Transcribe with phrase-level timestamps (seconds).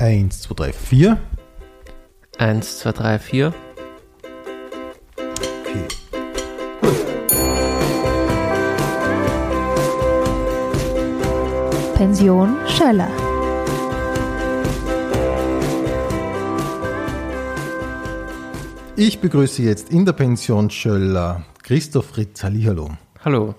[0.00, 1.18] Eins, zwei, drei, vier.
[2.38, 3.52] Eins, zwei, drei, vier.
[5.16, 5.88] Okay.
[11.96, 13.10] Pension Schöller.
[18.94, 22.44] Ich begrüße jetzt in der Pension Schöller Christoph Ritz.
[22.44, 22.90] Hallihallo.
[23.24, 23.56] Hallo.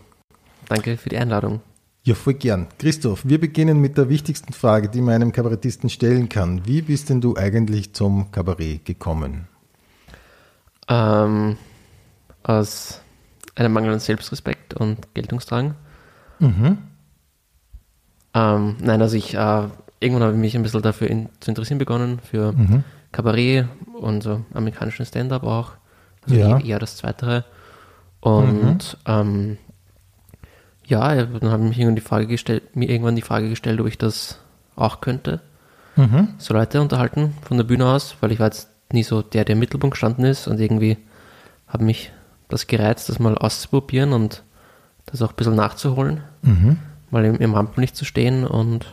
[0.70, 1.60] Danke für die Einladung.
[2.04, 2.68] Ja, voll gern.
[2.80, 6.66] Christoph, wir beginnen mit der wichtigsten Frage, die man einem Kabarettisten stellen kann.
[6.66, 9.48] Wie bist denn du eigentlich zum Kabarett gekommen?
[10.88, 11.58] Ähm,
[12.44, 13.02] aus
[13.56, 15.76] einem Mangel an Selbstrespekt und Geltungsdrang.
[16.40, 16.78] Mhm.
[18.34, 19.68] Ähm, nein, also ich, äh,
[20.00, 22.84] irgendwann habe ich mich ein bisschen dafür in, zu interessieren begonnen, für Mhm.
[23.12, 23.68] Kabarett
[24.00, 25.74] und so amerikanischen Stand-up auch.
[26.24, 26.60] Also Ja.
[26.60, 27.44] eher, das Zweitere.
[28.22, 29.58] Und ähm,
[30.90, 33.88] ja, dann habe ich mich irgendwann die Frage gestellt, mir irgendwann die Frage gestellt, ob
[33.88, 34.40] ich das
[34.76, 35.42] auch könnte.
[35.96, 36.30] Mhm.
[36.38, 39.54] so Leute unterhalten von der Bühne aus, weil ich war jetzt nie so der, der
[39.54, 40.98] im Mittelpunkt gestanden ist und irgendwie
[41.68, 42.12] hat mich
[42.48, 44.44] das gereizt, das mal auszuprobieren und
[45.08, 46.78] das auch ein bisschen nachzuholen, Mhm.
[47.12, 48.86] mal im, im Rampenlicht zu stehen und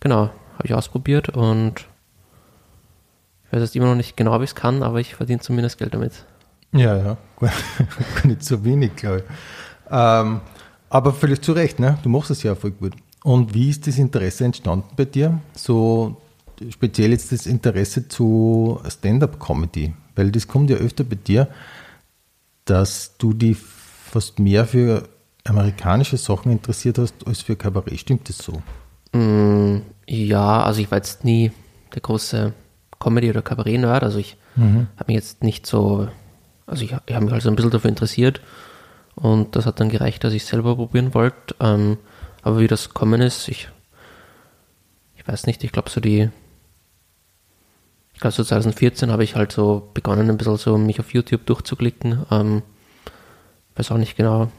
[0.00, 1.86] genau, habe ich ausprobiert und
[3.46, 5.78] ich weiß jetzt immer noch nicht genau, wie ich es kann, aber ich verdiene zumindest
[5.78, 6.24] Geld damit.
[6.72, 7.16] Ja, ja.
[8.24, 9.24] Nicht so wenig, glaube ich.
[9.90, 10.40] Ähm,
[10.92, 11.98] aber völlig zu Recht, ne?
[12.02, 12.92] Du machst es ja voll gut.
[13.24, 15.40] Und wie ist das Interesse entstanden bei dir?
[15.54, 16.20] So
[16.68, 21.48] speziell jetzt das Interesse zu Stand-up-Comedy, weil das kommt ja öfter bei dir,
[22.66, 25.08] dass du dich fast mehr für
[25.44, 27.98] amerikanische Sachen interessiert hast als für Kabarett.
[27.98, 28.62] Stimmt das so?
[29.18, 31.52] Mm, ja, also ich war jetzt nie
[31.94, 32.52] der große
[33.00, 36.08] Comedy- oder Kabarett-Nerd, also ich habe mich jetzt nicht so,
[36.66, 38.42] also ich, ich habe mich also ein bisschen dafür interessiert
[39.14, 41.54] und das hat dann gereicht, dass ich selber probieren wollte.
[41.60, 41.98] Ähm,
[42.42, 43.68] aber wie das kommen ist, ich,
[45.16, 46.30] ich weiß nicht, ich glaube so die,
[48.14, 51.46] ich glaube so 2014 habe ich halt so begonnen, ein bisschen so mich auf YouTube
[51.46, 52.26] durchzuklicken.
[52.30, 52.62] Ähm,
[53.76, 54.50] weiß auch nicht genau,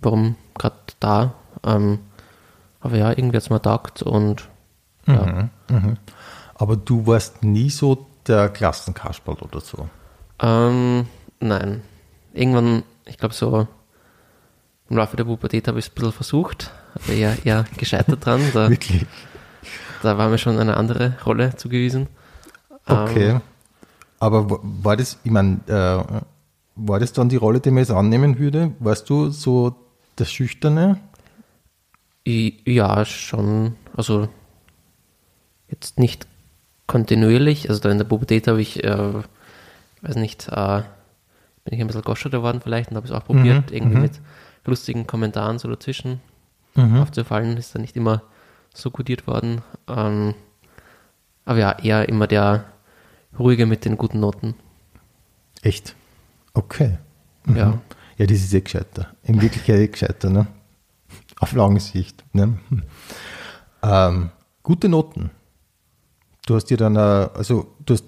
[0.00, 1.34] warum gerade da.
[1.64, 2.00] Ähm,
[2.80, 4.48] aber ja, irgendwie hat es mir taugt und
[5.06, 5.48] ja.
[6.54, 9.88] Aber du warst nie so der Klassenkasperl oder so.
[10.40, 11.06] Ähm,
[11.40, 11.82] nein.
[12.32, 13.66] Irgendwann, ich glaube so
[14.92, 18.40] im Laufe der Pubertät habe ich es ein bisschen versucht, aber eher, eher gescheitert dran.
[18.52, 19.06] Da, Wirklich?
[20.02, 22.08] da war mir schon eine andere Rolle zugewiesen.
[22.86, 23.30] Okay.
[23.30, 23.40] Ähm,
[24.20, 26.20] Aber wa- war das, ich meine, äh,
[26.76, 28.72] war das dann die Rolle, die man jetzt annehmen würde?
[28.78, 29.74] Warst du so
[30.18, 30.98] der Schüchterne?
[32.26, 33.74] Ja, schon.
[33.96, 34.28] Also
[35.68, 36.26] jetzt nicht
[36.86, 37.68] kontinuierlich.
[37.68, 39.12] Also da in der Pubertät habe ich, äh,
[40.02, 40.82] weiß nicht, äh,
[41.64, 44.20] bin ich ein bisschen goscher geworden vielleicht und habe es auch probiert, irgendwie mit
[44.64, 46.20] lustigen Kommentaren so dazwischen
[46.74, 47.56] aufzufallen.
[47.56, 48.22] Ist dann nicht immer
[48.74, 49.62] so gutiert worden.
[49.88, 50.34] Ähm,
[51.44, 52.64] aber ja, eher immer der
[53.38, 54.54] ruhige mit den guten Noten.
[55.62, 55.94] Echt?
[56.54, 56.98] Okay.
[57.46, 57.80] Ja.
[58.18, 59.08] Ja, das ist eh gescheiter.
[59.24, 60.46] In Wirklichkeit eh gescheiter, ne?
[61.38, 62.24] Auf lange Sicht.
[62.32, 62.58] Ne?
[63.82, 64.30] Ähm,
[64.62, 65.30] gute Noten.
[66.46, 66.98] Du hast dir dann, äh,
[67.34, 68.04] also du hast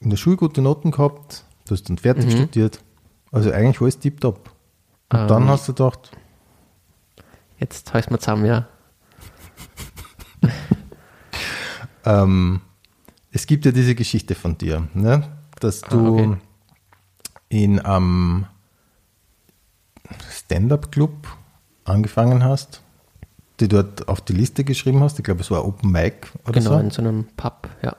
[0.00, 2.80] in der Schule gute Noten gehabt, du hast dann fertig studiert.
[3.32, 4.50] Also eigentlich alles tiptop.
[5.10, 5.48] Und dann Ähm.
[5.48, 6.10] hast du gedacht,
[7.60, 8.68] Jetzt heißt mir zusammen, ja.
[12.04, 12.60] ähm,
[13.32, 15.28] es gibt ja diese Geschichte von dir, ne?
[15.60, 16.36] dass du Ah, okay.
[17.48, 18.46] in einem
[20.30, 21.26] Stand-up-Club
[21.84, 22.82] angefangen hast,
[23.58, 25.18] die dort auf die Liste geschrieben hast.
[25.18, 26.78] Ich glaube, es war Open Mic oder Genau, so.
[26.78, 27.96] in so einem Pub, ja.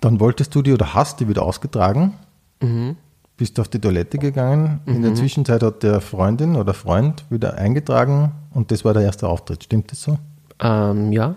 [0.00, 2.14] Dann wolltest du die oder hast die wieder ausgetragen,
[2.62, 2.96] Mhm.
[3.42, 4.78] Bist auf die Toilette gegangen.
[4.86, 9.26] In der Zwischenzeit hat der Freundin oder Freund wieder eingetragen und das war der erste
[9.26, 9.64] Auftritt.
[9.64, 10.16] Stimmt das so?
[10.60, 11.34] Ähm, ja,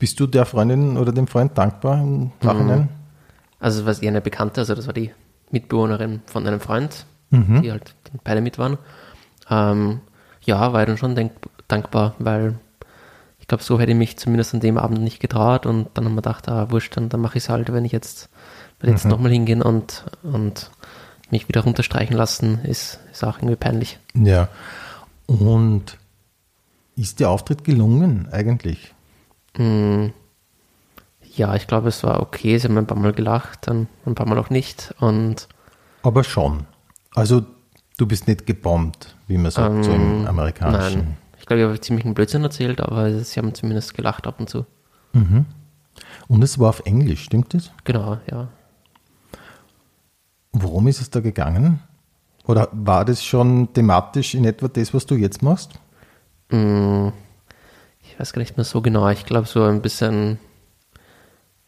[0.00, 2.88] Bist du der Freundin oder dem Freund dankbar im Nachhinein?
[3.60, 5.12] Also das war eher eine Bekannte, also das war die
[5.52, 7.62] Mitbewohnerin von einem Freund, Mhm.
[7.62, 8.76] die halt beide mit waren.
[9.48, 10.00] Ähm,
[10.42, 11.30] ja, war ich dann schon
[11.68, 12.58] dankbar, weil
[13.38, 16.14] ich glaube, so hätte ich mich zumindest an dem Abend nicht getraut und dann haben
[16.14, 18.30] wir gedacht, ah, wurscht, dann, dann mache ich es halt, wenn ich jetzt,
[18.84, 18.96] wenn Mhm.
[18.96, 20.70] jetzt nochmal hingehen und, und
[21.30, 23.98] mich wieder runterstreichen lassen, ist, ist auch irgendwie peinlich.
[24.14, 24.48] Ja.
[25.26, 25.96] Und
[26.96, 28.92] ist der Auftritt gelungen eigentlich?
[29.56, 30.06] Mm,
[31.34, 34.26] ja, ich glaube, es war okay, sie haben ein paar Mal gelacht, dann ein paar
[34.28, 35.48] Mal auch nicht und
[36.02, 36.66] Aber schon.
[37.14, 37.44] Also
[37.96, 41.00] du bist nicht gebombt, wie man sagt, so im amerikanischen.
[41.00, 44.26] Ähm, Nein, ich glaube, ich habe ziemlich einen Blödsinn erzählt, aber sie haben zumindest gelacht
[44.26, 44.66] ab und zu.
[46.28, 47.70] Und es war auf Englisch, stimmt das?
[47.84, 48.48] Genau, ja.
[50.54, 51.80] Worum ist es da gegangen?
[52.46, 55.72] Oder war das schon thematisch in etwa das, was du jetzt machst?
[56.50, 57.08] Mm,
[58.02, 59.08] ich weiß gar nicht mehr so genau.
[59.08, 60.38] Ich glaube, so ein bisschen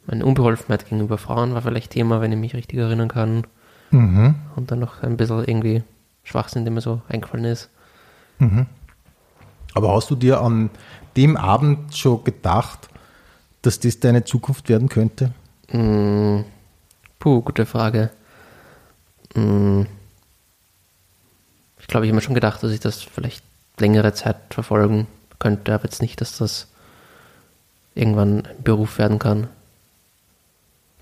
[0.07, 3.47] meine Unbeholfenheit gegenüber Frauen war vielleicht Thema, wenn ich mich richtig erinnern kann.
[3.91, 4.37] Mhm.
[4.55, 5.83] Und dann noch ein bisschen irgendwie
[6.23, 7.71] Schwachsinn, der mir so eingefallen ist.
[9.75, 10.71] Aber hast du dir an
[11.17, 12.89] dem Abend schon gedacht,
[13.63, 15.33] dass das deine Zukunft werden könnte?
[15.73, 16.45] Mm,
[17.19, 18.11] puh, gute Frage.
[19.35, 19.83] Mm,
[21.79, 23.45] ich glaube, ich habe mir schon gedacht, dass ich das vielleicht
[23.79, 25.07] längere Zeit verfolgen
[25.39, 26.69] könnte, aber jetzt nicht, dass das
[27.95, 29.49] irgendwann ein Beruf werden kann.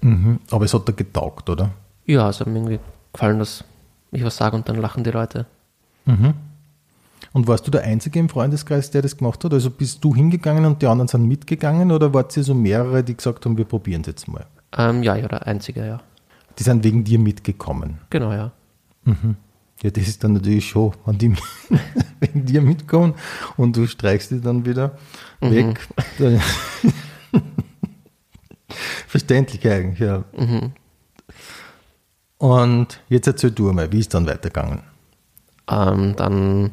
[0.00, 0.40] Mhm.
[0.50, 1.70] Aber es hat dir getaugt, oder?
[2.06, 2.80] Ja, es hat mir irgendwie
[3.12, 3.64] gefallen, dass
[4.12, 5.46] ich was sage und dann lachen die Leute.
[7.32, 9.52] Und warst du der Einzige im Freundeskreis, der das gemacht hat?
[9.52, 13.16] Also bist du hingegangen und die anderen sind mitgegangen oder wart ihr so mehrere, die
[13.16, 14.46] gesagt haben, wir probieren es jetzt mal?
[14.76, 16.00] Ähm, ja, ja, der Einzige, ja.
[16.58, 17.98] Die sind wegen dir mitgekommen.
[18.10, 18.52] Genau, ja.
[19.82, 21.34] Ja, das ist dann natürlich schon, wenn die
[22.20, 23.14] wegen dir mitkommen
[23.56, 24.96] und du streichst die dann wieder
[25.40, 25.86] weg.
[26.18, 26.40] Dann-
[29.06, 30.24] Verständlich eigentlich, ja.
[32.38, 34.80] Und jetzt erzähl du mal, wie ist dann weitergegangen?
[35.70, 36.72] Ähm, dann,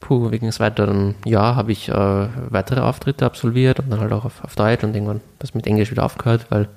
[0.00, 1.92] puh, wegen des weiteren Jahr habe ich äh,
[2.50, 5.90] weitere Auftritte absolviert und dann halt auch auf, auf Deutsch und irgendwann das mit Englisch
[5.90, 6.68] wieder aufgehört, weil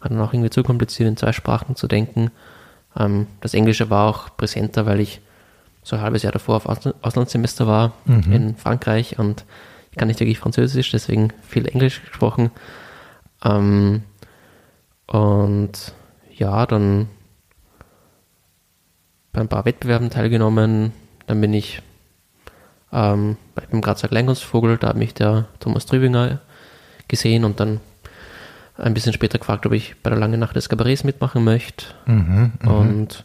[0.00, 2.30] war dann auch irgendwie zu kompliziert in zwei Sprachen zu denken.
[2.96, 5.20] Ähm, das Englische war auch präsenter, weil ich
[5.82, 9.44] so ein halbes Jahr davor auf Ausl- Auslandssemester war in Frankreich und
[9.90, 12.50] ich kann nicht wirklich Französisch, deswegen viel Englisch gesprochen.
[13.44, 14.02] Ähm,
[15.06, 15.94] und
[16.36, 17.08] ja, dann
[19.32, 20.92] bei ein paar Wettbewerben teilgenommen.
[21.26, 21.82] Dann bin ich
[22.92, 26.40] ähm, beim Grazer Kleinkunstvogel, da hat mich der Thomas Trübinger
[27.06, 27.80] gesehen und dann
[28.78, 31.86] ein bisschen später gefragt, ob ich bei der Langen Nacht des Kabarets mitmachen möchte.
[32.68, 33.24] Und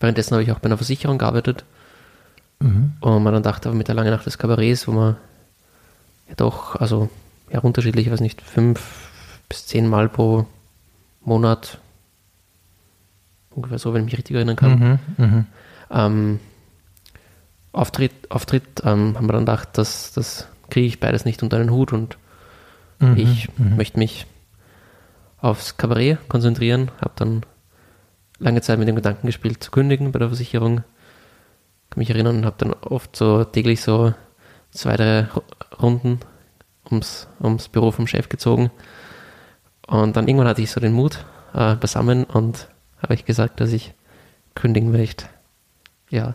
[0.00, 1.64] währenddessen habe ich auch bei einer Versicherung gearbeitet.
[3.00, 5.16] Und man dann dachte, aber mit der Langen Nacht des Kabarets, wo man
[6.28, 7.08] ja doch, also
[7.52, 9.08] ja, unterschiedlich, ich weiß nicht, fünf
[9.48, 10.46] bis zehn Mal pro
[11.22, 11.78] Monat,
[13.50, 14.98] ungefähr so, wenn ich mich richtig erinnern kann,
[15.90, 16.40] ähm,
[17.72, 21.70] Auftritt, Auftritt ähm, haben wir dann gedacht, das, das kriege ich beides nicht unter einen
[21.70, 22.16] Hut und
[23.16, 24.26] ich möchte mich
[25.38, 27.46] aufs Kabarett konzentrieren, habe dann
[28.38, 30.76] lange Zeit mit dem Gedanken gespielt, zu kündigen bei der Versicherung.
[31.88, 34.14] Kann mich erinnern und habe dann oft so täglich so
[34.70, 35.42] zwei, drei Ru-
[35.80, 36.20] Runden
[36.90, 38.70] ums, ums Büro vom Chef gezogen.
[39.86, 41.24] Und dann irgendwann hatte ich so den Mut
[41.54, 42.68] äh, beisammen und
[43.02, 43.94] habe ich gesagt, dass ich
[44.54, 45.24] kündigen möchte.
[46.10, 46.34] Ja.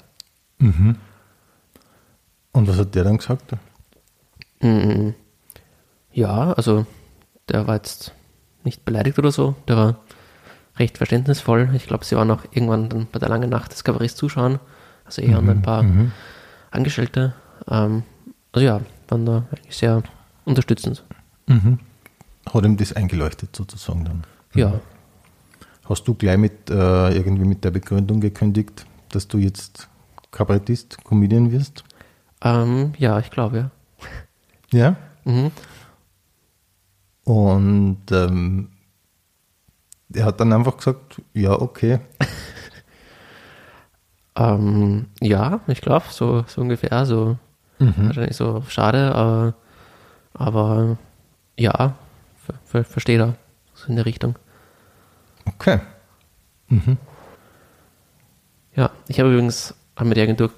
[2.51, 3.51] Und was hat der dann gesagt?
[4.61, 5.09] Mm,
[6.15, 6.85] Ja, also
[7.49, 8.13] der war jetzt
[8.63, 9.53] nicht beleidigt oder so.
[9.67, 9.99] Der war
[10.77, 11.69] recht verständnisvoll.
[11.73, 14.59] Ich glaube, sie waren auch irgendwann dann bei der langen Nacht des Kabarets zuschauen.
[15.03, 15.85] Also eher und ein paar
[16.71, 17.33] Angestellte.
[17.69, 18.03] Ähm,
[18.53, 18.79] also ja,
[19.09, 20.03] waren da eigentlich sehr
[20.45, 21.03] unterstützend.
[21.47, 24.23] Hat ihm das eingeleuchtet sozusagen dann?
[24.53, 24.79] Ja.
[25.87, 29.89] Hast du gleich mit äh, irgendwie mit der Begründung gekündigt, dass du jetzt
[30.31, 31.83] Kabarettist, Comedian wirst?
[32.41, 33.71] Ähm, ja, ich glaube, ja.
[34.71, 34.95] Ja.
[35.25, 35.51] Mhm.
[37.25, 38.69] Und ähm,
[40.13, 41.99] er hat dann einfach gesagt, ja, okay.
[44.37, 47.05] Ähm, ja, ich glaube, so, so ungefähr.
[47.05, 47.37] So
[47.79, 49.53] wahrscheinlich so schade, aber,
[50.33, 50.97] aber
[51.57, 51.95] ja,
[52.45, 53.35] ver, ver, verstehe da.
[53.73, 54.35] So in der Richtung.
[55.45, 55.79] Okay.
[58.75, 60.51] Ja, ich habe übrigens, haben mir die Agentur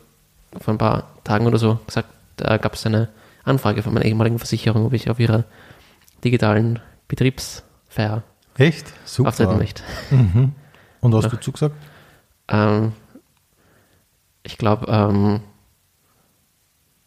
[0.59, 3.09] vor ein paar Tagen oder so gesagt, da gab es eine
[3.43, 5.43] Anfrage von meiner ehemaligen Versicherung, ob ich auf ihrer
[6.23, 8.23] digitalen Betriebsfeier
[8.57, 8.91] Echt?
[9.05, 9.29] Super.
[9.29, 9.83] auftreten möchte.
[11.01, 11.75] Und hast du zugesagt?
[12.47, 12.93] Ähm,
[14.43, 15.41] ich glaube, ähm,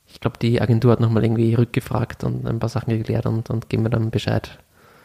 [0.07, 3.69] ich glaube, die Agentur hat nochmal irgendwie rückgefragt und ein paar Sachen geklärt und, und
[3.69, 4.59] geben mir dann Bescheid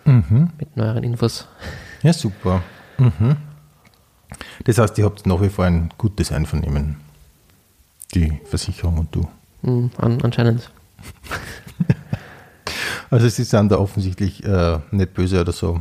[0.06, 0.52] Mhm.
[0.60, 1.48] mit neueren Infos.
[2.04, 2.62] Ja, super.
[3.00, 3.38] Mhm.
[4.66, 6.98] Das heißt, ihr habt nach wie vor ein gutes Einvernehmen.
[8.14, 9.28] Die Versicherung und du.
[9.64, 10.70] Hm, an, anscheinend.
[13.16, 15.80] Also sie sind da offensichtlich äh, nicht böse oder so.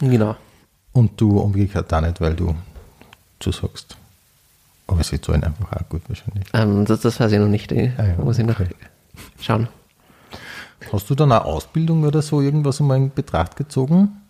[0.00, 0.34] Genau.
[0.92, 2.56] Und du umgekehrt auch nicht, weil du
[3.38, 3.96] zusagst.
[4.88, 6.48] Aber sie zahlen einfach auch gut wahrscheinlich.
[6.52, 7.70] Ähm, das, das weiß ich noch nicht.
[7.70, 8.74] Ich Ah ja, muss ich noch okay.
[9.40, 9.68] schauen.
[10.92, 14.20] Hast du dann eine Ausbildung oder so irgendwas in Betracht gezogen?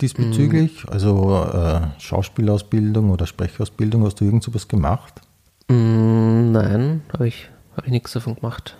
[0.00, 0.88] Diesbezüglich?
[0.88, 5.20] Also äh, Schauspielausbildung oder Sprechausbildung, hast du irgend sowas gemacht?
[5.68, 8.78] Mm, nein, habe ich, hab ich nichts davon gemacht.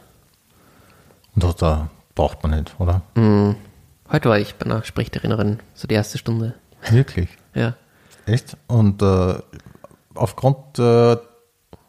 [1.35, 3.01] Und das da braucht man nicht, oder?
[3.15, 3.57] Mm,
[4.13, 6.55] heute war ich bei einer Sprechtrainerin, so die erste Stunde.
[6.91, 7.31] Wirklich?
[7.53, 7.75] Ja.
[8.27, 8.57] Echt?
[8.69, 9.35] Und äh,
[10.15, 11.17] aufgrund äh,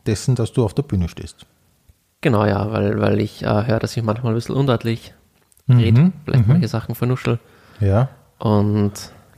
[0.07, 1.45] dessen, dass du auf der Bühne stehst.
[2.21, 5.13] Genau, ja, weil, weil ich äh, höre, dass ich manchmal ein bisschen undeutlich
[5.69, 6.53] rede, Mhm, vielleicht mhm.
[6.53, 7.37] manche Sachen vernuschel.
[7.79, 8.09] Ja.
[8.39, 8.93] Und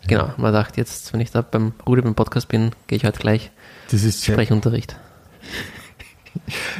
[0.07, 3.19] genau, man dachte jetzt, wenn ich da beim Rudi beim Podcast bin, gehe ich heute
[3.19, 3.51] gleich
[3.91, 4.95] Das ist sehr, Sprechunterricht.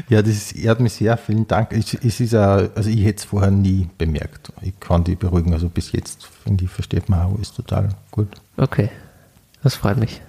[0.10, 1.18] Ja, das ist, ehrt mich sehr.
[1.18, 1.72] Vielen Dank.
[1.72, 4.52] Es, es ist auch, also ich hätte es vorher nie bemerkt.
[4.62, 5.54] Ich kann die beruhigen.
[5.54, 8.30] Also bis jetzt, finde ich, versteht man auch alles total gut.
[8.58, 8.90] Okay,
[9.62, 10.22] das freut mich.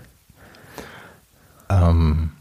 [1.69, 2.33] Ähm,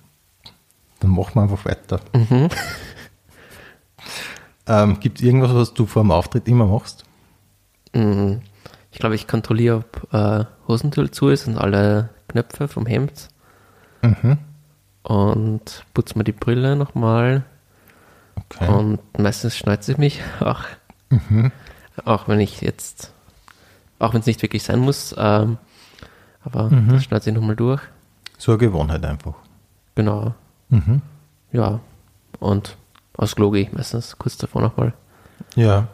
[1.00, 2.00] dann machen wir einfach weiter.
[2.14, 2.50] Mhm.
[4.66, 7.04] Ähm, Gibt es irgendwas, was du vor dem Auftritt immer machst?
[7.94, 8.36] Mm,
[8.92, 13.28] Ich glaube, ich kontrolliere, ob äh, Hosentür zu ist und alle Knöpfe vom Hemd
[14.02, 14.38] Mhm.
[15.04, 17.44] Und putze mir die Brille nochmal
[18.36, 18.68] Okay.
[18.68, 20.62] und meistens schneuze ich mich auch.
[21.10, 21.52] Mhm.
[22.06, 23.14] Auch wenn ich jetzt,
[24.00, 25.58] auch wenn es nicht wirklich sein muss, ähm,
[26.44, 26.90] aber Mhm.
[26.90, 27.82] das schneuze ich nochmal durch.
[28.38, 29.36] So eine Gewohnheit einfach.
[29.96, 30.34] Genau,
[30.70, 31.02] Mhm.
[31.52, 31.80] ja.
[32.40, 32.76] Und
[33.16, 34.94] aus Klo gehe ich meistens kurz davor nochmal.
[35.56, 35.88] Ja.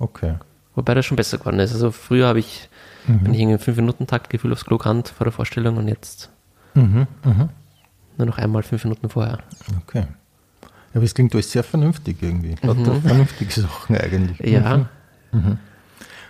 [0.00, 0.34] Okay.
[0.74, 1.72] Wobei das schon besser geworden ist.
[1.72, 2.68] Also früher habe ich,
[3.06, 3.20] Mhm.
[3.24, 6.30] wenn ich irgendwie im 5-Minuten-Takt Gefühl aufs Klo kannt vor der Vorstellung und jetzt
[6.74, 7.06] Mhm.
[7.24, 7.48] Mhm.
[8.18, 9.38] Nur noch einmal fünf Minuten vorher.
[9.82, 10.04] Okay.
[10.94, 12.54] Aber es klingt alles sehr vernünftig irgendwie.
[12.62, 14.38] Lauter vernünftige Sachen eigentlich.
[14.40, 14.88] Ja,
[15.34, 15.58] Mhm.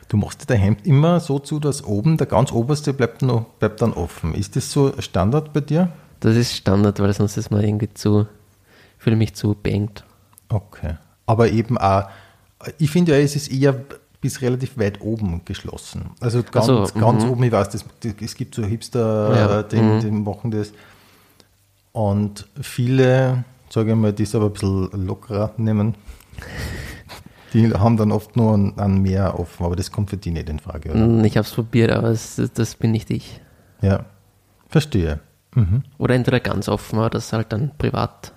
[0.07, 3.83] Du machst dein Hemd immer so zu, dass oben, der ganz oberste bleibt, noch, bleibt
[3.83, 4.33] dann offen.
[4.33, 5.91] Ist das so Standard bei dir?
[6.23, 8.27] das ist Standard, weil sonst ist man irgendwie zu,
[8.99, 10.05] fühle mich zu beengt.
[10.49, 10.95] Okay.
[11.27, 12.05] Aber eben auch,
[12.79, 13.75] ich finde ja, es ist eher
[14.21, 16.11] bis relativ weit oben geschlossen.
[16.21, 17.31] Also ganz, so, ganz mhm.
[17.31, 20.01] oben, ich weiß, das, das, es gibt so Hipster, Ja, äh, die, mhm.
[20.01, 20.73] die machen das.
[21.93, 25.95] Und viele, sage ich mal, die es aber ein bisschen lockerer nehmen,
[27.53, 30.49] die haben dann oft nur ein, ein Meer offen, aber das kommt für die nicht
[30.49, 31.07] in Frage, oder?
[31.07, 33.41] Mm, Ich habe es probiert, aber es, das bin nicht ich.
[33.83, 34.07] Ja,
[34.69, 35.21] verstehe.
[35.55, 35.83] Mhm.
[35.99, 38.33] Oder entweder ganz offen, aber das ist halt dann privat.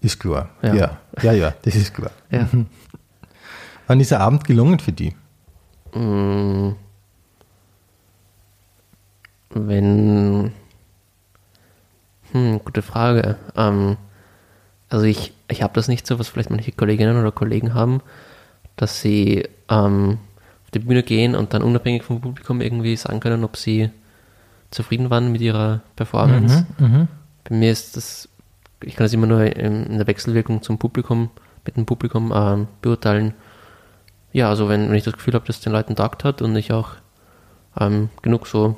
[0.00, 0.50] Ist klar.
[0.62, 0.74] Ja.
[0.74, 0.98] Ja.
[1.22, 2.12] ja, ja, das ist klar.
[2.30, 2.46] Ja.
[3.88, 5.14] Wann ist der Abend gelungen für die?
[5.94, 6.72] Mm,
[9.50, 10.35] Wenn.
[12.76, 13.36] Gute Frage.
[13.56, 13.96] Ähm,
[14.90, 18.02] also ich, ich habe das nicht so, was vielleicht manche Kolleginnen oder Kollegen haben,
[18.76, 20.18] dass sie ähm,
[20.62, 23.88] auf die Bühne gehen und dann unabhängig vom Publikum irgendwie sagen können, ob sie
[24.70, 26.66] zufrieden waren mit ihrer Performance.
[26.78, 27.08] Mhm.
[27.48, 28.28] Bei mir ist das,
[28.82, 31.30] ich kann das immer nur in, in der Wechselwirkung zum Publikum,
[31.64, 33.32] mit dem Publikum ähm, beurteilen.
[34.34, 36.54] Ja, also wenn, wenn ich das Gefühl habe, dass es den Leuten taugt hat und
[36.56, 36.90] ich auch
[37.80, 38.76] ähm, genug so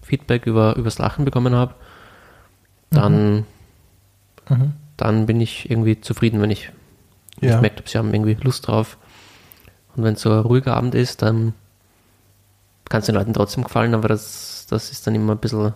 [0.00, 1.74] Feedback über übers Lachen bekommen habe,
[2.90, 3.44] dann,
[4.48, 4.72] Mhm.
[4.96, 6.70] dann bin ich irgendwie zufrieden, wenn ich,
[7.40, 7.56] wenn Ja.
[7.56, 8.96] ich merke, sie haben irgendwie Lust drauf.
[9.96, 11.52] Und wenn es so ein ruhiger Abend ist, dann
[12.88, 15.74] kann es den Leuten trotzdem gefallen, aber das, das ist dann immer ein bisschen,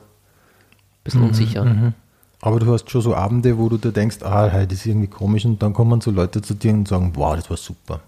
[1.05, 1.65] bisschen unsicher.
[1.65, 1.95] Mhm.
[2.43, 5.45] Aber du hast schon so Abende, wo du dir denkst, ah, heute ist irgendwie komisch
[5.45, 8.01] und dann kommen so Leute zu dir und sagen, wow, das war super.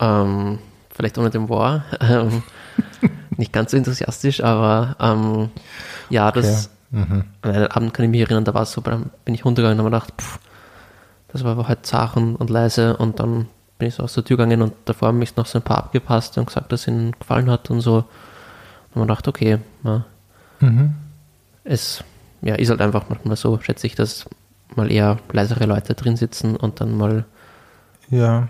[0.00, 0.58] Ähm,
[0.90, 1.84] vielleicht ohne den War.
[2.00, 2.42] Ähm,
[3.36, 5.50] nicht ganz so enthusiastisch, aber ähm,
[6.10, 7.24] ja, das Mhm.
[7.42, 9.80] an einen Abend kann ich mich erinnern, da war es so, da bin ich runtergegangen
[9.80, 10.38] und habe mir gedacht, pff,
[11.28, 13.46] das war aber halt zart und, und leise und dann
[13.78, 15.78] bin ich so aus der Tür gegangen und davor haben mich noch so ein paar
[15.78, 17.96] abgepasst und gesagt, dass es ihnen gefallen hat und so.
[18.94, 20.04] Und man dachte, okay, ja,
[20.60, 20.94] Mhm.
[21.64, 22.04] es
[22.42, 24.26] ja, ist halt einfach manchmal so, schätze ich, dass
[24.76, 27.24] mal eher leisere Leute drin sitzen und dann mal
[28.10, 28.48] Ja.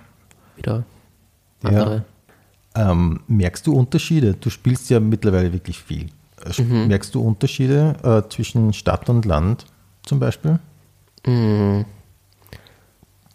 [0.56, 0.82] wieder
[1.62, 1.68] Ja.
[1.68, 2.04] andere.
[2.74, 4.34] Ähm, merkst du Unterschiede?
[4.34, 6.06] Du spielst ja mittlerweile wirklich viel.
[6.58, 6.88] Mhm.
[6.88, 9.66] Merkst du Unterschiede äh, zwischen Stadt und Land
[10.02, 10.58] zum Beispiel?
[11.26, 11.82] Mm.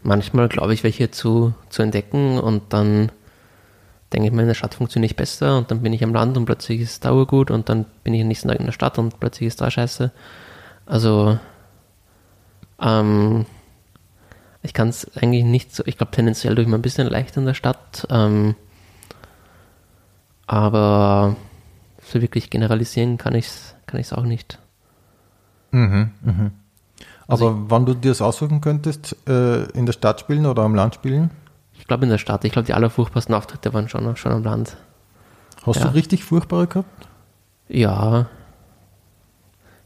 [0.03, 3.11] Manchmal glaube ich, welche zu, zu entdecken und dann
[4.13, 6.37] denke ich mir, in der Stadt funktioniere ich besser und dann bin ich am Land
[6.37, 8.73] und plötzlich ist es da gut und dann bin ich am nächsten Tag in der
[8.73, 10.11] Stadt und plötzlich ist da scheiße.
[10.85, 11.37] Also,
[12.81, 13.45] ähm,
[14.61, 17.45] ich kann es eigentlich nicht so, ich glaube tendenziell durch mir ein bisschen leicht in
[17.45, 18.55] der Stadt, ähm,
[20.45, 21.35] aber
[22.07, 24.59] so wirklich generalisieren kann ich es kann ich's auch nicht.
[25.71, 26.11] Mhm.
[27.27, 30.75] Also Aber wann du dir das aussuchen könntest, äh, in der Stadt spielen oder am
[30.75, 31.29] Land spielen,
[31.73, 34.77] Ich glaube in der Stadt, ich glaube die allerfurchtbarsten Auftritte waren schon, schon am Land.
[35.65, 35.87] hast Ja.
[35.87, 37.07] du richtig furchtbare gehabt?
[37.67, 38.27] Ja.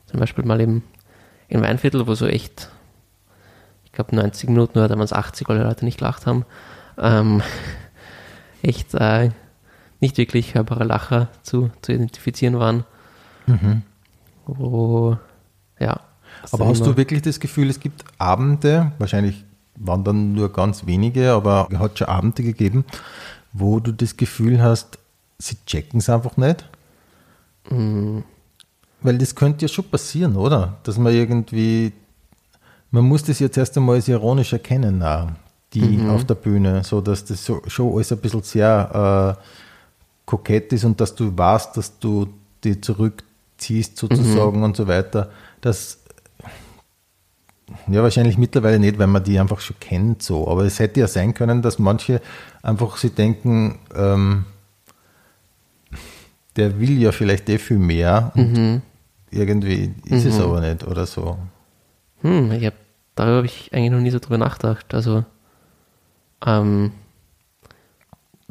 [0.06, 0.84] Zum Beispiel mal im,
[1.48, 2.70] im Weinviertel, wo so echt,
[3.86, 6.46] ich glaube 90 Minuten oder damals 80, weil die Leute nicht gelacht haben.
[6.98, 7.42] Ähm,
[8.62, 9.32] echt äh,
[10.02, 12.84] nicht wirklich hörbare Lacher zu, zu identifizieren waren.
[14.46, 15.18] Wo,
[15.80, 16.00] ja.
[16.52, 21.32] Aber hast du wirklich das Gefühl, es gibt Abende, wahrscheinlich waren dann nur ganz wenige,
[21.32, 22.86] aber es hat schon Abende gegeben,
[23.54, 24.98] wo du das Gefühl hast,
[25.38, 26.68] sie checken es einfach nicht?
[27.70, 28.20] Mm,
[29.02, 30.78] Weil das könnte ja schon passieren, oder?
[30.84, 31.94] Dass man irgendwie
[32.92, 35.30] man muss das jetzt erst einmal als ironisch erkennen, auch,
[35.74, 36.10] die mhm.
[36.10, 39.44] auf der Bühne, so dass das so, schon alles ein bisschen sehr äh,
[40.32, 42.28] kokett ist und dass du weißt, dass du
[42.64, 44.64] die zurückziehst sozusagen mhm.
[44.64, 45.30] und so weiter.
[45.60, 46.00] Das
[47.88, 50.48] ja, wahrscheinlich mittlerweile nicht, weil man die einfach schon kennt so.
[50.48, 52.22] Aber es hätte ja sein können, dass manche
[52.64, 54.46] einfach sie denken, ähm,
[56.56, 58.82] der will ja vielleicht eh viel mehr und mhm.
[59.32, 60.32] irgendwie ist mhm.
[60.32, 61.38] es aber nicht oder so.
[62.22, 62.76] Hm, ich hab,
[63.16, 64.94] darüber habe ich eigentlich noch nie so drüber nachgedacht.
[64.94, 65.26] Also,
[66.46, 66.92] ähm,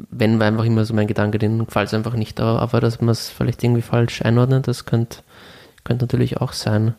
[0.09, 3.01] wenn war einfach immer so mein Gedanke, den gefällt es einfach nicht, aber, aber dass
[3.01, 5.19] man es vielleicht irgendwie falsch einordnet, das könnte,
[5.83, 6.95] könnte natürlich auch sein.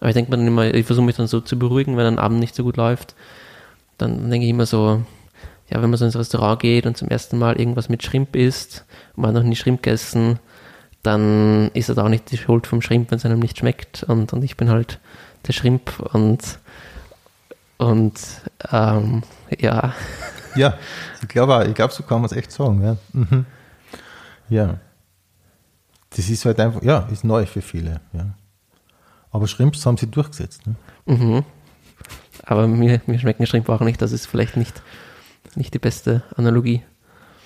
[0.00, 2.18] Aber ich denke mir dann immer, ich versuche mich dann so zu beruhigen, wenn ein
[2.18, 3.14] Abend nicht so gut läuft.
[3.96, 5.02] Dann denke ich immer so,
[5.70, 8.84] ja, wenn man so ins Restaurant geht und zum ersten Mal irgendwas mit Schrimp isst
[9.14, 10.38] und man hat noch nie Schrimp gegessen,
[11.02, 14.02] dann ist das auch nicht die Schuld vom Schrimp, wenn es einem nicht schmeckt.
[14.04, 14.98] Und, und ich bin halt
[15.46, 16.58] der Schrimp und,
[17.76, 18.20] und
[18.70, 19.22] ähm,
[19.58, 19.94] ja.
[20.54, 20.78] Ja,
[21.22, 22.82] ich glaube, ich glaube, so kann man es echt sagen.
[22.82, 22.96] Ja.
[23.12, 23.46] Mhm.
[24.48, 24.78] ja.
[26.10, 28.00] Das ist halt einfach, ja, ist neu für viele.
[28.12, 28.26] Ja.
[29.30, 30.66] Aber Shrimps haben sie durchgesetzt.
[30.66, 30.74] Ne?
[31.06, 31.44] Mhm.
[32.44, 34.00] Aber mir, mir schmecken Shrimp auch nicht.
[34.00, 34.82] Das ist vielleicht nicht,
[35.54, 36.82] nicht die beste Analogie.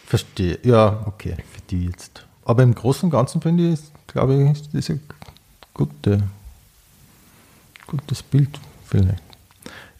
[0.06, 0.59] Verstehe.
[0.62, 1.37] Ja, okay.
[1.52, 2.26] Für die jetzt.
[2.44, 5.00] Aber im Großen und Ganzen finde ich, glaube ich, ist das ein
[5.75, 6.23] gute,
[7.87, 9.23] gutes Bild vielleicht.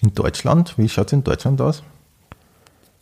[0.03, 1.83] In Deutschland, wie schaut es in Deutschland aus?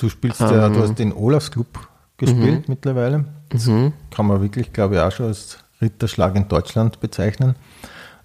[0.00, 0.82] Du spielst ja, du ähm.
[0.82, 2.64] hast den Olafs Club gespielt mhm.
[2.74, 3.26] mittlerweile.
[3.50, 3.92] Das mhm.
[4.10, 7.54] kann man wirklich, glaube ich, auch schon als Ritterschlag in Deutschland bezeichnen.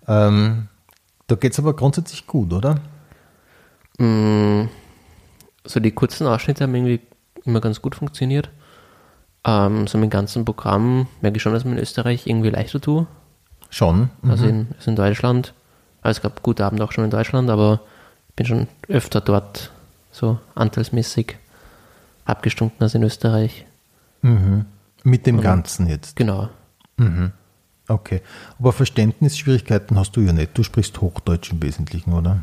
[0.07, 0.69] Ähm,
[1.27, 2.75] da geht es aber grundsätzlich gut, oder?
[3.97, 4.69] Mm,
[5.65, 7.01] so die kurzen Ausschnitte haben irgendwie
[7.43, 8.49] immer ganz gut funktioniert.
[9.43, 12.79] Ähm, so mit dem ganzen Programm merke ich schon, dass man in Österreich irgendwie leichter
[12.79, 13.05] tue.
[13.69, 14.11] Schon.
[14.25, 15.53] Also, in, also in Deutschland.
[16.01, 17.81] Also es gab gute Abende auch schon in Deutschland, aber
[18.29, 19.71] ich bin schon öfter dort
[20.11, 21.35] so anteilsmäßig
[22.25, 23.65] abgestunken als in Österreich.
[24.21, 24.65] Mhm.
[25.03, 26.15] Mit dem Und, Ganzen jetzt.
[26.15, 26.49] Genau.
[26.97, 27.31] Mhm.
[27.87, 28.21] Okay.
[28.59, 30.57] Aber Verständnisschwierigkeiten hast du ja nicht.
[30.57, 32.39] Du sprichst Hochdeutsch im Wesentlichen, oder?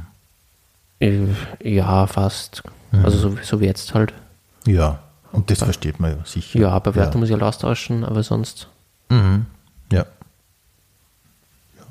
[1.01, 1.27] Äh,
[1.63, 2.63] ja, fast.
[2.93, 3.05] Mhm.
[3.05, 4.15] Also so, so, wie jetzt halt.
[4.67, 5.01] Ja,
[5.33, 6.61] und das aber, versteht man ja sicher.
[6.61, 7.19] Ja, bei Wörter ja.
[7.19, 8.69] muss ich halt austauschen, aber sonst.
[9.09, 9.47] Mhm.
[9.91, 10.07] Ja.
[11.77, 11.85] ja.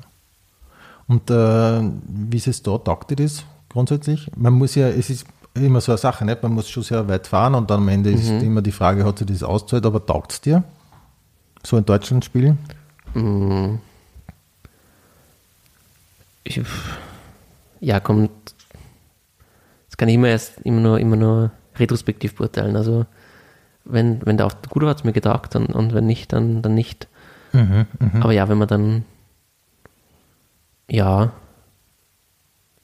[1.06, 2.78] Und äh, wie ist es da?
[2.78, 4.30] Taugt dir das grundsätzlich?
[4.34, 6.42] Man muss ja, es ist immer so eine Sache, nicht?
[6.42, 8.16] man muss schon sehr weit fahren und dann am Ende mhm.
[8.16, 10.64] ist immer die Frage, hat sich das auszahlt, aber taugt es dir?
[11.62, 12.58] So in Deutschland spielen?
[13.14, 13.76] Mm.
[16.44, 16.60] Ich,
[17.80, 18.30] ja, kommt.
[19.88, 22.74] Das kann ich immer erst immer nur, immer nur retrospektiv beurteilen.
[22.74, 23.06] Also
[23.84, 26.62] wenn, wenn der Auftritt gut war, hat es mir gedacht und, und wenn nicht, dann,
[26.62, 27.06] dann nicht.
[27.52, 28.20] Mhm, mh.
[28.22, 29.04] Aber ja, wenn man dann
[30.92, 31.32] ja,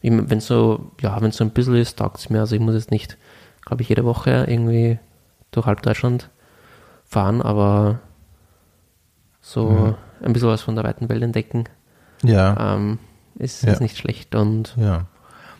[0.02, 2.40] wenn so, ja, wenn so ein bisschen ist, taugt es mir.
[2.40, 3.16] Also ich muss jetzt nicht,
[3.64, 4.98] glaube ich, jede Woche irgendwie
[5.50, 6.30] durch halb Deutschland
[7.04, 8.00] fahren, aber
[9.40, 9.94] so mhm.
[10.22, 11.64] ein bisschen was von der weiten Welt entdecken.
[12.22, 12.74] Ja.
[12.74, 12.98] Ähm,
[13.36, 13.72] ist, ja.
[13.72, 15.06] ist nicht schlecht und ja.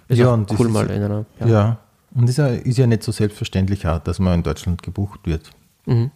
[0.08, 1.24] ist ja, und cool mal in einer.
[1.40, 1.46] Ja.
[1.46, 1.78] ja.
[2.14, 5.50] Und ist ja, ist ja nicht so selbstverständlich auch, dass man in Deutschland gebucht wird.
[5.86, 6.10] Mhm.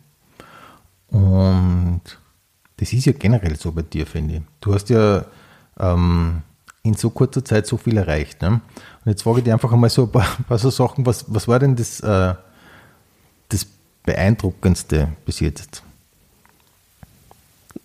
[1.08, 2.00] Und
[2.76, 4.42] das ist ja generell so bei dir, finde ich.
[4.60, 5.24] Du hast ja
[5.78, 6.42] ähm,
[6.82, 8.42] in so kurzer Zeit so viel erreicht.
[8.42, 8.48] Ne?
[8.48, 8.60] Und
[9.10, 11.48] jetzt frage ich dir einfach einmal so ein paar, ein paar so Sachen, was, was
[11.48, 12.34] war denn das, äh,
[13.48, 13.66] das
[14.04, 15.82] Beeindruckendste bis jetzt?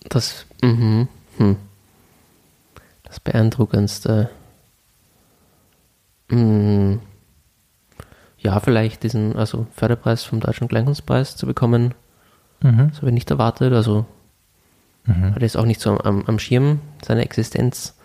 [0.10, 1.08] Das, mhm,
[1.38, 1.58] hm.
[3.04, 4.30] das Beeindruckendste.
[6.30, 7.00] Hm.
[8.40, 11.94] Ja, vielleicht diesen also Förderpreis vom Deutschen Kleinkunstpreis zu bekommen.
[12.62, 12.90] Mhm.
[12.90, 13.74] Das habe ich nicht erwartet.
[13.74, 14.06] Also
[15.06, 15.36] mhm.
[15.36, 17.97] hatte es auch nicht so am, am Schirm, seine Existenz.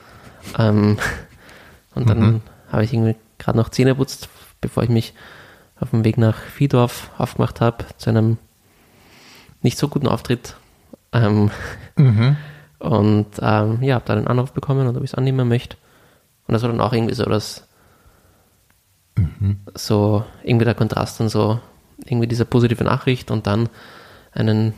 [0.59, 0.98] Ähm,
[1.94, 2.40] und dann mhm.
[2.70, 4.28] habe ich irgendwie gerade noch Zähne putzt,
[4.61, 5.14] bevor ich mich
[5.78, 8.38] auf dem Weg nach Viehdorf aufgemacht habe, zu einem
[9.62, 10.57] nicht so guten Auftritt
[11.12, 11.50] ähm,
[11.96, 12.37] mhm.
[12.78, 15.76] Und ähm, ja, habe da einen Anruf bekommen und ob ich es annehmen möchte.
[16.46, 17.68] Und das war dann auch irgendwie so, dass
[19.16, 19.61] mhm.
[19.74, 21.61] so irgendwie der Kontrast dann so,
[22.05, 23.68] irgendwie diese positive Nachricht und dann
[24.33, 24.74] einen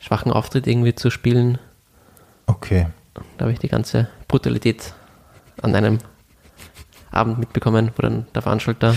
[0.00, 1.58] schwachen Auftritt irgendwie zu spielen.
[2.46, 2.88] Okay.
[3.38, 4.92] Da habe ich die ganze Brutalität
[5.62, 5.98] an einem
[7.12, 8.96] Abend mitbekommen, wo dann der Veranstalter.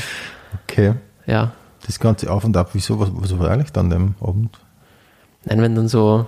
[0.64, 0.96] Okay.
[1.28, 1.54] Ja.
[1.86, 4.60] Das ganze Auf und Ab, wieso, was, was war eigentlich dann dem Abend?
[5.46, 6.26] Nein, wenn dann so,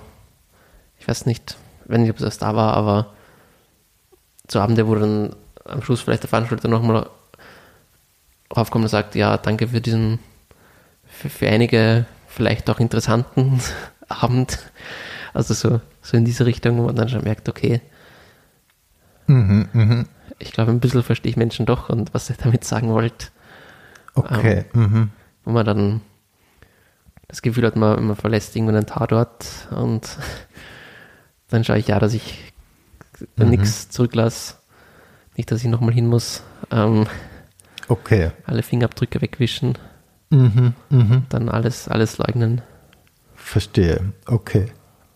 [0.99, 3.13] ich weiß nicht, wenn nicht, ob es da war, aber
[4.47, 7.09] zu Abende, wo dann am Schluss vielleicht der Veranstalter nochmal
[8.55, 10.19] raufkommt und sagt, ja, danke für diesen,
[11.05, 13.59] für, für einige vielleicht auch interessanten
[14.07, 14.59] Abend.
[15.33, 17.81] Also so, so in diese Richtung, wo man dann schon merkt, okay,
[19.27, 20.05] mhm, mh.
[20.39, 23.31] ich glaube, ein bisschen verstehe ich Menschen doch und was ihr damit sagen wollt.
[24.15, 24.65] Okay.
[24.73, 25.09] mhm.
[25.43, 26.01] Wo man dann
[27.27, 30.07] das Gefühl hat, man, man verlässt irgendwann einen Tatort und
[31.49, 32.51] dann schaue ich ja, dass ich
[33.37, 33.49] Mhm.
[33.49, 34.55] nichts zurücklasse.
[35.37, 36.43] Nicht, dass ich nochmal hin muss.
[36.71, 37.05] Ähm,
[37.87, 38.31] Okay.
[38.45, 39.77] alle Fingerabdrücke wegwischen,
[40.29, 40.73] Mhm.
[40.89, 41.25] Mhm.
[41.29, 42.61] dann alles, alles leugnen.
[43.35, 44.13] Verstehe.
[44.25, 44.65] Okay.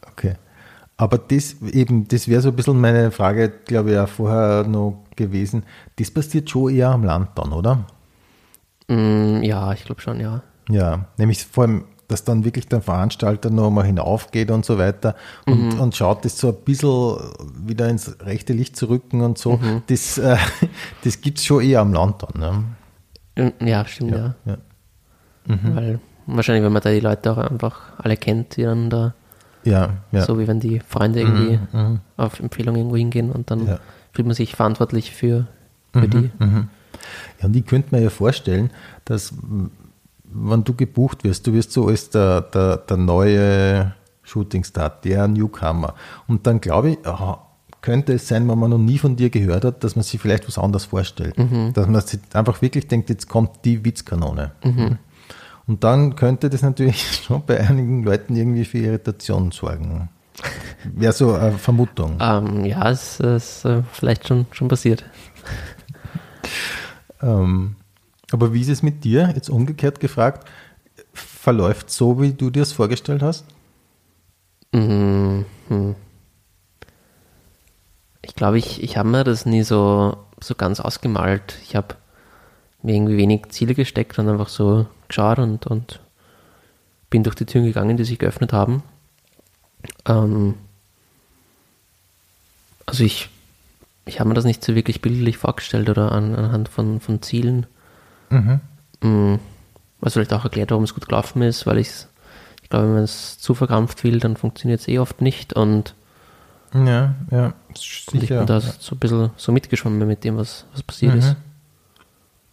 [0.05, 0.35] Okay.
[0.97, 5.03] Aber das eben, das wäre so ein bisschen meine Frage, glaube ich, auch vorher noch
[5.15, 5.63] gewesen.
[5.97, 7.85] Das passiert schon eher am Land dann, oder?
[8.87, 10.41] Mm, ja, ich glaube schon, ja.
[10.69, 15.15] Ja, nämlich vor allem, dass dann wirklich der Veranstalter noch mal hinaufgeht und so weiter
[15.45, 15.79] und, Mhm.
[15.81, 17.17] und schaut, das so ein bisschen
[17.67, 19.57] wieder ins rechte Licht zu rücken und so.
[19.57, 19.83] Mhm.
[19.87, 20.37] Das, äh,
[21.03, 22.73] das gibt es schon eher am Land dann.
[23.37, 23.53] Ne?
[23.59, 24.35] Ja, stimmt, ja.
[24.45, 24.57] Ja.
[25.45, 29.13] Weil wahrscheinlich, wenn man da die Leute auch einfach alle kennt, die dann da,
[29.67, 30.25] Ja, ja.
[30.25, 31.99] so wie wenn die Freunde irgendwie mhm.
[32.15, 33.79] auf Empfehlung irgendwo hingehen und dann Ja.
[34.13, 35.47] fühlt man sich verantwortlich für,
[35.93, 36.29] für die.
[36.39, 38.71] Ja, und ich könnte mir ja vorstellen,
[39.05, 39.33] dass
[40.23, 45.93] wenn du gebucht wirst, du wirst so als der, der, der neue Shootingstar, der Newcomer.
[46.27, 47.43] Und dann glaube ich, aha,
[47.81, 50.47] könnte es sein, wenn man noch nie von dir gehört hat, dass man sich vielleicht
[50.47, 51.35] was anderes vorstellt.
[51.73, 54.51] Dass man sich einfach wirklich denkt, jetzt kommt die Witzkanone.
[55.67, 60.09] Und dann könnte das natürlich schon bei einigen Leuten irgendwie für Irritation sorgen.
[60.83, 62.17] Wäre so eine Vermutung.
[62.21, 65.03] Ähm, ja, es ist äh, vielleicht schon, schon passiert.
[67.21, 67.75] Ähm,
[68.31, 69.31] aber wie ist es mit dir?
[69.35, 70.47] Jetzt umgekehrt gefragt,
[71.13, 73.45] verläuft so, wie du dir es vorgestellt hast?
[74.71, 75.45] Mhm.
[78.21, 81.57] Ich glaube, ich, ich habe mir das nie so, so ganz ausgemalt.
[81.63, 81.95] Ich habe
[82.83, 85.99] mir irgendwie wenig Ziele gesteckt und einfach so geschaut und, und
[87.09, 88.83] bin durch die Türen gegangen, die sich geöffnet haben.
[90.05, 90.55] Ähm,
[92.85, 93.29] also ich,
[94.05, 97.65] ich habe mir das nicht so wirklich bildlich vorgestellt oder an, anhand von, von Zielen.
[99.01, 99.35] Mm,
[99.99, 101.89] Was vielleicht auch erklärt, warum es gut gelaufen ist, weil ich
[102.63, 105.95] ich glaube, wenn man es zu verkrampft will, dann funktioniert es eh oft nicht und,
[106.73, 108.39] Ja, ja, und ich sicher.
[108.39, 111.19] bin da so ein bisschen so mitgeschwommen mit dem, was, was passiert Mhm.
[111.19, 111.35] ist.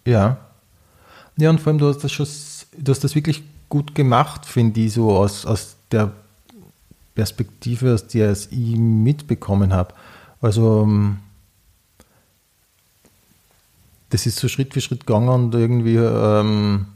[0.07, 0.39] Ja.
[1.37, 2.27] Ja, und vor allem, du hast das schon,
[2.79, 6.13] du hast das wirklich gut gemacht, finde ich, so aus, aus der
[7.15, 9.95] Perspektive, aus der es ich mitbekommen habe.
[10.41, 11.19] Also, ähm,
[14.11, 16.87] das ist so Schritt für Schritt gegangen und irgendwie, ähm,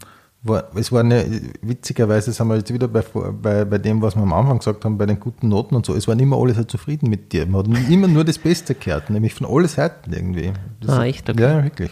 [0.42, 1.25] war, es war eine,
[1.62, 4.97] witzigerweise sind wir jetzt wieder bei, bei, bei dem, was wir am Anfang gesagt haben,
[4.97, 5.94] bei den guten Noten und so.
[5.94, 7.44] Es waren immer alle so zufrieden mit dir.
[7.47, 10.53] Man hat immer nur das Beste gehört, nämlich von allen Seiten irgendwie.
[10.81, 11.29] Das Ah, echt?
[11.29, 11.42] Okay.
[11.42, 11.90] Ja, wirklich.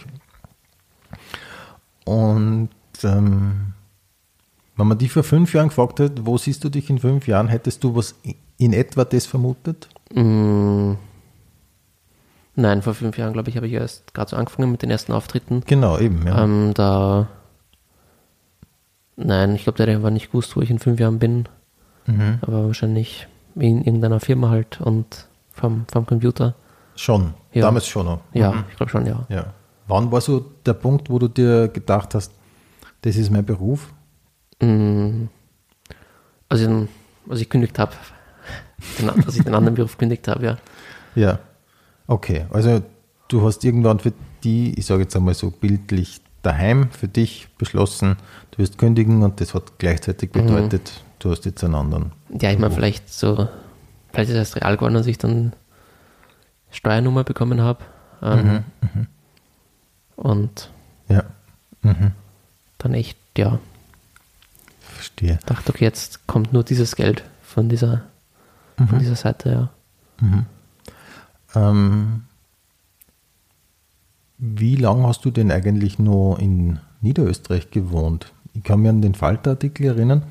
[2.07, 2.69] Und
[3.03, 3.73] ähm,
[4.75, 7.47] wenn man dich vor fünf Jahren gefragt hat, wo siehst du dich in fünf Jahren,
[7.47, 8.15] hättest du was
[8.57, 9.89] in etwa das vermutet?
[10.13, 10.93] Mm,
[12.55, 15.11] nein, vor fünf Jahren, glaube ich, habe ich erst gerade so angefangen mit den ersten
[15.13, 15.63] Auftritten.
[15.65, 16.25] Genau, eben.
[16.25, 16.43] Ja.
[16.43, 17.27] Ähm, da,
[19.15, 21.49] nein, ich glaube, der hat einfach nicht gewusst, wo ich in fünf Jahren bin,
[22.05, 22.39] mhm.
[22.41, 26.55] aber wahrscheinlich in irgendeiner Firma halt und vom, vom Computer.
[26.95, 27.63] Schon, Ja.
[27.63, 28.19] damals schon noch.
[28.33, 28.63] Ja, Mhm.
[28.69, 29.25] ich glaube schon, ja.
[29.29, 29.53] ja.
[29.87, 32.31] Wann war so der Punkt, wo du dir gedacht hast,
[33.01, 33.93] das ist mein Beruf?
[34.61, 35.25] Mm,
[36.49, 36.69] als ich,
[37.29, 37.93] als ich kündigt habe,
[39.25, 40.57] als ich den anderen Beruf kündigt habe, ja.
[41.15, 41.39] Ja.
[42.07, 42.81] Okay, also
[43.27, 48.15] du hast irgendwann für die, ich sage jetzt einmal so bildlich, daheim für dich beschlossen,
[48.51, 52.11] du wirst kündigen und das hat gleichzeitig bedeutet, du hast jetzt einen anderen.
[52.39, 53.47] Ja, ich meine, vielleicht so,
[54.11, 55.53] vielleicht ist es erst real geworden, als ich dann
[56.71, 57.79] Steuernummer bekommen habe.
[58.21, 58.63] Ähm,
[60.17, 60.69] Und
[61.07, 61.23] Ja.
[61.83, 62.11] Mhm.
[62.79, 63.59] dann echt, ja,
[64.81, 65.39] Verstehe.
[65.45, 68.01] dachte, okay, jetzt kommt nur dieses Geld von dieser,
[68.77, 69.49] von dieser Seite,
[70.19, 70.45] ja.
[71.55, 72.23] Ähm,
[74.37, 78.33] wie lange hast du denn eigentlich noch in Niederösterreich gewohnt?
[78.53, 80.23] Ich kann mich an den Falterartikel erinnern,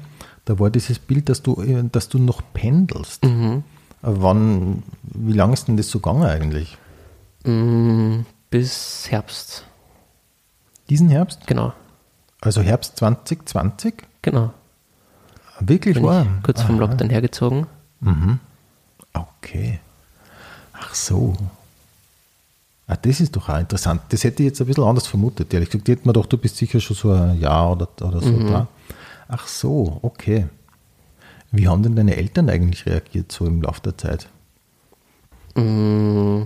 [0.44, 3.24] da war dieses Bild, dass du, äh, dass du noch pendelst.
[3.24, 3.64] Mhm.
[4.02, 6.76] Wann, wie lange ist denn das so gegangen eigentlich?
[7.44, 8.20] Mm,
[8.50, 9.64] Bis Herbst,
[10.88, 11.46] Diesen Herbst?
[11.46, 11.72] genau,
[12.40, 13.94] Also Herbst 2020?
[14.22, 14.52] genau.
[15.60, 16.80] Wirklich Bin ich kurz vom Aha.
[16.86, 17.66] Lockdown hergezogen.
[19.14, 19.80] Okay.
[20.74, 21.34] Ach so.
[22.86, 24.02] Ah, das ist doch auch interessant.
[24.10, 25.88] Das hätte ich jetzt ein bisschen anders vermutet, ehrlich gesagt.
[25.88, 28.68] Die hätte man doch, du bist sicher schon so ein Jahr oder, oder so da.
[29.28, 30.46] Ach so, okay.
[31.50, 34.28] Wie haben denn deine Eltern eigentlich reagiert so im Laufe der Zeit?
[35.56, 36.42] Mm,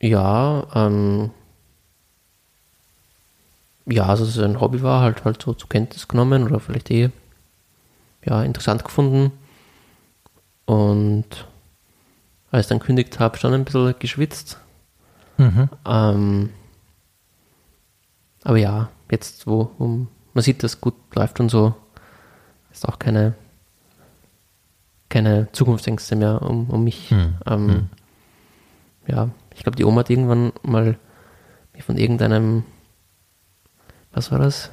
[0.00, 1.30] ja, ähm,
[3.86, 7.10] ja, also es ein Hobby war, halt halt so zur Kenntnis genommen oder vielleicht eh,
[8.24, 9.32] ja, interessant gefunden.
[10.66, 11.46] Und
[12.50, 14.58] als ich dann kündigt habe, schon ein bisschen geschwitzt.
[15.36, 15.68] Mhm.
[15.86, 16.50] Ähm,
[18.44, 21.74] aber ja, jetzt, wo, wo man sieht, dass gut läuft und so,
[22.72, 23.34] ist auch keine,
[25.08, 27.10] keine Zukunftsängste mehr um, um mich.
[27.10, 27.34] Hm.
[27.46, 27.90] Ähm,
[29.06, 30.98] Ja, ich glaube, die Oma hat irgendwann mal
[31.74, 32.64] mir von irgendeinem,
[34.14, 34.70] was war das?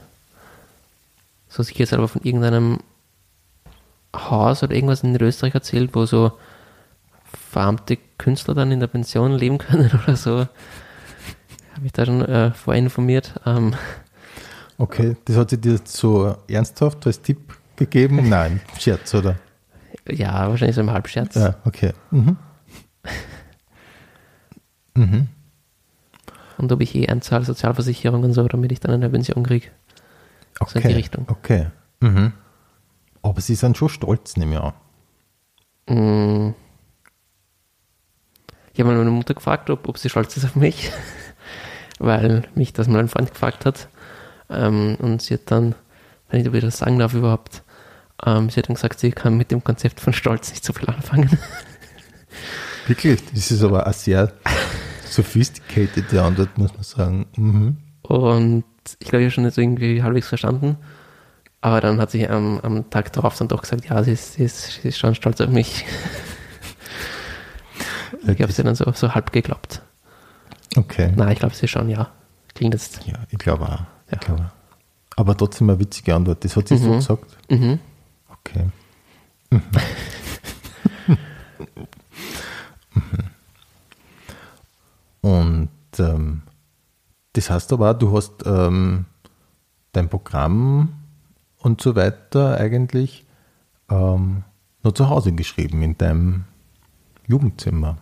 [1.50, 2.80] So sicher jetzt aber von irgendeinem
[4.16, 6.32] Haus oder irgendwas in Österreich erzählt, wo so
[7.50, 10.48] verarmte Künstler dann in der Pension leben können oder so.
[11.74, 13.34] Habe ich da schon äh, vorinformiert.
[13.46, 13.76] Ähm,
[14.78, 18.28] Okay, das hat sie dir so ernsthaft als Tipp gegeben?
[18.30, 19.36] Nein, Scherz, oder?
[20.10, 21.36] ja, wahrscheinlich so im Halbscherz.
[21.36, 21.94] Ja, okay.
[22.12, 22.38] Mhm.
[24.94, 25.30] Mhm.
[26.58, 29.68] Und ob ich eh einzahle Sozialversicherung und so, damit ich dann eine Pension kriege.
[30.60, 30.72] Okay.
[30.74, 31.26] So in die Richtung.
[31.28, 31.68] Okay.
[32.00, 32.34] Mhm.
[33.22, 34.74] Aber sie sind schon stolz, nehme ich an.
[35.88, 36.54] Mm.
[38.74, 40.92] Ich habe mal meine Mutter gefragt, ob, ob sie stolz ist auf mich,
[42.00, 43.90] weil mich das mal ein Freund gefragt hat.
[44.50, 45.76] Ähm, und sie hat dann,
[46.30, 47.64] wenn ich ob ich das sagen darf überhaupt,
[48.26, 50.90] ähm, sie hat dann gesagt, sie kann mit dem Konzept von Stolz nicht so viel
[50.90, 51.38] anfangen.
[52.88, 53.22] Wirklich?
[53.34, 54.34] Das ist aber eine sehr
[55.12, 57.26] sophisticated Antwort, muss man sagen.
[57.36, 57.78] Mhm.
[58.04, 58.64] Und
[59.00, 60.78] ich glaube, ich habe schon jetzt irgendwie halbwegs verstanden.
[61.62, 64.44] Aber dann hat sie am, am Tag darauf dann doch gesagt, ja, sie ist, sie
[64.44, 65.86] ist, sie ist schon stolz auf mich.
[68.28, 69.82] Ich habe sie dann so, so halb geglaubt.
[70.78, 71.12] Okay.
[71.16, 72.12] Nein, ich glaube sie schon, ja.
[72.54, 73.04] Klingt jetzt.
[73.08, 73.82] Ja, ich glaube auch.
[74.06, 74.18] Ich Ja.
[74.20, 75.18] glaube auch.
[75.18, 76.44] Aber trotzdem eine witzige Antwort.
[76.46, 76.96] Das hat sie so Mhm.
[76.98, 77.38] gesagt.
[77.50, 77.80] Mhm.
[78.30, 78.66] Okay.
[79.50, 79.62] Mhm.
[85.22, 86.42] Und ähm,
[87.34, 89.06] das heißt aber auch, du hast ähm,
[89.94, 90.90] dein Programm
[91.60, 93.26] und so weiter eigentlich
[93.90, 94.44] ähm,
[94.84, 96.46] nur zu Hause geschrieben, in deinem
[97.28, 97.98] Jugendzimmer.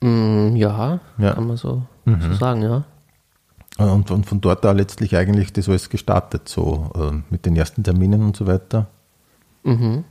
[0.00, 1.32] Mm, ja, Ja.
[1.34, 2.20] kann man so, Mhm.
[2.22, 2.84] so sagen, ja.
[3.78, 7.82] Und von, von dort da letztlich eigentlich das alles gestartet, so ähm, mit den ersten
[7.82, 8.88] Terminen und so weiter.
[9.62, 10.04] Mhm.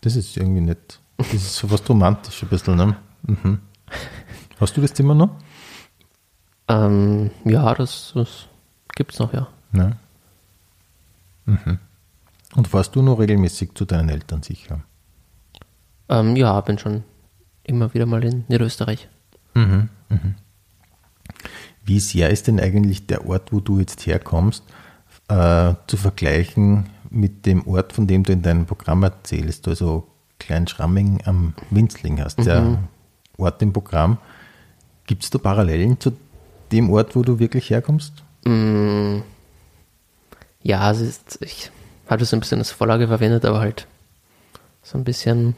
[0.00, 0.98] Das ist irgendwie nett.
[1.18, 2.96] Das ist so was romantisch ein bisschen, ne?
[3.22, 3.58] Mhm.
[4.60, 5.30] Hast du das Zimmer noch?
[6.68, 8.46] Ähm, ja, das, das
[8.94, 9.48] gibt's noch, ja.
[9.72, 9.96] Ne?
[11.46, 11.78] Mhm.
[12.54, 14.82] Und fährst du noch regelmäßig zu deinen Eltern sicher?
[16.10, 17.04] Ähm, ja, bin schon
[17.64, 19.08] immer wieder mal in Niederösterreich.
[19.54, 19.88] Mhm.
[20.10, 20.34] Mhm.
[21.84, 24.64] Wie sehr ist denn eigentlich der Ort, wo du jetzt herkommst,
[25.28, 29.66] äh, zu vergleichen mit dem Ort, von dem du in deinem Programm erzählst?
[29.66, 30.06] Also
[30.38, 32.78] Kleinschramming am Winzling hast, der
[33.38, 34.18] Ort im Programm.
[35.10, 36.12] Gibt es da Parallelen zu
[36.70, 38.12] dem Ort, wo du wirklich herkommst?
[38.44, 39.22] Mm,
[40.62, 41.72] ja, es ist, ich
[42.06, 43.88] hatte so ein bisschen als Vorlage verwendet, aber halt
[44.84, 45.56] so ein bisschen,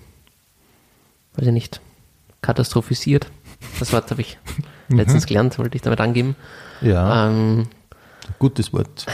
[1.34, 1.82] weiß ich nicht,
[2.40, 3.26] katastrophisiert.
[3.78, 4.38] Das Wort habe ich
[4.88, 6.34] letztens gelernt, wollte ich damit angeben.
[6.80, 7.68] Ja, Ähm,
[8.38, 9.04] gutes Wort.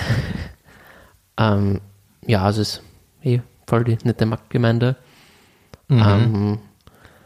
[1.36, 1.80] ähm,
[2.28, 2.82] ja, es ist
[3.24, 4.94] eh voll die nette Marktgemeinde.
[5.90, 6.60] Ähm,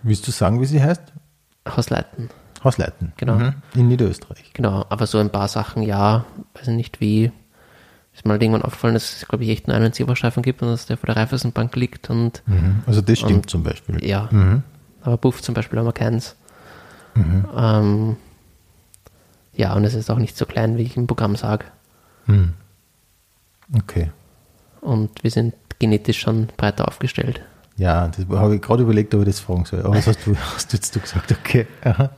[0.03, 1.03] Willst du sagen, wie sie heißt?
[1.69, 2.31] Hausleiten,
[2.65, 3.13] Hausleiten.
[3.17, 3.35] Genau.
[3.35, 3.55] Mhm.
[3.75, 4.53] In Niederösterreich.
[4.53, 4.85] genau.
[4.89, 7.33] Aber so ein paar Sachen, ja, weiß ich nicht wie.
[8.15, 10.85] Ist mal irgendwann aufgefallen, dass es, glaube ich, echt nur einen Zebrastreifen gibt und dass
[10.85, 12.83] der vor der Raiffeisenbank liegt und Mhm.
[12.87, 14.05] Also das stimmt zum Beispiel.
[14.07, 14.63] ja, Mhm.
[15.03, 16.37] aber Buff zum Beispiel haben wir keins.
[17.17, 18.17] Ähm,
[19.55, 21.65] ja, und es ist auch nicht so klein, wie ich im Programm sage.
[22.27, 22.53] Mhm.
[23.77, 24.11] Okay.
[24.81, 27.41] Und wir sind genetisch schon breiter aufgestellt.
[27.77, 29.81] Ja, das habe ich gerade überlegt, ob ich das fragen soll.
[29.83, 31.67] Aber das hast du, hast du jetzt du gesagt, okay.
[31.85, 32.11] Aha.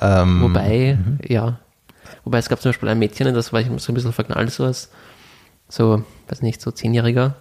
[0.00, 1.58] Ähm, Wobei, ja,
[2.24, 4.64] wobei es gab zum Beispiel ein Mädchen, das war ich so ein bisschen verknallt, so
[4.64, 4.90] als,
[5.68, 7.34] so, weiß nicht, so Zehnjähriger,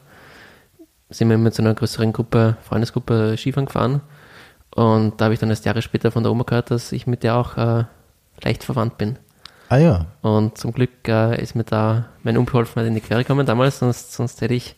[1.09, 4.01] sind wir mit so einer größeren Gruppe, Freundesgruppe Skifahren gefahren.
[4.73, 7.23] Und da habe ich dann erst Jahre später von der Oma gehört, dass ich mit
[7.23, 7.85] der auch äh,
[8.41, 9.17] leicht verwandt bin.
[9.69, 13.45] Ah ja, Und zum Glück äh, ist mir da mein Unbeholfenheit in die Quere gekommen
[13.45, 14.75] damals, sonst, sonst hätte ich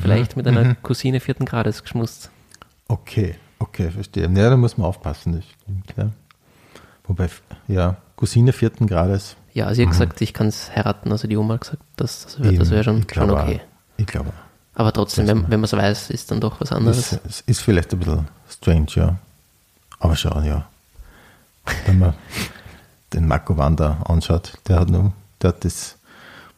[0.00, 2.30] vielleicht mit einer Cousine vierten Grades geschmust.
[2.88, 4.24] okay, okay, verstehe.
[4.24, 6.10] Ja, da muss man aufpassen, das stimmt, ja.
[7.04, 7.28] Wobei,
[7.68, 9.36] ja, Cousine vierten Grades.
[9.54, 11.10] Ja, also sie hat gesagt, ich kann es heiraten.
[11.10, 13.60] Also die Oma hat gesagt, das, das wäre wär schon, schon okay.
[13.96, 14.32] Ich glaube.
[14.74, 17.18] Aber trotzdem, wenn, wenn man es weiß, ist dann doch was anderes.
[17.24, 19.16] Das ist vielleicht ein bisschen strange, ja.
[19.98, 20.68] Aber schau, ja.
[21.86, 22.14] Wenn man
[23.12, 25.96] den Marco Wanda anschaut, der hat, noch, der hat das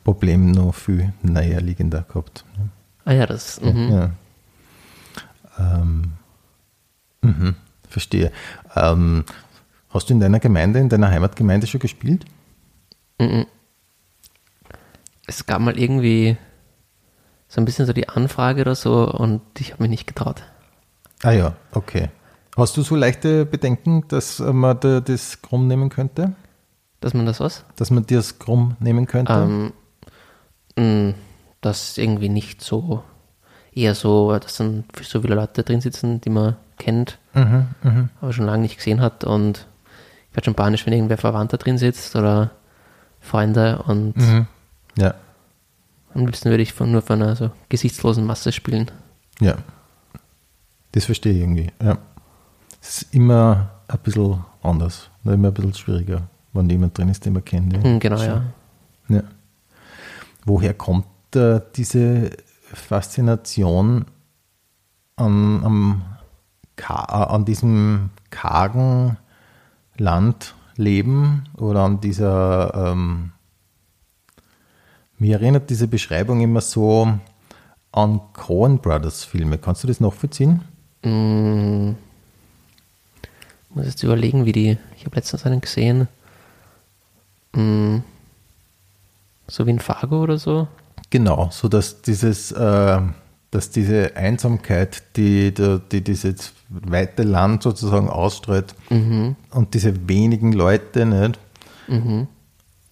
[0.05, 2.45] Problem noch viel näher liegender gehabt.
[3.05, 3.61] Ah ja, das.
[3.61, 3.93] Mhm.
[3.93, 4.11] Ja.
[5.59, 6.13] Ähm,
[7.23, 7.55] mhm,
[7.89, 8.33] verstehe.
[8.77, 9.25] Ähm,
[9.91, 12.25] hast du in deiner Gemeinde, in deiner Heimatgemeinde schon gespielt?
[15.27, 16.37] Es gab mal irgendwie
[17.49, 20.43] so ein bisschen so die Anfrage oder so und ich habe mich nicht getraut.
[21.23, 22.09] Ah ja, okay.
[22.57, 26.35] Hast du so leichte Bedenken, dass man da das krumm nehmen könnte?
[27.01, 27.65] Dass man das was?
[27.77, 29.33] Dass man dir das krumm nehmen könnte?
[29.33, 29.73] Ähm,
[30.77, 31.15] mh,
[31.61, 33.03] das irgendwie nicht so,
[33.73, 38.09] eher so, dass dann so viele Leute drin sitzen, die man kennt, mhm, mhm.
[38.21, 39.67] aber schon lange nicht gesehen hat und
[40.31, 42.51] ich werde schon panisch, wenn irgendwer Verwandter drin sitzt oder
[43.21, 44.47] Freunde und Mhm.
[44.97, 45.15] Ja,
[46.15, 48.91] am liebsten würde ich von, nur von einer so gesichtslosen Masse spielen.
[49.41, 49.57] ja.
[50.95, 51.73] Das verstehe ich irgendwie.
[51.83, 51.97] Ja.
[52.83, 56.21] Es ist immer ein bisschen anders, immer ein bisschen schwieriger,
[56.53, 57.73] wenn jemand drin ist, den man kennt.
[57.73, 57.83] Ja.
[57.83, 58.25] Hm, genau, So.
[58.25, 58.43] ja.
[59.09, 59.23] Ja.
[60.45, 62.31] Woher kommt äh, diese
[62.75, 64.05] Faszination
[65.17, 66.03] an, am,
[66.77, 69.17] an diesem kargen
[69.97, 73.33] Landleben oder an dieser, ähm,
[75.19, 77.19] mir erinnert diese Beschreibung immer so
[77.93, 79.59] an Coen Brothers Filme.
[79.59, 80.63] Kannst du das nachvollziehen?
[81.05, 81.93] Mm,
[83.71, 84.79] muss jetzt überlegen, wie die.
[84.97, 86.09] Ich habe letztens einen gesehen.
[87.53, 87.99] Mm,
[89.47, 90.69] so wie ein Fargo oder so.
[91.11, 93.01] Genau, so dass dieses, äh,
[93.53, 98.75] dass diese Einsamkeit, die, die, die dieses weite Land sozusagen ausstrahlt
[99.51, 101.39] und diese wenigen Leute nicht?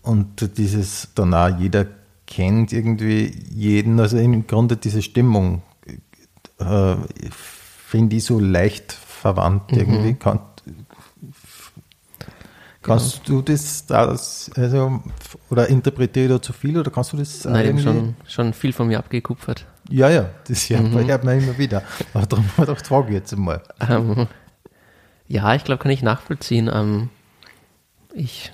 [0.03, 1.87] Und dieses dann auch jeder
[2.27, 5.63] kennt irgendwie jeden, also im Grunde diese Stimmung
[6.59, 6.95] äh,
[7.31, 10.15] finde ich so leicht verwandt irgendwie.
[10.15, 10.41] Kann,
[12.83, 15.03] kannst du das, das also,
[15.51, 18.53] oder interpretiere ich da zu viel oder kannst du das Nein, eben irgendwie- schon, schon
[18.55, 19.67] viel von mir abgekupfert.
[19.91, 21.83] ja, ja, das hört, hört man immer wieder.
[22.15, 23.63] Aber darum habe ich gedacht, frage jetzt einmal.
[23.89, 24.27] Ähm,
[25.29, 26.71] ja, ich glaube, kann ich nachvollziehen.
[26.73, 27.11] Ähm,
[28.15, 28.51] ich,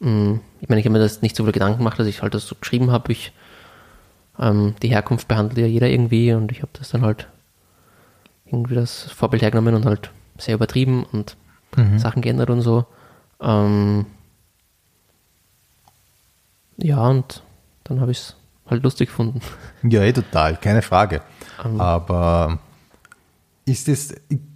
[0.00, 2.34] mh, ich meine, ich habe mir das nicht so viele Gedanken gemacht, dass ich halt
[2.34, 3.12] das so geschrieben habe.
[3.12, 3.32] Ich,
[4.38, 7.28] ähm, die Herkunft behandelt ja jeder irgendwie und ich habe das dann halt
[8.46, 11.36] irgendwie das Vorbild hergenommen und halt sehr übertrieben und
[11.96, 12.84] Sachen geändert und so.
[13.40, 14.06] Ähm,
[16.76, 17.42] ja, und
[17.84, 18.36] dann habe ich es
[18.68, 19.40] halt lustig gefunden.
[19.82, 21.22] Ja, eh total, keine Frage.
[21.64, 21.80] Ähm.
[21.80, 22.58] Aber
[23.64, 24.14] ist das,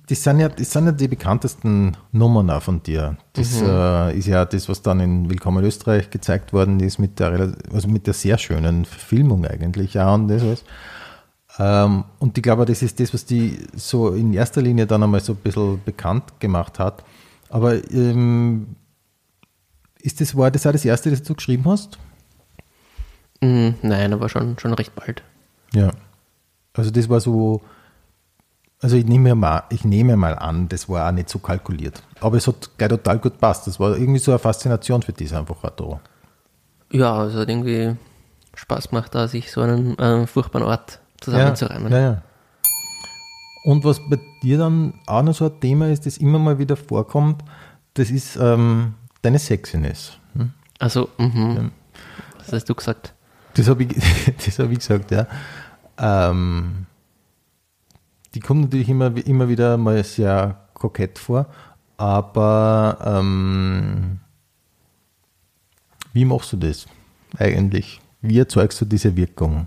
[0.09, 3.17] das sind ja, das sind ja die bekanntesten Nummern von dir.
[3.33, 3.67] Das Mhm.
[3.69, 7.53] äh, ist ja das, was dann in Willkommen in Österreich gezeigt worden ist, mit der,
[7.73, 10.65] also mit der sehr schönen Verfilmung eigentlich auch und das alles.
[11.59, 15.21] Ähm, und ich glaube, das ist das, was die so in erster Linie dann einmal
[15.21, 17.05] so ein bisschen bekannt gemacht hat.
[17.49, 18.77] Aber ähm,
[20.01, 21.99] ist das, war das auch das erste, das du geschrieben hast?
[23.41, 25.23] Mm, nein, aber schon, schon recht bald.
[25.73, 25.91] Ja.
[26.75, 27.63] Also das war so,
[28.81, 32.03] also ich nehme mal, ich nehme mal an, das war auch nicht so kalkuliert.
[32.21, 33.67] Aber es hat gleich total gut passt.
[33.67, 36.01] Das war irgendwie so eine Faszination für dich einfach auch da.
[36.93, 37.97] Ja, es hat irgendwie
[38.55, 41.93] Spaß gemacht, da sich so einen äh, furchtbaren Ort zusammenzureimen.
[41.93, 42.23] Ja, ja.
[43.65, 46.77] Und was bei dir dann auch noch so ein Thema ist, das immer mal wieder
[46.77, 47.43] vorkommt,
[47.95, 50.19] das ist ähm, deine Sexiness.
[50.35, 50.53] Hm?
[50.79, 51.73] Also, mhm.
[52.39, 53.13] Das hast du gesagt.
[53.55, 53.89] Das habe ich,
[54.45, 55.27] das hab ich gesagt, ja.
[55.99, 56.87] Ähm,
[58.35, 61.47] die kommt natürlich immer, immer wieder mal sehr kokett vor,
[61.97, 64.21] aber ähm,
[66.13, 66.87] wie machst du das
[67.39, 68.01] eigentlich?
[68.21, 69.67] Wie erzeugst du diese Wirkung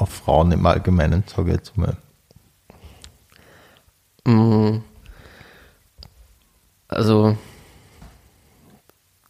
[0.00, 1.96] auf Frauen im Allgemeinen, sage ich jetzt mal?
[4.24, 4.82] Mm.
[6.88, 7.36] Also,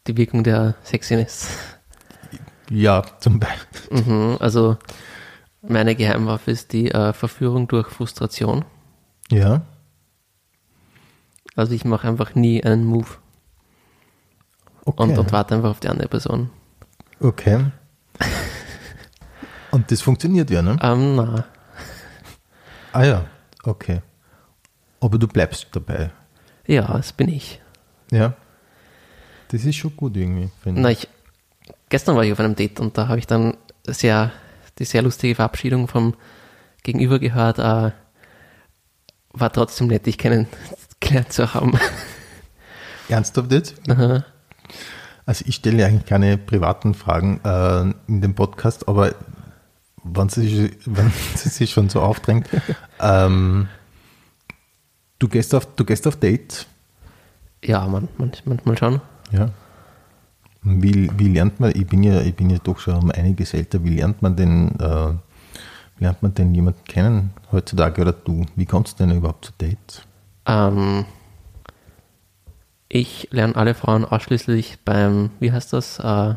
[0.06, 1.48] die Wirkung der Sexiness.
[2.70, 4.02] Ja, zum Beispiel.
[4.02, 4.37] Mhm.
[4.40, 4.76] Also,
[5.61, 8.64] meine Geheimwaffe ist die äh, Verführung durch Frustration.
[9.30, 9.62] Ja,
[11.56, 13.09] Also, ich mache einfach nie einen Move
[14.85, 15.02] okay.
[15.02, 16.50] und, und warte einfach auf die andere Person.
[17.20, 17.66] okay.
[19.70, 20.76] Und das funktioniert ja, ne?
[20.83, 21.44] Ähm, na,
[22.92, 23.24] Ah ja,
[23.62, 24.00] okay.
[25.00, 26.11] Aber du bleibst dabei.
[26.66, 27.61] ja, das bin ich.
[28.11, 28.35] Ja.
[29.48, 31.09] Das ist schon gut irgendwie, finde Na, ich,
[31.88, 33.56] gestern war ich auf einem Date und da habe ich dann
[33.87, 34.33] sehr,
[34.78, 36.14] die sehr lustige Verabschiedung vom
[36.83, 37.59] Gegenüber gehört.
[37.59, 37.92] Äh,
[39.33, 41.78] war trotzdem nett, dich kennengelernt zu haben.
[43.08, 43.75] Ernsthaft jetzt?
[43.88, 44.25] Aha.
[45.27, 49.14] Also ich stelle eigentlich keine privaten Fragen äh, in dem Podcast, aber
[50.05, 52.48] wenn sie, wenn sie sich schon so aufdrängt,
[53.01, 53.69] ähm,
[55.19, 56.67] du, gehst auf, du gehst auf Dates,
[57.63, 59.01] ja, man, man, manchmal schon.
[59.33, 59.51] ja.
[60.63, 63.83] Wie, wie lernt man, ich bin ja, ich bin ja doch schon um einiges älter,
[63.83, 65.15] wie lernt man denn, äh,
[65.96, 68.44] wie lernt man denn jemanden kennen heutzutage oder du?
[68.57, 70.03] Wie kommst du denn überhaupt zu Dates?
[70.44, 71.07] Ähm,
[72.90, 75.98] ich lerne alle Frauen ausschließlich beim, wie heißt das?
[75.98, 76.35] Äh,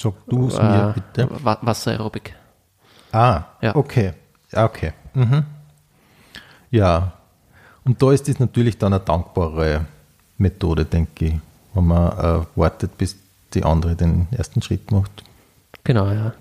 [0.00, 1.28] Sag du es mir äh, bitte.
[1.44, 2.34] Wa- Wasseraerobik.
[3.12, 3.74] Ah, Ja.
[3.76, 4.12] okay.
[4.52, 4.92] Ja, okay.
[5.14, 5.44] Mhm.
[6.70, 7.12] Ja,
[7.84, 9.86] und da ist das natürlich dann eine dankbare
[10.36, 11.34] Methode, denke ich,
[11.74, 13.16] wenn man äh, wartet, bis
[13.54, 15.24] die andere den ersten Schritt macht.
[15.84, 16.32] Genau, ja.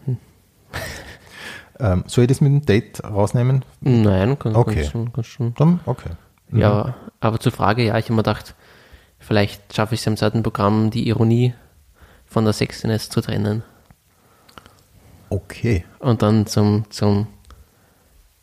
[1.80, 3.64] Ähm, soll ich das mit dem Date rausnehmen?
[3.82, 4.76] Nein, kann, Okay.
[4.76, 5.54] kannst schon, kannst schon.
[5.56, 6.10] Dann, okay.
[6.50, 6.60] Mhm.
[6.60, 8.56] Ja, aber zur Frage, ja, ich habe mir gedacht,
[9.20, 11.54] vielleicht schaffe ich es im zweiten Programm, die Ironie
[12.28, 13.64] von der Sexiness zu trennen
[15.30, 15.84] Okay.
[16.00, 17.28] und dann zum, zum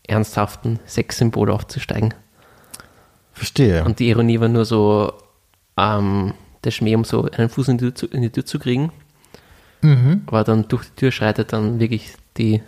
[0.06, 2.12] ernsthaften Sexsymbol aufzusteigen.
[3.32, 3.84] Verstehe.
[3.84, 5.12] Und die Ironie war nur so
[5.76, 8.58] ähm, der Schmäh, um so einen Fuß in die, Tür zu- in die Tür zu
[8.58, 8.92] kriegen.
[10.26, 12.62] Aber dann durch die Tür schreitet dann wirklich die,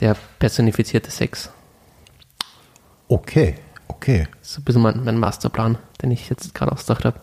[0.00, 1.50] der personifizierte Sex.
[3.06, 3.54] okay,
[3.86, 4.26] okay.
[4.40, 7.20] Das ist ein bisschen mein, mein Masterplan, den ich jetzt gerade ausgedacht habe.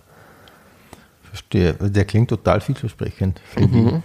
[1.35, 1.73] Verstehe.
[1.73, 3.41] Der klingt total vielversprechend.
[3.57, 3.65] ich.
[3.65, 4.03] Mhm.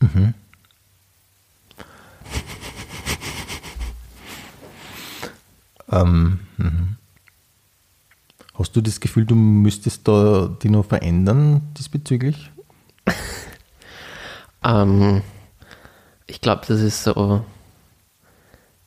[5.90, 6.96] Ähm, mhm.
[8.52, 12.50] Hast du das Gefühl, du müsstest da die noch verändern diesbezüglich?
[14.62, 15.22] Ähm,
[16.26, 17.44] ich glaube, das ist so,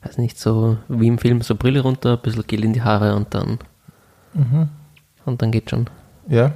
[0.03, 3.15] weiß nicht, so wie im Film, so Brille runter, ein bisschen Gel in die Haare
[3.15, 3.57] und dann,
[5.25, 5.89] und dann geht schon.
[6.27, 6.51] Ja.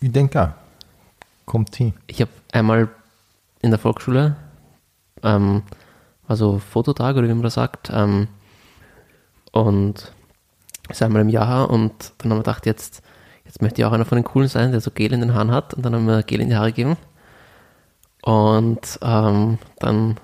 [0.00, 0.48] Ich denke auch.
[1.46, 1.94] Kommt hin.
[2.06, 2.88] Ich habe einmal
[3.62, 4.36] in der Volksschule,
[5.22, 5.62] ähm,
[6.26, 8.28] war so Fototag oder wie man das sagt, ähm,
[9.52, 10.12] und
[10.88, 13.02] ist einmal im Jahr und dann haben wir gedacht, jetzt,
[13.44, 15.50] jetzt möchte ich auch einer von den Coolen sein, der so Gel in den Haaren
[15.50, 16.96] hat und dann haben wir Gel in die Haare gegeben
[18.22, 20.18] und ähm, dann,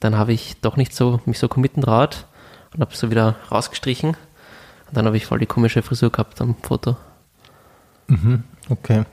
[0.00, 2.26] dann habe ich doch nicht so, mich so committen traut
[2.74, 4.16] und habe so wieder rausgestrichen
[4.90, 6.96] und dann habe ich voll die komische Frisur gehabt am Foto.
[8.68, 9.04] Okay.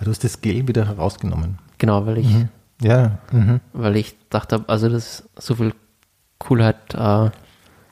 [0.00, 1.58] Du hast das Gel wieder herausgenommen.
[1.78, 2.28] Genau, weil ich
[2.82, 3.18] Ja.
[3.30, 3.60] Mhm.
[3.72, 5.72] weil ich dachte, also das so viel
[6.38, 7.30] Coolheit äh,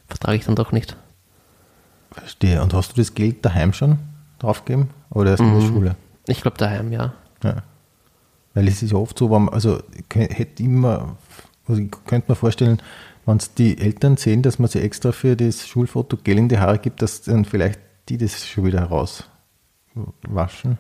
[0.09, 0.97] vertrage ich dann doch nicht.
[2.11, 2.61] Verstehe.
[2.63, 3.99] Und hast du das Gel daheim schon
[4.41, 4.91] draufgegeben?
[5.11, 5.97] Oder erst in der Schule?
[6.27, 7.13] Ich glaube daheim, ja.
[7.45, 7.63] Ja.
[8.55, 9.81] Weil es ist ja oft so, man, also
[10.13, 11.17] hätte immer,
[11.67, 12.83] also ich könnte mir vorstellen,
[13.27, 16.59] wenn es die Eltern sehen, dass man sie extra für das Schulfoto Gel in die
[16.59, 20.79] Haare gibt, dass dann vielleicht die das schon wieder rauswaschen.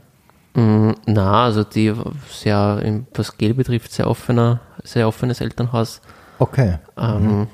[0.54, 1.94] Mm, na, also die
[2.28, 6.00] sehr, was Gel betrifft, sehr offener, sehr offenes Elternhaus.
[6.38, 6.78] Okay.
[6.96, 7.46] Ähm,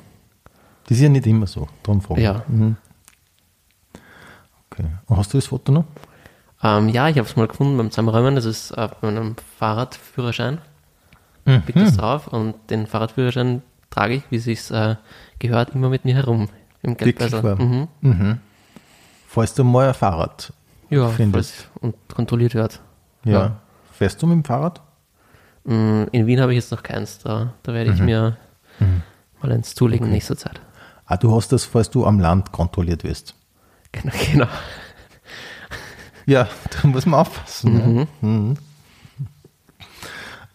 [0.84, 2.24] Das ist ja nicht immer so, darum frage ich.
[2.24, 2.43] Ja.
[2.49, 2.76] Mhm.
[4.70, 4.86] Okay.
[5.07, 5.84] Und hast du das Foto noch?
[6.62, 10.59] ähm, ja, ich habe es mal gefunden beim Zusammenräumen, das ist äh, bei einem Fahrradführerschein.
[11.45, 14.97] Liegt das drauf und den Fahrradführerschein trage ich, wie es sich äh,
[15.39, 16.49] gehört, immer mit mir herum
[16.82, 17.43] im Geldbeutel.
[17.43, 17.57] wahr?
[18.01, 18.39] Mhm.
[19.26, 20.53] Falls du mal ein Fahrrad
[20.91, 21.68] Ja, findest.
[21.80, 22.80] und kontrolliert wird.
[23.24, 23.32] Ja.
[23.32, 23.61] Ja.
[23.93, 24.80] Fährst du mit dem Fahrrad?
[25.64, 27.18] Mm, In Wien habe ich jetzt noch keins.
[27.18, 28.36] Da, da werde ich mir
[29.43, 30.61] mal eins zulegen in nächster Zeit.
[31.05, 33.34] Ah, du hast das, falls du am Land kontrolliert wirst.
[33.93, 34.12] Genau.
[34.32, 34.47] genau.
[36.26, 36.47] Ja,
[36.82, 37.74] da muss man aufpassen.
[37.74, 38.09] Ne?
[38.20, 38.57] Mhm.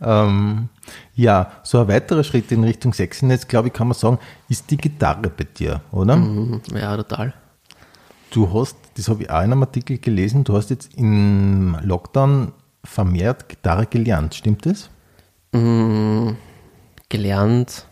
[0.01, 0.69] Ähm,
[1.15, 4.19] ja, so ein weiterer Schritt in Richtung Sexiness, glaube ich, kann man sagen,
[4.49, 6.15] ist die Gitarre bei dir, oder?
[6.15, 7.33] Mm, Ja, total.
[8.31, 12.51] Du hast, das habe ich auch in einem Artikel gelesen, du hast jetzt im Lockdown
[12.83, 14.89] vermehrt Gitarre gelernt, stimmt das?
[15.53, 16.31] Mm,
[17.09, 17.85] Gelernt.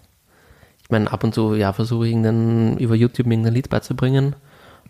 [0.83, 4.35] Ich meine, ab und zu ja, versuche ich irgendein, über YouTube mir irgendein Lied beizubringen.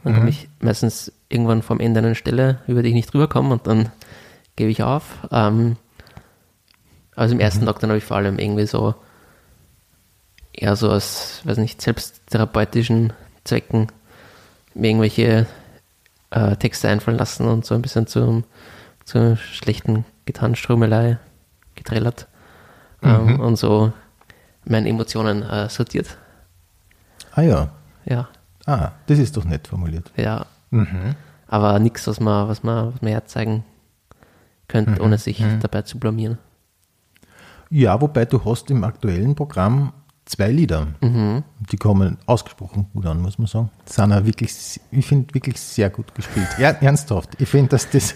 [0.03, 3.53] Dann komme ich meistens irgendwann vom Ende an eine Stelle, über die ich nicht rüberkomme
[3.53, 3.89] und dann
[4.55, 5.03] gebe ich auf.
[5.31, 5.75] Ähm,
[7.15, 8.95] also im ersten Lockdown habe ich vor allem irgendwie so
[10.53, 13.87] eher so aus, weiß nicht, selbsttherapeutischen Zwecken
[14.73, 15.47] mir irgendwelche
[16.29, 18.43] äh, Texte einfallen lassen und so ein bisschen zum,
[19.05, 21.17] zur schlechten Gitarrenströmelei
[21.75, 22.27] getrellert
[23.03, 23.91] ähm, und so
[24.65, 26.17] meine Emotionen äh, sortiert.
[27.33, 27.71] Ah ja,
[28.05, 28.29] Ja,
[28.65, 30.11] ah, das ist doch nett formuliert.
[30.15, 30.45] ja.
[31.47, 33.65] Aber nichts, was man, was man, was man herzeigen
[34.69, 36.37] könnte, ohne sich dabei zu blamieren.
[37.71, 39.93] Ja, wobei du hast im aktuellen Programm
[40.25, 40.87] zwei Lieder.
[41.71, 43.71] Die kommen ausgesprochen gut an, muss man sagen.
[43.85, 46.49] Sind auch wirklich, ich finde, wirklich sehr gut gespielt.
[46.59, 47.29] Ja, ernsthaft.
[47.39, 48.13] Ich finde, dass das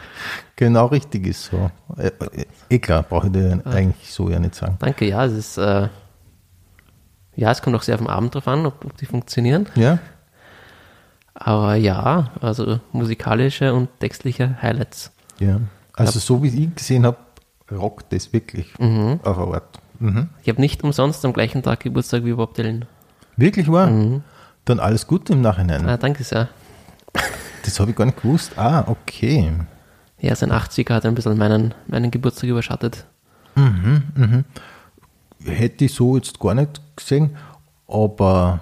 [0.56, 1.46] genau richtig ist.
[1.46, 1.70] So.
[1.96, 4.76] Äh, äh, eh klar, brauche ich dir eigentlich so ja nicht sagen.
[4.78, 5.88] Danke, ja, es ist, äh,
[7.34, 9.66] ja, es kommt auch sehr auf den Abend drauf an, ob, ob die funktionieren.
[9.74, 9.98] Ja?
[11.34, 15.10] Aber ja, also musikalische und textliche Highlights.
[15.40, 15.60] Ja.
[15.94, 17.16] Also so wie ich gesehen habe,
[17.72, 18.80] rockt das wirklich auf
[19.38, 19.80] eine Art.
[19.98, 20.28] Mhm.
[20.42, 22.84] Ich habe nicht umsonst am gleichen Tag Geburtstag wie Bob Dylan.
[23.36, 23.90] Wirklich wahr?
[24.64, 25.88] Dann alles Gute im Nachhinein.
[25.88, 26.48] Ah, danke sehr.
[27.64, 28.58] Das habe ich gar nicht gewusst.
[28.58, 29.52] Ah, okay.
[30.20, 33.06] Ja, sein 80er hat ein bisschen meinen, meinen Geburtstag überschattet.
[35.44, 37.36] Hätte ich so jetzt gar nicht gesehen.
[37.88, 38.60] aber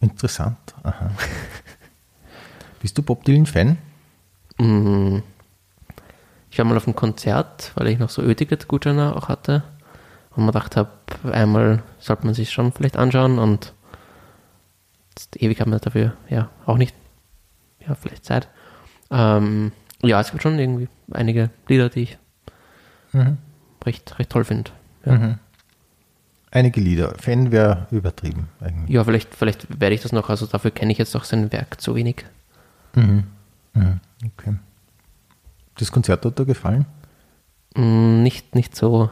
[0.00, 0.58] interessant.
[2.80, 3.78] Bist du Bob Dylan-Fan?
[4.58, 5.18] Mm.
[6.56, 9.62] Ich war mal auf einem Konzert, weil ich noch so Ö-Ticket-Gutscheine auch hatte.
[10.34, 10.90] Und man dachte habe,
[11.30, 13.74] einmal sollte man sich schon vielleicht anschauen und
[15.10, 16.94] jetzt ewig haben wir dafür ja auch nicht,
[17.86, 18.48] ja, vielleicht Zeit.
[19.10, 22.18] Ähm, ja, es gibt schon irgendwie einige Lieder, die ich
[23.12, 23.36] Mhm.
[23.84, 24.70] recht, recht toll finde.
[25.04, 25.12] Ja.
[25.12, 25.38] Mhm.
[26.52, 27.14] Einige Lieder.
[27.18, 28.88] Fan wäre übertrieben eigentlich.
[28.94, 31.82] ja, vielleicht, vielleicht werde ich das noch, also dafür kenne ich jetzt auch sein Werk
[31.82, 32.24] zu wenig.
[32.94, 33.24] Mhm.
[33.74, 34.00] Mhm.
[34.38, 34.54] Okay.
[35.78, 36.86] Das Konzert hat dir gefallen?
[37.74, 39.10] Mm, nicht, nicht so,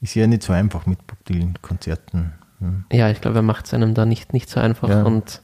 [0.00, 2.32] Ist ja nicht so einfach mit Bob Dylan-Konzerten.
[2.60, 2.84] Hm.
[2.92, 5.02] ja, ich glaube, er macht es einem da nicht, nicht so einfach Ja.
[5.04, 5.42] und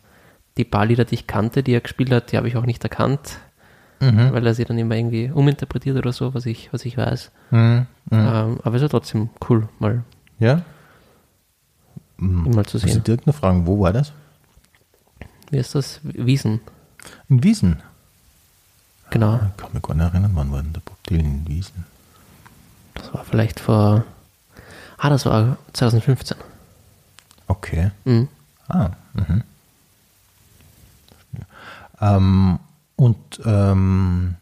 [0.57, 2.83] die paar Lieder, die ich kannte, die er gespielt hat, die habe ich auch nicht
[2.85, 3.39] erkannt,
[4.01, 4.33] Mhm.
[4.33, 7.31] weil er sie dann immer irgendwie uminterpretiert oder so, was ich, was ich weiß.
[7.53, 7.87] Mhm.
[8.11, 8.19] Mhm.
[8.19, 10.03] Ähm, aber es ist ja trotzdem cool, mal,
[10.41, 10.63] Ja?
[12.17, 13.05] Mal zu Muss ich sehen.
[13.05, 14.13] direkt noch fragen, wo war das?
[15.51, 16.01] Wie ist das?
[16.03, 16.61] Wiesen.
[17.29, 17.83] In Wiesen.
[19.11, 19.37] Genau.
[19.37, 21.85] Ich kann mich gar nicht erinnern, wann war denn der Bob Dylan in Wiesen?
[22.95, 24.05] Das war vielleicht vor.
[24.99, 26.37] Ah, das war 2015.
[27.47, 27.91] Okay.
[28.05, 28.29] Mhm.
[28.69, 29.43] Ah, mhm.
[32.01, 32.59] Ähm,
[32.97, 34.37] und ähm,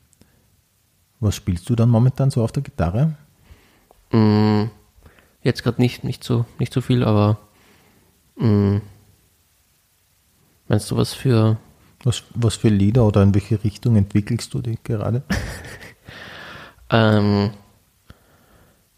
[1.21, 3.15] was spielst du dann momentan so auf der Gitarre?
[4.13, 4.65] Mm,
[5.43, 7.39] Jetzt gerade nicht, nicht, so, nicht so viel, aber.
[8.37, 8.77] mm,
[10.69, 11.57] Meinst du was für.
[12.05, 15.23] Was, was für Lieder oder in welche Richtung entwickelst du dich gerade?
[16.93, 17.51] Ähm,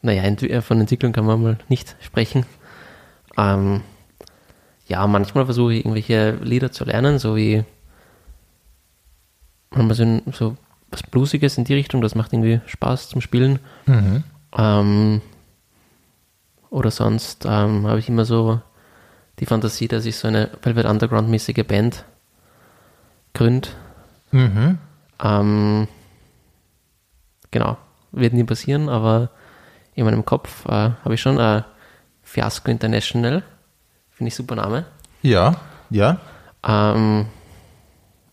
[0.02, 2.44] naja, äh, von Entwicklung kann man mal nicht sprechen.
[3.38, 3.82] Ähm,
[4.86, 7.64] ja, manchmal versuche ich irgendwelche Lieder zu lernen, so wie
[9.70, 10.56] manchmal so, so
[10.90, 13.60] was Bluesiges in die Richtung, das macht irgendwie Spaß zum Spielen.
[13.86, 14.24] Mhm.
[14.56, 15.20] Ähm,
[16.70, 18.60] oder sonst ähm, habe ich immer so
[19.38, 22.04] die Fantasie, dass ich so eine Velvet Underground-mäßige Band
[23.34, 23.68] gründe.
[24.30, 24.78] Mhm.
[25.22, 25.88] Ähm,
[27.50, 27.76] genau,
[28.12, 29.30] wird nie passieren, aber
[29.94, 30.70] in meinem Kopf äh,
[31.04, 31.62] habe ich schon äh,
[32.22, 33.42] Fiasco International.
[34.10, 34.86] Finde ich super Name.
[35.22, 35.56] Ja,
[35.90, 36.18] ja.
[36.66, 37.26] Ähm,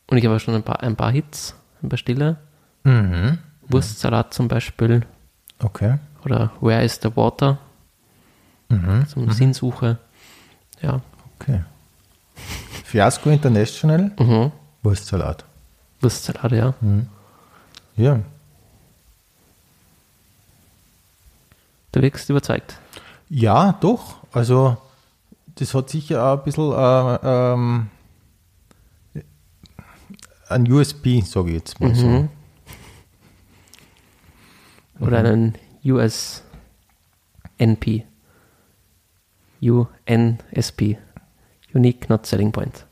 [0.08, 2.38] und ich habe schon ein paar, ein paar Hits, ein paar Stille.
[2.84, 3.38] Mhm.
[3.68, 5.06] Wurstsalat zum Beispiel.
[5.60, 5.98] Okay.
[6.26, 7.58] Oder Where is the Water?
[8.70, 9.08] Mhm.
[9.08, 9.98] Zum Sinnsuche.
[10.82, 11.02] Ja.
[11.40, 11.62] Okay.
[12.84, 14.52] Fiasco International, Mhm.
[14.84, 15.46] Wurstsalat.
[16.02, 16.74] Wurstsalat, ja.
[17.96, 18.20] Ja.
[21.92, 22.78] Du wirkst überzeugt.
[23.30, 24.16] Ja, doch.
[24.32, 24.78] Also,
[25.56, 27.90] das hat sicher auch ein bisschen äh, ähm,
[30.50, 32.08] ein USP, sage ich jetzt mal so.
[32.08, 32.30] Mhm.
[35.00, 36.44] Oder einen USNP.
[39.62, 40.98] UNSP.
[41.74, 42.86] Unique Not Selling Point.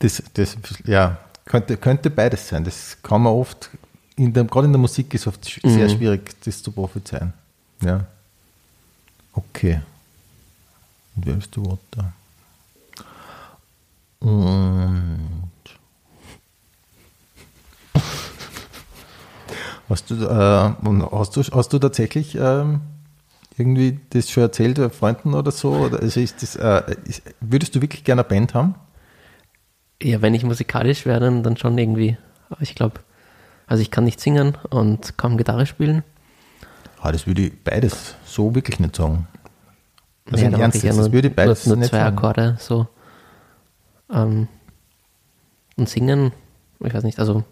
[0.00, 2.64] Das, das, ja, könnte, könnte beides sein.
[2.64, 3.70] Das kann man oft,
[4.16, 5.96] in der, gerade in der Musik ist oft sch- sehr Mhm.
[5.98, 7.32] schwierig, das zu prophezeien.
[7.82, 8.04] Ja.
[9.32, 9.80] Okay.
[11.16, 12.12] Und wer ist der Water?
[14.20, 15.50] Und
[19.88, 22.80] hast du, äh, und hast du, hast du tatsächlich ähm,
[23.56, 25.72] irgendwie das schon erzählt, äh, Freunden oder so?
[25.72, 28.74] Oder also ist das, äh, ist, würdest du wirklich gerne eine Band haben?
[30.02, 32.16] Ja, wenn ich musikalisch wäre, dann, dann schon irgendwie.
[32.48, 33.00] Aber ich glaube,
[33.66, 36.02] also ich kann nicht singen und kaum Gitarre spielen.
[37.00, 39.26] Ah, das würde ich beides so wirklich nicht sagen.
[40.30, 42.16] Also da Ernst, ja das nur, würde ich beides nur, nur nicht zwei sagen.
[42.16, 42.86] Akkorde so.
[44.12, 44.48] Ähm,
[45.76, 46.32] und singen,
[46.80, 47.44] ich weiß nicht, also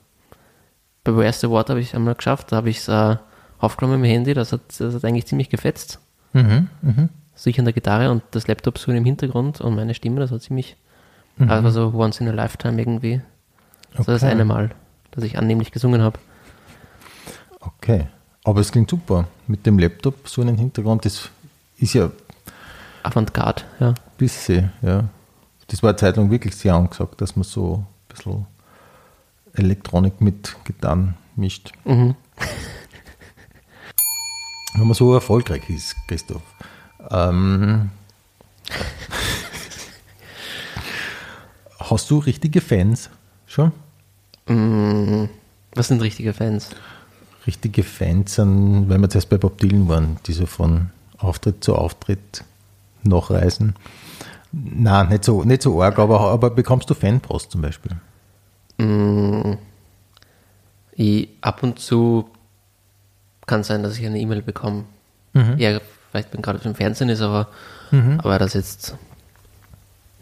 [1.05, 3.17] bei Where's the Water habe ich einmal geschafft, da habe ich es äh,
[3.59, 5.99] aufgenommen mit dem Handy, das hat, das hat eigentlich ziemlich gefetzt.
[6.33, 7.09] Mhm, mhm.
[7.35, 10.31] So ich an der Gitarre und das Laptop so im Hintergrund und meine Stimme, das
[10.31, 10.77] hat ziemlich,
[11.47, 13.21] also so once in a lifetime irgendwie.
[13.97, 14.33] Das war das Okay.
[14.33, 14.71] eine Mal,
[15.13, 16.19] dass ich annehmlich gesungen habe.
[17.61, 18.07] Okay.
[18.45, 19.29] Aber es klingt super.
[19.47, 21.31] Mit dem Laptop so in den Hintergrund, das
[21.79, 22.11] ist ja
[23.03, 23.95] Avantgarde, ja.
[24.17, 25.05] bisschen, ja.
[25.69, 28.47] Das war eine Zeit lang wirklich sehr angesagt, dass man so ein bisschen
[29.55, 31.73] Elektronik mit Gitarren mischt.
[31.85, 32.15] Mhm.
[34.75, 36.43] Wenn man so erfolgreich ist, Christoph.
[37.11, 37.91] Ähm,
[41.79, 43.11] hast du richtige Fans
[43.47, 43.73] schon?
[44.47, 45.29] Mm,
[45.75, 46.71] Was sind richtige Fans?
[47.47, 51.75] richtige Fans sind, weil wir zuerst bei Bob Dylan waren, die so von Auftritt zu
[51.77, 52.45] Auftritt
[53.05, 53.75] nachreisen.
[54.53, 57.93] Nein, nicht so, nicht so arg, aber, aber bekommst du Fanpost zum Beispiel?
[58.77, 59.55] Mm,
[60.93, 62.29] Ich, ab und zu
[63.47, 64.85] kann sein, dass ich eine E-Mail bekomme.
[65.57, 65.79] Ja,
[66.11, 67.49] vielleicht wenn gerade im Fernsehen ist, aber,
[68.19, 68.97] aber das jetzt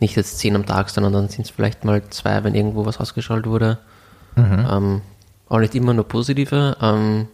[0.00, 2.98] nicht jetzt zehn am Tag, sondern dann sind es vielleicht mal zwei, wenn irgendwo was
[2.98, 3.78] ausgeschaltet wurde.
[4.70, 5.00] Ähm,
[5.48, 6.76] auch nicht immer nur positive.
[6.80, 7.28] Ähm,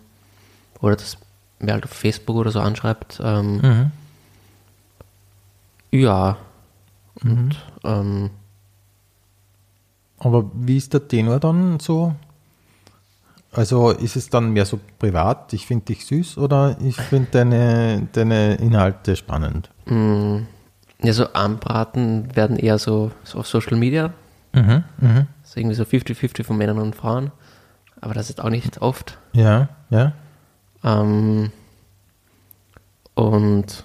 [0.81, 1.17] oder das
[1.59, 3.21] wer halt auf Facebook oder so anschreibt.
[3.23, 3.61] Ähm,
[5.91, 6.37] Ja.
[7.23, 8.31] Und ähm,
[10.19, 12.15] Aber wie ist der Tenor dann so?
[13.53, 18.09] Also ist es dann mehr so privat, ich finde dich süß oder ich finde deine,
[18.13, 19.69] deine Inhalte spannend?
[21.03, 24.13] Ja, so Anbraten werden eher so, so auf Social Media.
[24.53, 25.27] Mhm, mhm.
[25.45, 27.33] So irgendwie so 50-50 von Männern und Frauen.
[28.01, 29.19] Aber das ist auch nicht oft.
[29.33, 30.13] Ja, ja.
[30.85, 31.51] Ähm,
[33.15, 33.85] und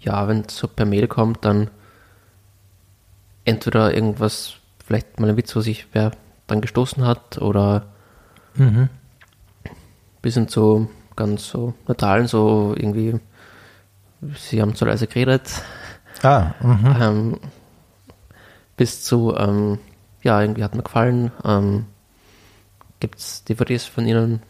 [0.00, 1.70] ja, wenn es so per Mail kommt, dann
[3.44, 4.54] entweder irgendwas,
[4.84, 6.12] vielleicht mal ein Witz, wo sich wer
[6.46, 7.86] dann gestoßen hat, oder
[8.54, 8.88] Mhm.
[10.22, 13.20] bis hin zu ganz so neutralen, so irgendwie,
[14.36, 15.62] sie haben zu leise geredet,
[16.22, 16.96] Ah, mhm.
[17.00, 17.40] ähm,
[18.76, 19.78] bis zu, ähm,
[20.22, 21.86] ja, irgendwie hat mir gefallen, ähm,
[23.00, 24.42] gibt es DVDs von ihnen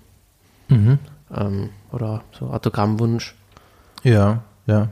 [0.68, 0.98] Mhm.
[1.34, 3.34] ähm, oder so Autogrammwunsch.
[4.02, 4.88] Ja, ja.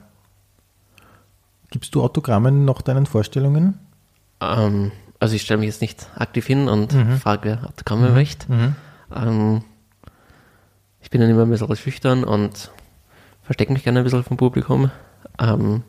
[1.70, 3.78] Gibst du Autogramme nach deinen Vorstellungen?
[4.40, 8.74] Ähm, also ich stelle mich jetzt nicht aktiv hin und frage, wer Autogramme möchte.
[9.14, 9.62] Ähm,
[11.00, 12.70] ich bin dann immer ein bisschen schüchtern und
[13.42, 14.90] verstecke mich gerne ein bisschen vom Publikum.
[15.38, 15.82] Ähm,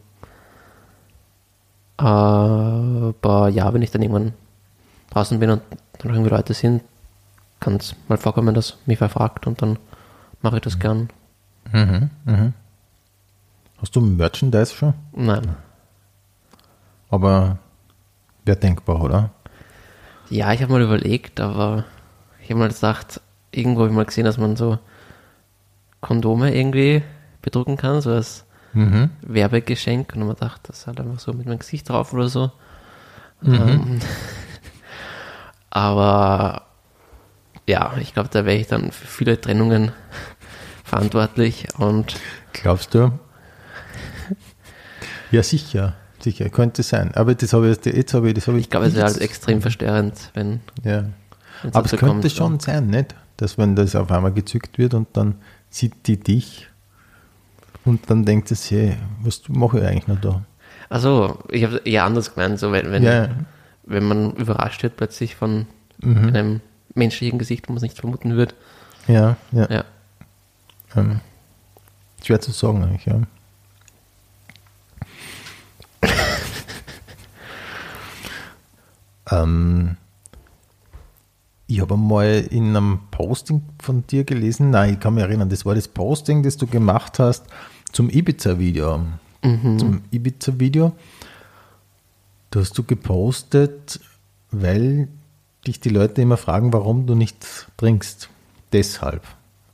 [1.98, 4.34] aber ja, wenn ich dann irgendwann
[5.10, 5.62] draußen bin und
[5.98, 6.84] dann irgendwie Leute sind,
[7.60, 9.80] kann es mal vorkommen, dass mich wer fragt und dann
[10.42, 11.10] mache ich das gern.
[13.82, 14.94] Hast du Merchandise schon?
[15.12, 15.56] Nein.
[17.10, 17.58] Aber
[18.46, 19.32] wäre denkbar, oder?
[20.30, 21.86] Ja, ich habe mal überlegt, aber
[22.44, 23.22] ich habe mal gesagt,
[23.52, 24.78] irgendwo habe ich mal gesehen, dass man so
[26.02, 27.02] Kondome irgendwie
[27.42, 28.46] bedrucken kann, so als
[28.78, 29.10] Mhm.
[29.22, 30.16] Werbegeschenk.
[30.16, 32.52] Und ich gedacht, das halt einfach so mit meinem Gesicht drauf oder so.
[33.44, 34.00] Ähm,
[35.72, 36.68] aber
[37.68, 39.92] ja, ich glaube, da wäre ich dann für viele Trennungen
[40.84, 42.16] verantwortlich und
[42.54, 43.12] Glaubst du?
[45.32, 45.96] Ja, sicher.
[46.20, 47.14] Sicher, könnte sein.
[47.14, 48.66] Aber das habe ich jetzt, habe ich, das habe ich.
[48.66, 51.06] ich glaube, es wäre halt extrem verstörend, wenn Ja.
[51.74, 53.16] Aber es könnte kommt, schon sein, nicht?
[53.38, 55.36] Dass wenn das auf einmal gezückt wird und dann
[55.70, 56.70] sieht die dich
[57.88, 60.44] und dann denkt es, hey, was mache ich eigentlich noch da?
[60.90, 63.30] Also, ich habe eher anders gemeint, so wenn, wenn, Ja.
[63.84, 65.66] wenn man überrascht wird plötzlich von
[66.02, 66.28] Mhm.
[66.28, 66.62] einem
[66.94, 68.54] menschlichen Gesicht, wo man es nicht vermuten wird.
[69.08, 69.68] Ja, ja.
[69.72, 69.84] Ja.
[70.96, 71.20] Ähm,
[72.24, 73.22] schwer zu sagen eigentlich, ja.
[79.32, 79.98] ähm,
[81.68, 85.66] ich habe einmal in einem Posting von dir gelesen, nein, ich kann mich erinnern, das
[85.66, 87.46] war das Posting, das du gemacht hast
[87.92, 89.02] zum Ibiza-Video.
[89.42, 90.94] Zum Ibiza-Video.
[92.52, 94.00] Da hast du gepostet,
[94.52, 95.08] weil
[95.66, 97.46] dich die Leute immer fragen, warum du nicht
[97.78, 98.30] trinkst.
[98.74, 99.24] Deshalb.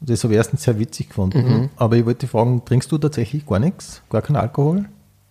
[0.01, 1.69] Das habe ich erstens sehr witzig gefunden.
[1.77, 4.01] Aber ich wollte fragen, trinkst du tatsächlich gar nichts?
[4.09, 4.85] Gar keinen Alkohol?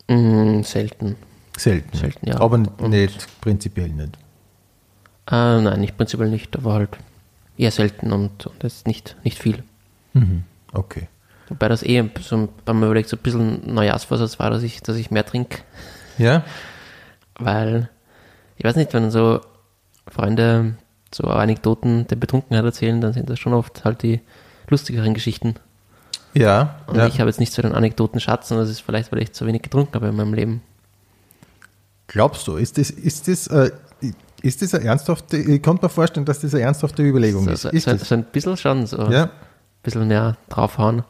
[0.09, 1.16] Mm, selten.
[1.57, 1.97] Selten.
[1.97, 2.41] Selten, ja.
[2.41, 4.16] Aber Und- nicht, prinzipiell nicht.
[5.30, 6.99] Äh, nein, nicht prinzipiell nicht, aber halt
[7.57, 9.62] eher selten und, und jetzt nicht, nicht viel.
[10.72, 11.09] Okay.
[11.53, 14.96] Wobei das eh so beim mir überlegt, so ein bisschen Neujahrsvorsatz war, dass ich, dass
[14.96, 15.59] ich mehr trinke,
[16.16, 16.44] Ja?
[17.38, 17.90] weil
[18.57, 19.40] ich weiß nicht, wenn so
[20.09, 20.76] Freunde
[21.14, 24.20] so Anekdoten der Betrunkenheit erzählen, dann sind das schon oft halt die
[24.70, 25.57] lustigeren Geschichten.
[26.32, 26.76] Ja.
[26.86, 27.07] Und ja.
[27.07, 29.61] ich habe jetzt nicht so den Anekdotenschatz und das ist vielleicht, weil ich zu wenig
[29.61, 30.62] getrunken habe in meinem Leben.
[32.07, 33.70] Glaubst du, ist das, ist das, äh,
[34.40, 37.62] ist das eine ernsthafte, ich kann mir vorstellen, dass das eine ernsthafte Überlegung So, ist.
[37.62, 38.09] so, ist so, das?
[38.09, 39.24] so ein bisschen schon, so Ja.
[39.24, 39.30] ein
[39.82, 41.03] bisschen mehr draufhauen.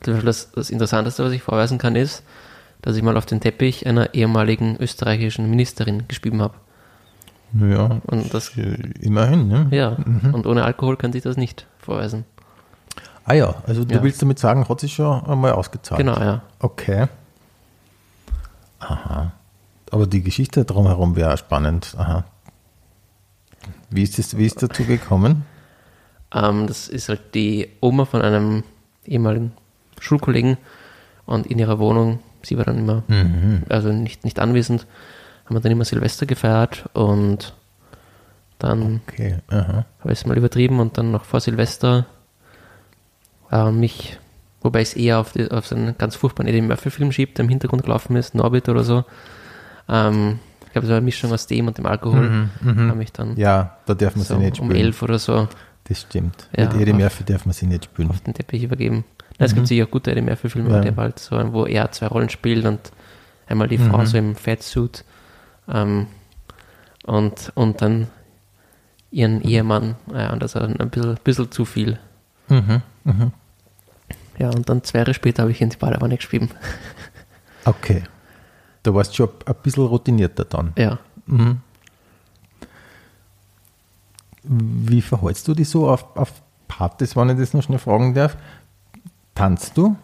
[0.00, 2.22] Zum Beispiel das, das Interessanteste, was ich vorweisen kann, ist,
[2.82, 6.54] dass ich mal auf den Teppich einer ehemaligen österreichischen Ministerin gespieben habe.
[7.58, 8.00] Ja.
[8.06, 9.68] Und das, Äh, Immerhin, ne?
[9.70, 9.96] ja,
[10.32, 12.24] und ohne Alkohol kann sich das nicht vorweisen.
[13.24, 14.02] Ah ja, also du Ja.
[14.02, 15.98] willst damit sagen, hat sich schon einmal ausgezahlt.
[15.98, 16.42] Genau, ja.
[16.60, 17.08] Okay.
[18.78, 19.32] Aha.
[19.90, 21.94] Aber die Geschichte drumherum wäre spannend.
[21.98, 22.24] Aha.
[23.90, 25.44] Wie ist es wie ist dazu gekommen?
[26.32, 28.62] Ähm, das ist halt die Oma von einem
[29.04, 29.52] ehemaligen
[30.00, 30.56] Schulkollegen
[31.26, 33.02] und in ihrer Wohnung, sie war dann immer,
[33.68, 34.86] also nicht, nicht anwesend,
[35.46, 37.54] haben wir dann immer Silvester gefeiert und
[38.58, 39.36] dann Okay.
[39.50, 42.06] Habe ich es mal übertrieben und dann noch vor Silvester
[43.50, 44.18] äh, mich,
[44.60, 47.48] wobei es eher auf, die, auf so einen ganz furchtbaren Eddie Murphy-Film schiebt, der im
[47.48, 49.04] Hintergrund gelaufen ist, Norbit oder so.
[49.88, 53.78] Ähm, ich glaube, so eine Mischung aus dem und dem Alkohol habe mich dann Ja,
[53.86, 54.84] da darf man so sie nicht um spielen.
[54.86, 55.48] elf oder so
[55.84, 56.48] Das stimmt.
[56.56, 58.10] Ja, Mit Eddie Murphy darf man sie nicht spielen.
[58.10, 59.04] auf den Teppich übergeben.
[59.38, 60.96] Es gibt sicher auch gute Eddie Murphy-Filme, Ja.
[60.96, 62.90] halt so, wo er zwei Rollen spielt und
[63.46, 65.04] einmal die Frau so im Fatsuit.
[65.68, 66.08] Ähm,
[67.04, 68.08] und, und dann
[69.10, 69.94] ihren Ehemann.
[70.12, 71.98] Ja, und das dann ein bisschen, bisschen zu viel.
[72.48, 72.82] Mhm.
[73.04, 73.32] Mhm.
[74.38, 76.50] Ja, und dann zwei Jahre später habe ich in die Badewanne geschrieben.
[77.64, 78.02] Okay.
[78.82, 80.72] Du warst schon ein bisschen routinierter dann.
[80.76, 80.98] Ja.
[81.26, 81.60] Mhm.
[84.42, 86.32] Wie verhältst du dich so auf, auf
[86.68, 88.36] Partys, wenn ich das noch schnell fragen darf?
[89.38, 89.96] Tanzt du?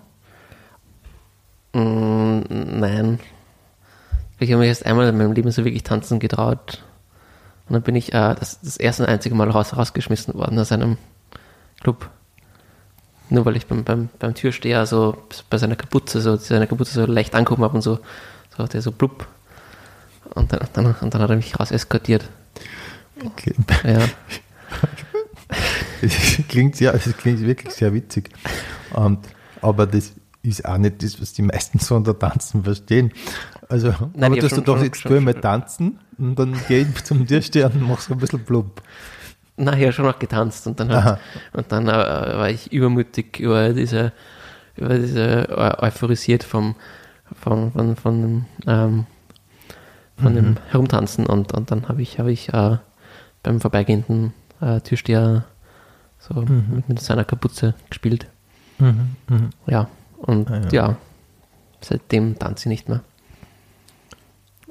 [1.73, 3.19] Mm, nein.
[4.39, 6.85] Ich habe mich erst einmal in meinem Leben so wirklich tanzen getraut.
[7.67, 10.71] Und dann bin ich äh, das, das erste und einzige Mal raus, rausgeschmissen worden aus
[10.71, 10.99] einem
[11.81, 12.09] Club.
[13.29, 15.17] Nur weil ich beim, beim, beim Türsteher so
[15.51, 17.99] bei seiner Kapuze, so seine Kapuze so leicht angehoben habe und so,
[18.57, 19.27] so hat er so blub.
[20.33, 22.29] Und dann, dann, und dann hat er mich raus eskortiert.
[23.25, 23.55] Okay.
[23.83, 23.99] Ja.
[26.49, 28.31] Klingt, sehr, das klingt wirklich sehr witzig.
[28.95, 29.19] Und,
[29.63, 33.13] aber das ist auch nicht das, was die meisten so unter Tanzen verstehen.
[33.69, 36.83] Also, Nein, aber ich du hab doch jetzt tue ich mal tanzen und dann gehe
[36.83, 38.83] ich zum Türsteher und mache so ein bisschen blub.
[39.57, 41.19] nachher schon noch getanzt und dann halt,
[41.53, 44.13] und dann äh, war ich übermütig über diese,
[44.77, 46.75] über diese eu- euphorisiert vom,
[47.41, 49.07] von, von, von, dem, ähm,
[50.17, 52.77] von dem Herumtanzen und, und dann habe ich, habe ich äh,
[53.43, 55.45] beim vorbeigehenden äh, Türsteher
[56.19, 58.27] so mit, mit seiner Kapuze gespielt.
[59.67, 60.69] Ja, und Ah, ja.
[60.73, 60.97] ja.
[61.81, 63.01] seitdem tanze ich nicht mehr.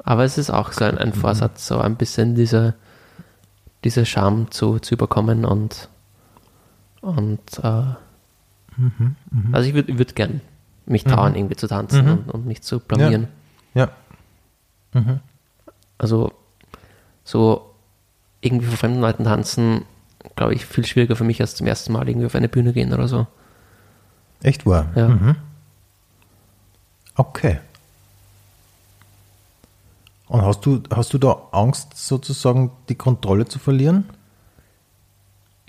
[0.03, 2.73] Aber es ist auch so ein, ein Vorsatz, so ein bisschen diese,
[3.83, 5.87] diese Scham zu, zu überkommen und,
[7.01, 7.83] und äh,
[9.51, 10.41] also ich würde würd gern
[10.85, 13.27] mich trauen, irgendwie zu tanzen und, und mich zu blamieren.
[13.73, 13.91] Ja.
[15.97, 16.33] Also
[17.23, 17.73] so
[18.41, 19.85] irgendwie vor fremden Leuten tanzen,
[20.35, 22.91] glaube ich, viel schwieriger für mich als zum ersten Mal irgendwie auf eine Bühne gehen
[22.93, 23.27] oder so.
[24.43, 24.91] Echt wahr?
[24.95, 25.07] Ja.
[25.07, 25.35] Mhm.
[27.15, 27.59] Okay.
[30.27, 34.09] Und hast du, hast du da Angst, sozusagen die Kontrolle zu verlieren?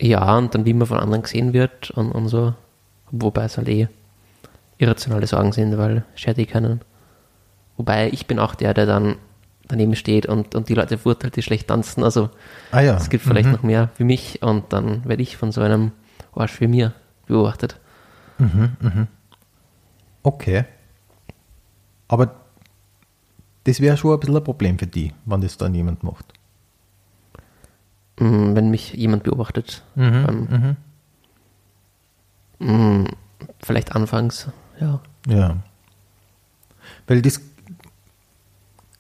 [0.01, 2.55] Ja, und dann wie man von anderen gesehen wird und, und so.
[3.11, 3.89] Wobei es halt eh
[4.79, 6.81] irrationale Sorgen sind, weil schert eh keinen.
[7.77, 9.16] Wobei ich bin auch der, der dann
[9.68, 12.03] daneben steht und, und die Leute verurteilt, die schlecht tanzen.
[12.03, 12.31] Also
[12.72, 12.97] Ah ja.
[12.97, 15.93] es gibt vielleicht noch mehr für mich und dann werde ich von so einem
[16.35, 16.93] Arsch wie mir
[17.27, 17.77] beobachtet.
[20.22, 20.64] Okay.
[22.09, 22.35] Aber
[23.64, 26.26] das wäre schon ein bisschen ein Problem für die, wenn das dann jemand macht.
[28.18, 29.82] Mm, Wenn mich jemand beobachtet.
[29.95, 30.76] Mhm,
[32.61, 33.05] Mm,
[33.61, 34.49] Vielleicht anfangs,
[34.80, 35.01] ja.
[35.26, 35.57] Ja.
[37.07, 37.41] Weil das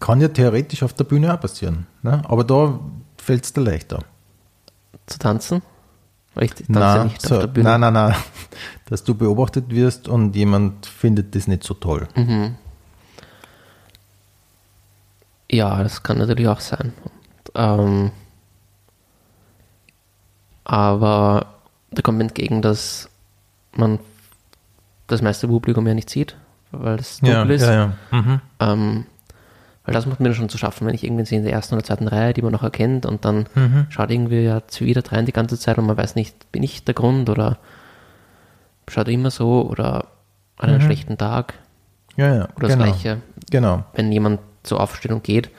[0.00, 1.86] kann ja theoretisch auf der Bühne auch passieren.
[2.02, 2.22] Ne?
[2.28, 2.80] Aber da
[3.16, 4.00] fällt es dir leichter.
[5.06, 5.62] Zu tanzen?
[6.34, 8.14] Tanze Nein, nicht so, nein, nein, nein.
[8.86, 12.08] Dass du beobachtet wirst und jemand findet das nicht so toll.
[12.14, 12.56] Mhm.
[15.50, 16.92] Ja, das kann natürlich auch sein.
[17.54, 18.10] Ähm,
[20.64, 21.46] aber
[21.90, 23.08] da kommt mir entgegen, dass
[23.76, 23.98] man
[25.06, 26.36] das meiste Publikum ja nicht sieht,
[26.72, 27.62] weil es dunkel ist.
[27.62, 27.92] ja, ja.
[28.10, 28.40] Mhm.
[28.58, 29.06] Ähm,
[29.84, 31.84] weil das macht mir schon zu schaffen, wenn ich irgendwie sehe in der ersten oder
[31.84, 33.86] zweiten Reihe, die man noch erkennt und dann Mhm.
[33.90, 36.94] schaut irgendwie ja wieder rein die ganze Zeit und man weiß nicht, bin ich der
[36.94, 37.58] Grund oder
[38.88, 40.06] schaut er immer so oder
[40.56, 41.54] an einem schlechten Tag
[42.16, 42.48] Ja, ja.
[42.56, 42.84] oder genau.
[42.86, 43.20] das Gleiche
[43.50, 43.84] Genau.
[43.94, 45.50] wenn jemand so aufsteht und geht.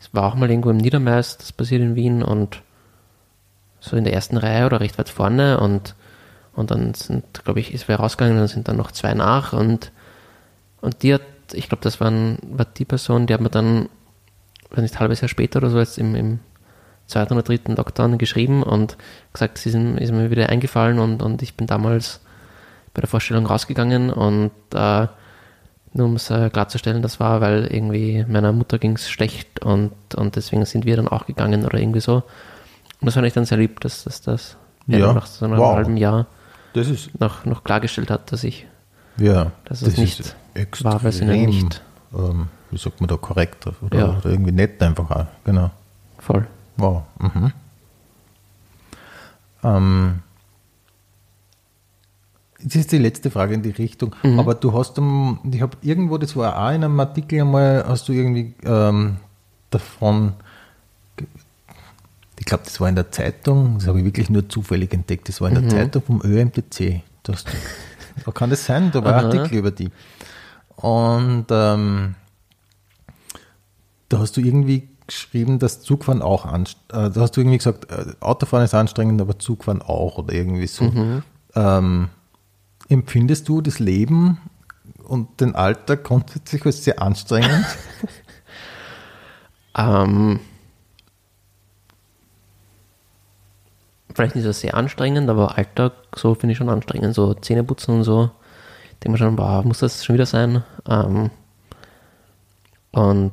[0.00, 2.62] Es war auch mal irgendwo im Niedermeist, das passiert in Wien und
[3.80, 5.94] so in der ersten Reihe oder recht weit vorne und,
[6.54, 9.90] und dann sind, glaube ich, ist wer rausgegangen, dann sind dann noch zwei nach und,
[10.80, 11.22] und die hat,
[11.52, 13.88] ich glaube, das waren, war die Person, die hat mir dann,
[14.70, 16.40] weiß nicht, ein halbes Jahr später oder so jetzt im, im
[17.06, 18.96] zweiten oder dritten Lockdown geschrieben und
[19.32, 22.20] gesagt, sie sind, ist mir wieder eingefallen und, und ich bin damals
[22.94, 25.06] bei der Vorstellung rausgegangen und äh,
[25.94, 29.92] nur um es äh, klarzustellen, das war, weil irgendwie meiner Mutter ging es schlecht und,
[30.16, 32.22] und deswegen sind wir dann auch gegangen oder irgendwie so.
[33.00, 35.12] Und das fand ich dann sehr lieb, dass, dass das ja.
[35.12, 35.74] nach so einem wow.
[35.74, 36.26] halben Jahr
[36.72, 38.66] Das ist, noch, noch klargestellt hat, dass ich,
[39.18, 41.82] ja, dass es nicht extrem, war, weil sie ihnen nicht
[42.14, 44.16] ähm, wie sagt man da, korrekt oder, Ja.
[44.18, 45.26] oder irgendwie nett einfach auch.
[45.44, 45.70] Genau.
[46.18, 46.46] voll.
[46.76, 47.02] Wow.
[47.20, 47.52] Mhm.
[49.64, 50.20] Ähm,
[52.62, 54.14] das ist die letzte Frage in die Richtung.
[54.22, 54.38] Mhm.
[54.38, 58.08] Aber du hast, um, ich habe irgendwo, das war auch in einem Artikel einmal, hast
[58.08, 59.16] du irgendwie ähm,
[59.70, 60.34] davon,
[62.38, 65.40] ich glaube, das war in der Zeitung, das habe ich wirklich nur zufällig entdeckt, das
[65.40, 65.56] war Mhm.
[65.56, 67.02] in der Zeitung vom ÖMTC.
[67.24, 67.52] Da, hast du,
[68.32, 69.24] kann das sein, da war ein.
[69.26, 69.90] Artikel über die.
[70.76, 72.14] Und ähm,
[74.08, 77.90] da hast du irgendwie geschrieben, dass Zugfahren auch anstrengend, äh, da hast du irgendwie gesagt,
[77.90, 80.84] äh, Autofahren ist anstrengend, aber Zugfahren auch oder irgendwie so.
[80.84, 81.22] Mhm.
[81.54, 82.08] Ähm,
[82.88, 84.38] empfindest du das Leben
[85.04, 87.66] und den Alltag grundsätzlich als sehr anstrengend?
[89.76, 90.40] Ähm,
[94.14, 97.14] vielleicht nicht so sehr anstrengend, aber Alltag so finde ich schon anstrengend.
[97.14, 98.30] So Zähneputzen und so.
[98.92, 100.62] Ich denke mir schon, boah, muss das schon wieder sein?
[100.88, 101.30] Ähm,
[102.92, 103.32] und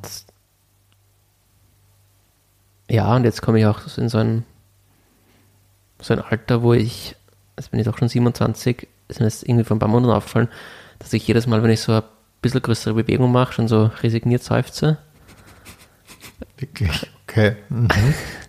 [2.89, 4.45] ja, und jetzt komme ich auch in so ein,
[6.01, 7.15] so ein Alter, wo ich,
[7.55, 10.49] jetzt bin ich doch schon 27, ist mir jetzt irgendwie vor ein paar Monaten aufgefallen,
[10.97, 12.03] dass ich jedes Mal, wenn ich so ein
[12.41, 14.97] bisschen größere Bewegung mache, schon so resigniert seufze.
[16.57, 17.11] Wirklich?
[17.27, 17.57] Okay.
[17.69, 17.89] Mhm.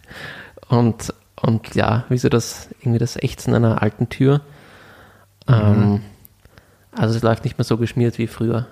[0.68, 1.12] Und,
[1.42, 4.42] und ja, wie so das, irgendwie das Ächzen einer alten Tür.
[5.48, 5.54] Mhm.
[5.54, 6.00] Ähm,
[6.92, 8.66] also es läuft nicht mehr so geschmiert wie früher.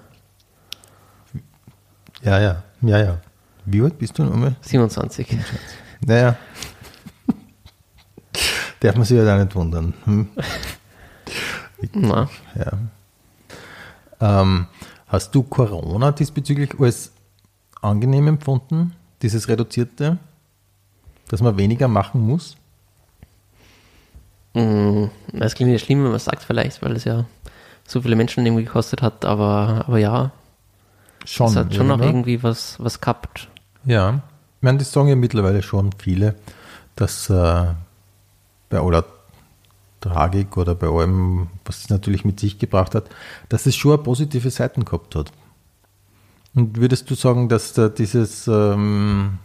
[2.23, 3.19] Ja, ja, ja, ja.
[3.65, 4.57] Wie alt bist du nochmal?
[4.63, 5.39] 27.
[6.01, 6.37] Naja.
[8.81, 9.95] Darf man sich halt auch nicht wundern.
[10.05, 10.29] Hm?
[11.93, 12.29] Na.
[12.55, 12.73] Ja.
[14.21, 14.67] Ähm,
[15.07, 17.13] hast du Corona diesbezüglich als
[17.83, 20.19] angenehm empfunden, dieses Reduzierte,
[21.29, 22.57] dass man weniger machen muss?
[24.55, 27.27] Mm, Es klingt ja schlimm, wenn man es sagt, vielleicht, weil es ja
[27.87, 30.33] so viele Menschen irgendwie gekostet hat, aber, aber ja,
[31.25, 31.49] Schon.
[31.49, 32.07] es hat schon noch oder?
[32.07, 33.49] irgendwie was, was gehabt.
[33.85, 34.23] Ja.
[34.57, 36.35] Ich meine, das sagen ja mittlerweile schon viele,
[36.97, 37.67] dass äh,
[38.69, 39.05] bei aller
[40.01, 43.09] Tragik oder bei allem, was es natürlich mit sich gebracht hat,
[43.49, 45.33] dass es schon positive Seiten gehabt hat.
[46.55, 49.39] Und würdest du sagen, dass da dieses, ähm,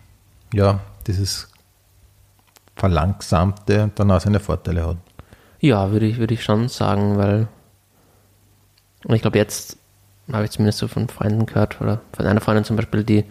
[0.54, 1.53] ja, dieses
[2.76, 4.98] Verlangsamte dann auch seine Vorteile hat?
[5.60, 7.48] Ja, würde ich, würde ich schon sagen, weil
[9.06, 9.78] und ich glaube, jetzt
[10.32, 13.26] habe ich zumindest so von Freunden gehört oder von einer Freundin zum Beispiel, die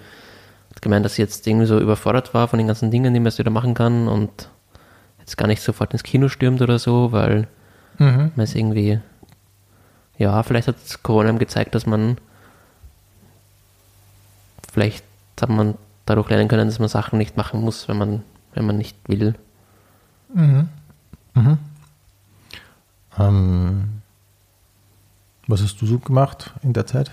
[0.71, 3.27] hat gemeint, dass sie jetzt irgendwie so überfordert war von den ganzen Dingen, die man
[3.29, 4.49] jetzt wieder machen kann und
[5.19, 7.47] jetzt gar nicht sofort ins Kino stürmt oder so, weil
[7.99, 8.33] Mhm.
[8.35, 9.01] man ist irgendwie,
[10.19, 12.17] ja, vielleicht hat Corona ihm gezeigt, dass man,
[14.73, 15.05] vielleicht
[15.41, 15.75] hat man
[16.07, 18.23] dadurch lernen können, dass man Sachen nicht machen muss, wenn man,
[18.55, 19.35] wenn man nicht will.
[23.19, 24.03] Ähm,
[25.47, 27.11] was hast du so gemacht in der Zeit?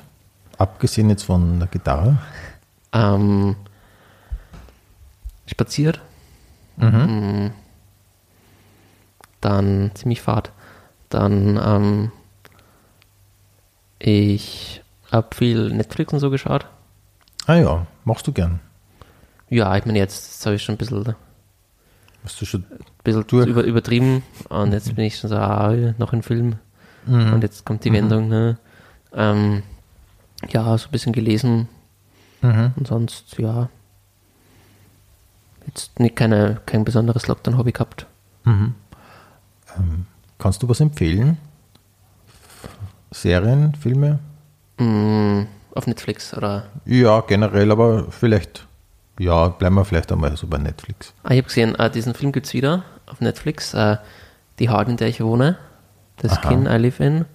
[0.58, 2.18] Abgesehen jetzt von der Gitarre?
[2.92, 3.56] Ähm,
[5.46, 6.02] spaziert.
[6.78, 7.48] Mm,
[9.42, 10.52] Dann ziemlich fad.
[11.10, 12.12] Dann ähm,
[13.98, 14.82] ich
[15.12, 16.66] habe viel Netflix und so geschaut.
[17.48, 18.60] Ah ja, machst du gern.
[19.50, 21.16] Ja, ich meine, jetzt, jetzt habe ich schon ein bisschen,
[22.30, 22.64] Hast du schon
[23.04, 23.48] bisschen Durch.
[23.48, 26.58] über, übertrieben und jetzt bin ich schon so, ah, noch ein Film
[27.08, 28.28] und jetzt kommt die Wendung.
[28.28, 28.60] Ne?
[29.14, 29.64] Ähm,
[30.50, 31.68] ja, so ein bisschen gelesen
[32.44, 32.72] Mhm.
[32.76, 33.68] und sonst, ja,
[35.66, 38.06] jetzt nicht keine, kein besonderes Lockdown-Hobby gehabt.
[40.38, 41.38] Kannst du was empfehlen?
[43.12, 44.20] Serien, Filme?
[44.78, 46.68] Mm, auf Netflix oder.
[46.86, 48.68] Ja, generell, aber vielleicht,
[49.20, 51.14] ja, bleiben wir vielleicht einmal so bei Netflix.
[51.24, 53.74] Ah, ich habe gesehen, äh, diesen Film gibt es wieder auf Netflix.
[53.74, 53.98] Äh,
[54.58, 55.58] die Haut, in der ich wohne.
[56.22, 56.36] The Aha.
[56.42, 57.26] Skin I Live In.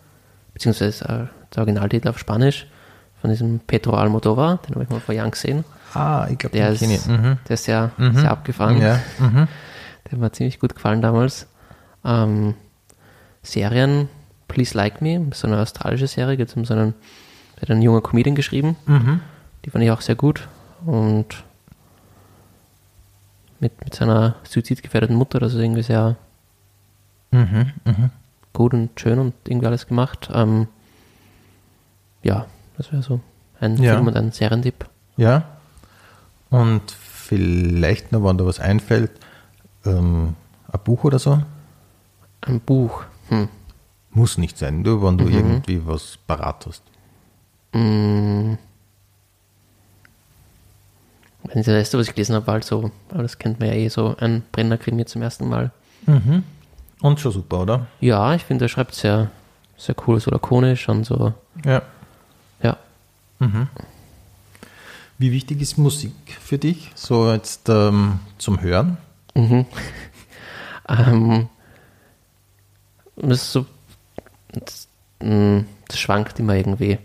[0.53, 2.67] Beziehungsweise äh, der Originaltitel auf Spanisch.
[3.21, 4.59] Von diesem Pedro Almodovar.
[4.67, 5.65] Den habe ich mal vor Jahren gesehen.
[5.95, 7.07] Ah, ich glaube, Der ist, ich.
[7.07, 7.39] Mhm.
[7.49, 8.81] der ist sehr, sehr abgefahren.
[8.83, 9.47] Ja, mhm.
[10.05, 11.47] Der hat mir ziemlich gut gefallen damals.
[12.05, 12.55] Ähm,
[13.43, 14.09] Serien,
[14.49, 16.95] Please Like Me, so eine australische Serie, geht um so einen,
[17.61, 18.77] hat ein junger Comedian geschrieben.
[18.87, 19.21] Mhm.
[19.65, 20.49] Die fand ich auch sehr gut.
[20.85, 21.45] Und
[23.65, 26.17] mit, mit seiner suizidgefährdeten Mutter, das ist irgendwie sehr
[27.31, 27.73] Mhm.
[27.85, 28.11] Mhm.
[28.53, 30.29] gut und schön und irgendwie alles gemacht.
[30.33, 30.69] Ähm,
[32.23, 32.47] ja,
[32.77, 33.21] das wäre so
[33.59, 33.95] ein Ja.
[33.95, 34.87] Film und ein Serientipp.
[35.17, 35.43] Ja.
[36.51, 39.11] Und vielleicht noch, wenn da was einfällt,
[39.85, 40.37] ähm,
[40.71, 41.41] ein Buch oder so?
[42.43, 43.03] Ein Buch.
[43.31, 43.49] Hm.
[44.11, 46.83] Muss nicht sein, nur wenn du irgendwie was parat hast.
[47.73, 48.55] Mm.
[51.53, 53.89] Das letzte, was ich gelesen habe, war halt so, aber das kennt man ja eh
[53.89, 55.71] so, ein Brenner-Krimi zum ersten Mal.
[57.01, 57.87] Und schon super, oder?
[58.01, 59.31] Ja, ich finde, er schreibt sehr,
[59.77, 61.35] sehr cool, so lakonisch und so,
[61.65, 61.83] Ja.
[62.63, 62.77] ja.
[65.19, 66.91] Wie wichtig ist Musik für dich?
[66.95, 68.97] So jetzt ähm, zum Hören?
[69.35, 69.67] Mhm.
[70.89, 71.49] ähm,
[73.17, 73.67] das ist so,
[74.49, 74.89] das,
[75.21, 76.99] mm, das schwankt immer irgendwie.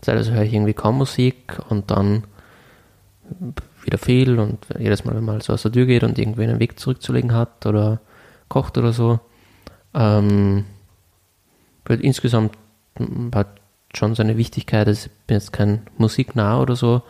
[0.00, 2.24] Teilweise höre ich irgendwie kaum Musik und dann
[3.84, 6.60] wieder viel und jedes Mal, wenn man so aus der Tür geht und irgendwie einen
[6.60, 8.00] Weg zurückzulegen hat oder
[8.48, 9.20] kocht oder so,
[9.94, 10.64] ähm,
[11.88, 12.56] insgesamt
[13.34, 13.48] hat
[13.94, 14.86] schon seine Wichtigkeit.
[14.86, 17.02] Also ich bin jetzt kein Musiknah oder so,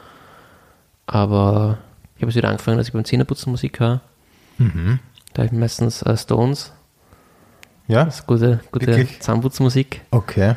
[1.06, 1.78] aber
[2.16, 4.00] ich habe es wieder angefangen, dass ich beim Zähneputzen Musik höre.
[4.58, 6.72] Da habe ich meistens äh, Stones,
[7.88, 8.04] Ja?
[8.04, 9.08] das ist gute, gute?
[9.18, 10.02] Zahnputzmusik.
[10.10, 10.54] Okay.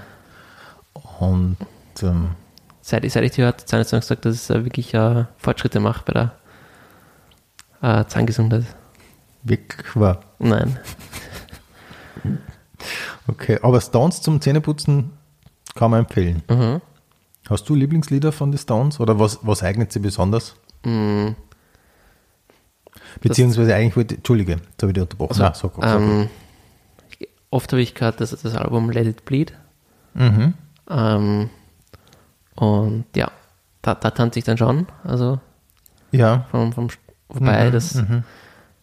[1.20, 1.58] Und
[2.04, 2.30] ähm,
[2.88, 5.80] Seit ich, seit ich die hört, hat Zahnärztin gesagt, dass es äh, wirklich äh, Fortschritte
[5.80, 6.36] macht bei der
[7.82, 8.66] äh, Zahngesundheit.
[9.42, 10.22] Wirklich wahr.
[10.38, 10.80] Nein.
[13.28, 15.12] Okay, aber Stones zum Zähneputzen
[15.74, 16.44] kann man empfehlen.
[16.48, 16.80] Mhm.
[17.50, 20.56] Hast du Lieblingslieder von den Stones oder was, was eignet sie besonders?
[20.84, 21.30] Mm,
[23.20, 25.40] Beziehungsweise eigentlich wollte, Entschuldige, jetzt habe ich dich unterbrochen.
[25.40, 26.30] Nein, sag, ähm,
[27.50, 29.54] oft habe ich gehört, das, das Album Let It Bleed.
[30.14, 30.54] Mhm.
[30.88, 31.50] Ähm,
[32.56, 33.32] und ja,
[33.82, 34.88] da, da tanze ich dann schon.
[35.04, 35.40] Also
[36.12, 36.88] Ja, vom, vom
[37.30, 38.24] wobei Mhm, das mhm.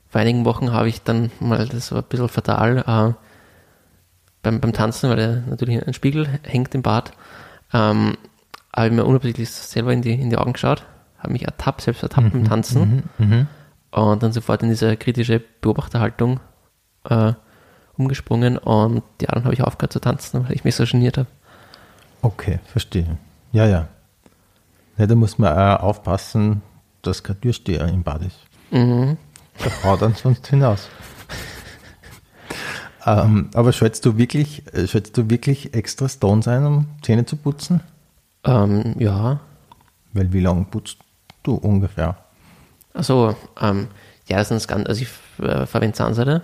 [0.09, 3.15] vor einigen Wochen habe ich dann mal, das war ein bisschen fatal, äh,
[4.43, 7.13] beim, beim Tanzen, weil er natürlich ein Spiegel hängt im Bad,
[7.73, 8.17] ähm,
[8.75, 10.85] habe ich mir unabsichtlich selber in die, in die Augen geschaut,
[11.19, 13.27] habe mich ertappt, selbst ertappt beim Tanzen Mhm.
[13.27, 13.47] Mhm.
[13.93, 16.41] und dann sofort in diese kritische Beobachterhaltung
[17.09, 17.33] äh,
[17.97, 21.29] umgesprungen und ja, dann habe ich aufgehört zu tanzen, weil ich mich so geniert habe.
[22.23, 23.19] Okay, verstehe.
[23.53, 23.89] Ja, ja.
[24.97, 26.63] ja da muss man auch aufpassen,
[27.03, 28.39] dass kein Türsteher im Bad ist.
[28.71, 29.17] Mhm.
[29.63, 30.89] Der haut dann sonst hinaus.
[33.07, 37.37] ähm, aber schätzt du wirklich, äh, schätzt du wirklich extra Stones ein, um Zähne zu
[37.37, 37.81] putzen?
[38.45, 39.41] Ähm, ja,
[40.13, 40.99] Weil wie lange putzt
[41.43, 42.17] du ungefähr?
[42.95, 43.89] also ähm,
[44.29, 45.09] ja, das ist ganz, also ich
[45.45, 46.43] äh, verwende Zahnseide,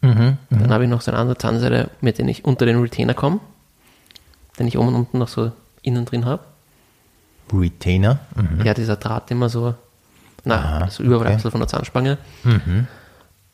[0.00, 0.38] Mhm.
[0.50, 3.40] dann habe ich noch so eine andere Zahnseide, mit der ich unter den Retainer komme,
[4.58, 5.50] den ich oben und unten noch so
[5.82, 6.44] innen drin habe.
[7.52, 8.20] Retainer.
[8.34, 8.64] Mhm.
[8.64, 9.74] Ja, dieser Draht immer so,
[10.44, 11.50] na, so Überbleibsel okay.
[11.50, 12.18] von der Zahnspange.
[12.44, 12.86] Mhm.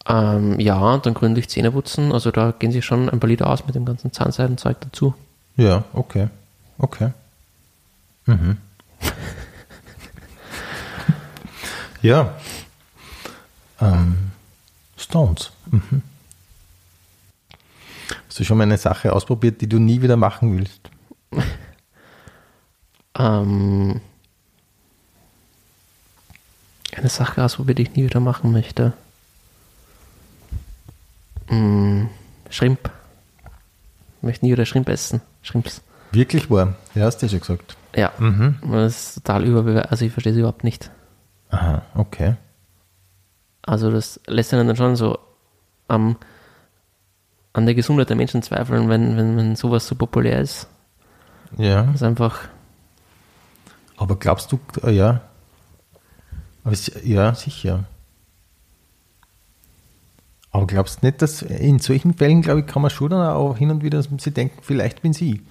[0.06, 3.48] Ähm, ja, und dann gründlich Zähne putzen, also da gehen sich schon ein paar Lieder
[3.48, 5.14] aus mit dem ganzen Zahnseidenzeug dazu.
[5.56, 6.28] Ja, okay.
[6.78, 7.10] Okay.
[8.26, 8.56] Mhm.
[12.02, 12.34] ja.
[13.80, 14.32] Ähm,
[14.96, 15.52] Stones.
[15.70, 16.02] Mhm.
[18.28, 20.90] Hast du schon mal eine Sache ausprobiert, die du nie wieder machen willst?
[23.18, 24.00] Ähm,
[26.96, 28.92] eine Sache ausprobiert, die ich nie wieder machen möchte.
[31.48, 32.06] Mm,
[32.50, 32.90] Shrimp.
[34.18, 35.20] Ich möchte nie wieder Shrimp essen.
[35.42, 35.82] Shrimps.
[36.12, 36.74] Wirklich wahr?
[36.94, 37.76] Ja, hast du ja schon gesagt.
[37.96, 38.56] Ja, Mhm.
[38.70, 39.90] das ist total überbewertet.
[39.90, 40.90] Also ich verstehe es überhaupt nicht.
[41.50, 42.36] Aha, okay.
[43.62, 45.18] Also das lässt einen dann schon so
[45.88, 46.16] am
[47.52, 50.66] an der Gesundheit der Menschen zweifeln, wenn, wenn, wenn sowas so populär ist.
[51.56, 51.84] Ja.
[51.84, 52.48] Das ist einfach,
[53.96, 55.20] Aber glaubst du, äh, ja.
[56.64, 57.84] Aber es, ja, sicher.
[60.50, 63.56] Aber glaubst du nicht, dass in solchen Fällen, glaube ich, kann man schon dann auch
[63.56, 65.42] hin und wieder sie denken, vielleicht bin sie.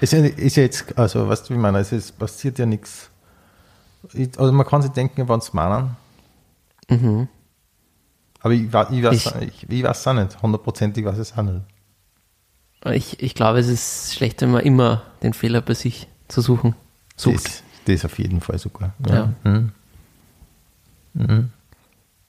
[0.00, 3.10] ja, ist ja jetzt, also, weißt du, wie ich meine, es ist, passiert ja nichts.
[4.14, 5.96] Ich- Also, man kann sich denken, wann es meinen.
[6.88, 7.28] mhm.
[8.42, 10.40] Aber ich, ich, weiß, Ich- ich, ich weiß es auch nicht.
[10.42, 11.60] Hundertprozentig weiß es auch nicht.
[12.86, 16.74] ich, ich glaube, es ist schlecht, wenn man immer den Fehler bei sich zu suchen
[17.20, 17.46] sucht.
[17.46, 18.94] Das, das auf jeden Fall sogar.
[19.06, 19.32] Ja.
[19.44, 19.72] Mhm.
[21.14, 21.50] Mhm.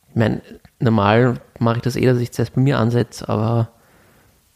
[0.10, 0.42] Ich meine,
[0.80, 3.70] normal mache ich das eh, dass ich zuerst bei mir ansetze, aber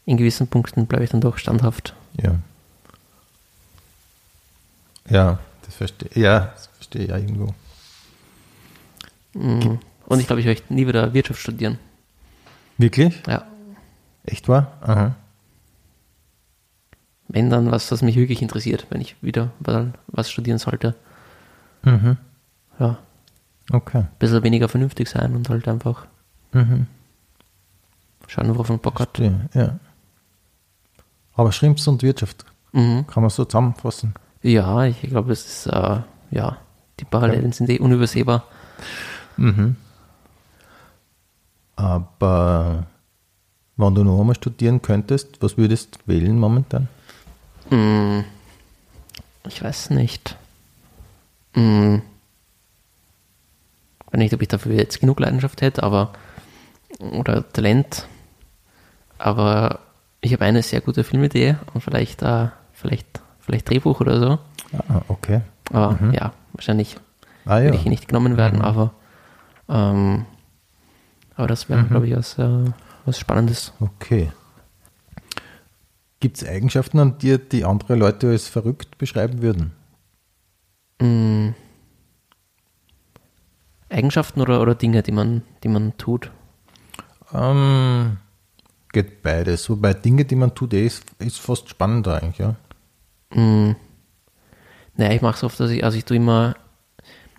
[0.04, 1.94] in gewissen Punkten bleibe ich dann doch standhaft.
[2.20, 2.36] Ja.
[5.08, 7.54] Ja, das verstehe ja, das verstehe ich ja irgendwo.
[9.34, 9.78] Mhm.
[10.06, 11.78] Und ich glaube, ich möchte nie wieder Wirtschaft studieren.
[12.78, 13.22] Wirklich?
[13.26, 13.46] Ja.
[14.24, 14.72] Echt wahr?
[14.80, 15.14] Aha.
[17.28, 19.50] Wenn dann was, was mich wirklich interessiert, wenn ich wieder
[20.06, 20.94] was studieren sollte.
[21.82, 22.16] Mhm.
[22.78, 22.98] Ja,
[23.72, 23.98] Okay.
[23.98, 26.06] ein bisschen weniger vernünftig sein und halt einfach
[26.52, 26.86] Mhm.
[28.28, 29.18] schauen, worauf man Bock hat.
[29.18, 29.78] Ja.
[31.34, 33.06] Aber Schrimps und Wirtschaft Mhm.
[33.08, 34.14] kann man so zusammenfassen.
[34.42, 36.00] Ja, ich glaube, es ist, äh,
[36.30, 36.58] ja,
[37.00, 38.44] die Parallelen sind eh unübersehbar.
[39.36, 39.76] Mhm.
[41.74, 42.86] Aber
[43.76, 46.88] wenn du noch einmal studieren könntest, was würdest du wählen momentan?
[47.70, 48.20] Mm,
[49.48, 50.36] ich weiß nicht.
[51.54, 51.96] Mm,
[54.00, 56.12] ich weiß nicht, ob ich dafür jetzt genug Leidenschaft hätte, aber
[57.00, 58.06] oder Talent.
[59.18, 59.80] Aber
[60.20, 64.38] ich habe eine sehr gute Filmidee und vielleicht, äh, vielleicht, vielleicht Drehbuch oder so.
[64.88, 65.40] Ah, okay.
[65.72, 66.96] Aber ja, wahrscheinlich
[67.44, 67.66] Ah ja.
[67.66, 68.92] würde ich nicht genommen werden, aber,
[69.68, 70.26] ähm,
[71.36, 72.64] aber das wäre, glaube ich, was, äh,
[73.04, 73.72] was Spannendes.
[73.80, 74.32] Okay.
[76.20, 79.72] Gibt es Eigenschaften an dir, die andere Leute als verrückt beschreiben würden?
[81.00, 81.50] Mm.
[83.90, 86.30] Eigenschaften oder, oder Dinge, die man, die man tut.
[87.32, 88.16] Ähm,
[88.92, 89.68] geht beides.
[89.68, 92.56] Wobei Dinge, die man tut, eh ist, ist fast spannender eigentlich, ja.
[93.34, 93.76] Mm.
[94.94, 96.56] Naja, ich mache es oft, dass ich, also ich tue immer,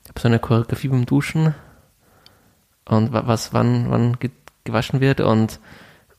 [0.04, 1.56] ich habe so eine Choreografie beim Duschen
[2.86, 4.30] und wa- was wann, wann ge
[4.64, 5.60] gewaschen wird und,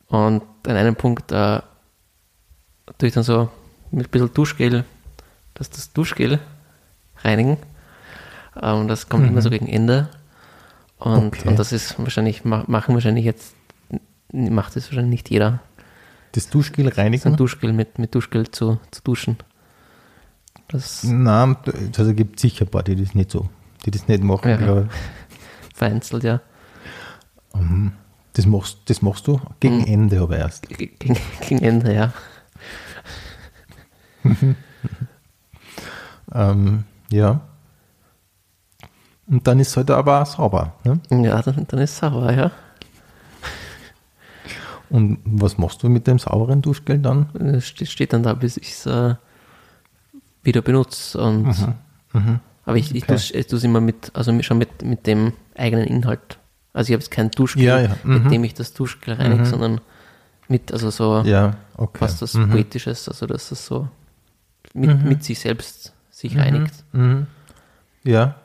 [0.08, 1.60] und an einem Punkt äh,
[2.98, 3.50] tue ich dann so
[3.90, 4.84] mit ein bisschen Duschgel,
[5.54, 6.38] das, das Duschgel
[7.22, 7.56] reinigen.
[8.60, 10.08] Ähm, das kommt immer so gegen Ende.
[10.98, 11.48] Und, Okay.
[11.48, 13.54] und das ist wahrscheinlich, ma- machen wahrscheinlich jetzt,
[14.32, 15.60] macht es wahrscheinlich nicht jeder,
[16.32, 17.36] Das Duschgel so ein reinigen?
[17.36, 19.36] Duschgel mit, mit Duschgel zu, zu duschen.
[20.68, 21.56] Das Nein,
[21.96, 23.48] also gibt sicher ein paar, die das nicht so,
[23.86, 24.84] die das nicht machen, Ja.
[25.74, 26.40] vereinzelt ja
[27.54, 27.92] ich.
[28.34, 29.84] Das machst, das machst du gegen Mhm.
[29.86, 30.68] Ende aber erst.
[30.68, 31.16] Ge- gegen,
[31.48, 32.12] gegen Ende, ja.
[36.34, 37.40] Ähm, ja.
[39.26, 40.74] Und dann ist es halt aber sauber.
[40.84, 41.00] Ne?
[41.24, 42.50] Ja, dann, dann ist es sauber, ja.
[44.90, 47.28] Und was machst du mit dem sauberen Duschgel dann?
[47.54, 49.14] Es ste- steht dann da, bis ich es äh,
[50.42, 51.18] wieder benutze.
[51.20, 51.54] Und,
[52.64, 53.42] Aber ich, ich Okay.
[53.44, 56.38] tue es immer mit, also schon mit, mit dem eigenen Inhalt.
[56.72, 58.22] Also ich habe jetzt kein Duschgel, Ja, ja, mhm.
[58.22, 59.80] mit dem ich das Duschgel reinige, sondern
[60.48, 62.00] mit, also so Ja, okay.
[62.00, 62.50] was das Mhm.
[62.50, 63.88] Poetisches, also dass das so
[64.80, 66.74] mit, mit sich selbst sich reinigt.
[66.92, 67.26] Mhm.
[68.04, 68.36] Ja,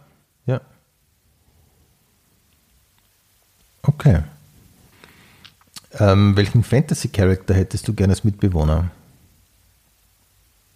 [0.46, 0.62] ja.
[3.82, 4.24] Okay.
[6.00, 8.90] Ähm, welchen Fantasy-Charakter hättest du gerne als Mitbewohner?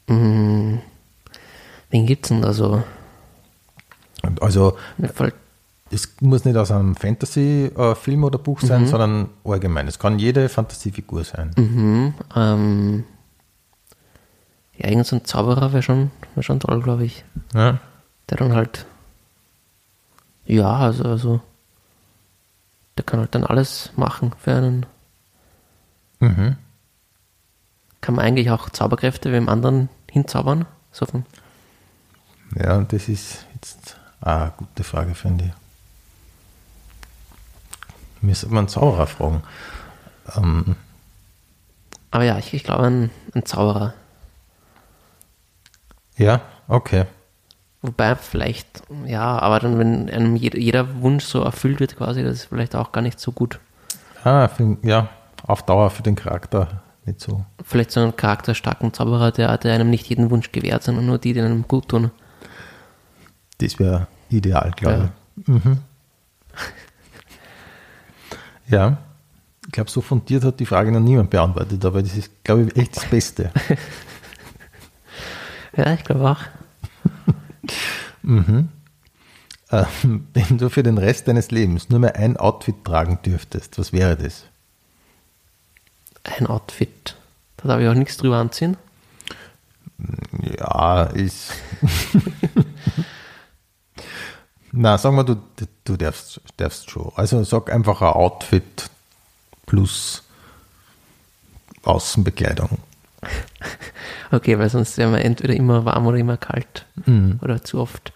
[0.08, 0.80] Mhm.
[1.90, 2.84] Wen gibt's denn da so?
[4.42, 4.78] Also,
[5.90, 8.88] es muss nicht aus einem Fantasy-Film oder Buch sein, Mhm.
[8.88, 9.88] sondern allgemein.
[9.88, 11.52] Es kann jede Fantasiefigur sein.
[11.58, 13.04] Mhm, ähm,
[14.78, 17.24] ja, irgend so ein Zauberer wäre schon, wär schon toll, glaube ich.
[17.54, 17.80] Ja.
[18.30, 18.86] Der dann halt,
[20.46, 21.42] ja, also, also,
[22.98, 24.86] der kann halt dann alles machen für einen.
[26.20, 26.58] Mhm.
[28.02, 30.66] Kann man eigentlich auch Zauberkräfte wem anderen hinzaubern?
[30.92, 31.26] So von,
[32.56, 35.52] ja, das ist jetzt eine gute Frage, finde ich.
[38.22, 39.44] Müsste man einen Zauberer fragen.
[40.36, 40.76] Ähm,
[42.12, 43.94] aber ja, ich, ich glaube, ein, ein Zauberer.
[46.18, 47.06] Ja, okay.
[47.82, 52.34] Wobei vielleicht, ja, aber dann, wenn einem jeder, jeder Wunsch so erfüllt wird quasi, das
[52.34, 53.60] ist vielleicht auch gar nicht so gut.
[54.24, 55.10] Ah, für, ja,
[55.46, 57.46] auf Dauer für den Charakter nicht so.
[57.64, 61.34] Vielleicht so einen charakterstarken Zauberer, der, der einem nicht jeden Wunsch gewährt, sondern nur die,
[61.34, 62.12] die einem gut tun.
[63.60, 65.48] Das wäre ideal, glaube ich.
[65.48, 65.78] Mhm.
[68.70, 68.98] Ja,
[69.66, 72.76] ich glaube, so fundiert hat die Frage noch niemand beantwortet, aber das ist, glaube ich,
[72.76, 73.52] echt das Beste.
[75.78, 76.42] Ja, ich glaube auch.
[78.24, 78.70] ähm,
[80.34, 84.18] wenn du für den Rest deines Lebens nur mehr ein Outfit tragen dürftest, was wäre
[84.18, 84.46] das?
[86.24, 87.16] Ein Outfit.
[87.58, 88.76] Da darf ich auch nichts drüber anziehen.
[90.42, 91.54] Ja, ist.
[94.72, 95.38] Na, sagen wir, du,
[95.84, 97.12] du darfst, darfst schon.
[97.16, 98.90] Also sag einfach ein Outfit
[99.66, 100.24] plus
[101.84, 102.80] Außenbekleidung.
[104.32, 106.86] Okay, weil sonst wäre man entweder immer warm oder immer kalt.
[107.42, 108.12] Oder zu oft.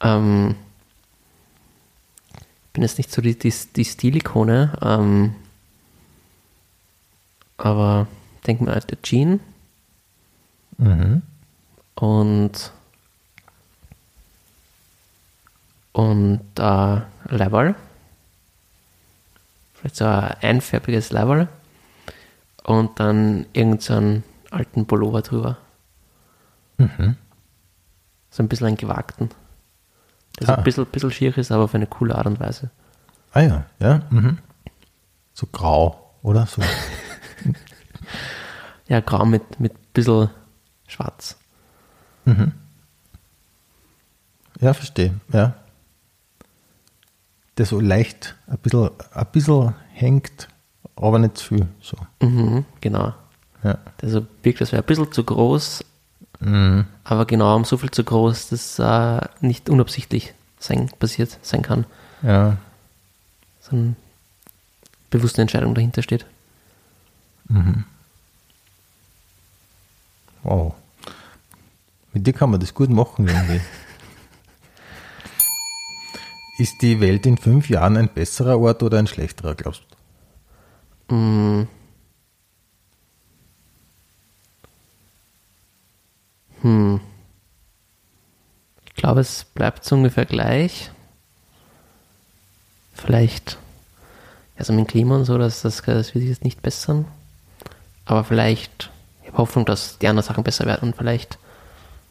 [0.00, 0.54] Ähm,
[2.34, 4.72] ich bin jetzt nicht so die, die, die Stilikone.
[4.80, 5.34] Ähm,
[7.58, 8.06] aber
[8.46, 9.40] denk mir halt der Jean
[10.78, 11.20] Mhm.
[11.96, 12.72] und
[15.92, 17.74] und äh, Level.
[19.74, 21.48] Vielleicht so ein einfärbiges Level.
[22.64, 25.58] Und dann irgendeinen alten Pullover drüber.
[26.78, 27.16] Mhm.
[28.30, 29.30] So ein bisschen einen gewagten.
[30.38, 30.52] Der Ah.
[30.54, 32.70] so ein bisschen, bisschen schier ist, aber auf eine coole Art und Weise.
[33.32, 34.02] Ah ja, ja.
[34.10, 34.38] Mhm.
[35.34, 36.46] So grau, oder?
[36.46, 36.62] So.
[38.88, 40.30] Ja, grau mit, mit bisschen
[40.88, 41.36] schwarz.
[44.60, 45.14] Ja, verstehe.
[45.32, 45.54] Ja.
[47.56, 50.48] Der so leicht ein bisschen, ein bisschen hängt,
[50.96, 51.68] aber nicht zu viel.
[51.80, 51.96] So.
[52.20, 53.14] Mhm, genau.
[53.62, 53.78] Ja.
[54.00, 55.84] Der so wirkt, das wäre ein bisschen zu groß,
[56.42, 56.86] Mhm.
[57.04, 61.84] aber genau um so viel zu groß, dass äh, nicht unabsichtlich sein, passiert sein kann.
[62.22, 62.56] ja.
[63.60, 63.94] So eine
[65.10, 66.24] bewusste Entscheidung dahinter steht.
[70.42, 70.74] Wow.
[72.14, 73.60] Mit dir kann man das gut machen irgendwie.
[76.58, 79.82] Ist die Welt in fünf Jahren ein besserer Ort oder ein schlechterer, glaubst
[81.08, 81.14] du?
[81.14, 81.68] Mm.
[86.62, 87.00] Hm.
[88.86, 90.90] Ich glaube, es bleibt so ungefähr gleich.
[92.92, 93.56] Vielleicht,
[94.58, 97.06] also mit dem Klima und so, das, das, das wird sich jetzt nicht bessern.
[98.04, 98.90] Aber vielleicht,
[99.22, 101.38] ich habe Hoffnung, dass die anderen Sachen besser werden und vielleicht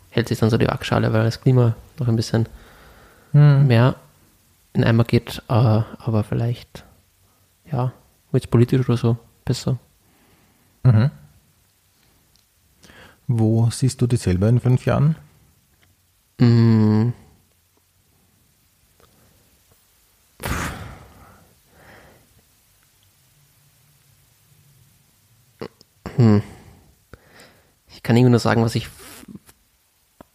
[0.10, 2.48] hält sich dann so die Waagschale, weil das Klima noch ein bisschen
[3.68, 3.96] mehr
[4.74, 5.44] in Eimer geht.
[5.48, 6.84] äh, aber vielleicht,
[7.72, 7.92] ja,
[8.32, 9.78] wird es politisch oder so besser.
[13.32, 15.16] Wo siehst du dich selber in fünf Jahren?
[16.40, 17.14] Hm.
[27.88, 28.90] Ich kann irgendwie nur sagen, was ich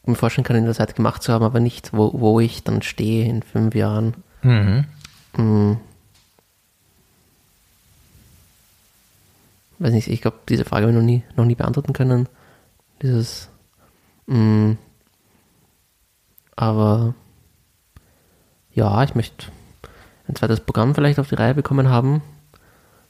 [0.06, 2.80] mir vorstellen kann, in der Zeit gemacht zu haben, aber nicht, wo, wo ich dann
[2.80, 4.14] stehe in fünf Jahren.
[4.42, 4.84] Mhm.
[5.34, 5.78] Hm.
[9.80, 12.28] Weiß nicht, ich glaube, diese Frage habe ich noch nie, noch nie beantworten können.
[13.02, 13.48] Dieses.
[14.26, 14.78] Hm.
[16.56, 17.14] Aber
[18.72, 19.46] ja, ich möchte
[20.28, 22.22] ein zweites Programm vielleicht auf die Reihe bekommen haben.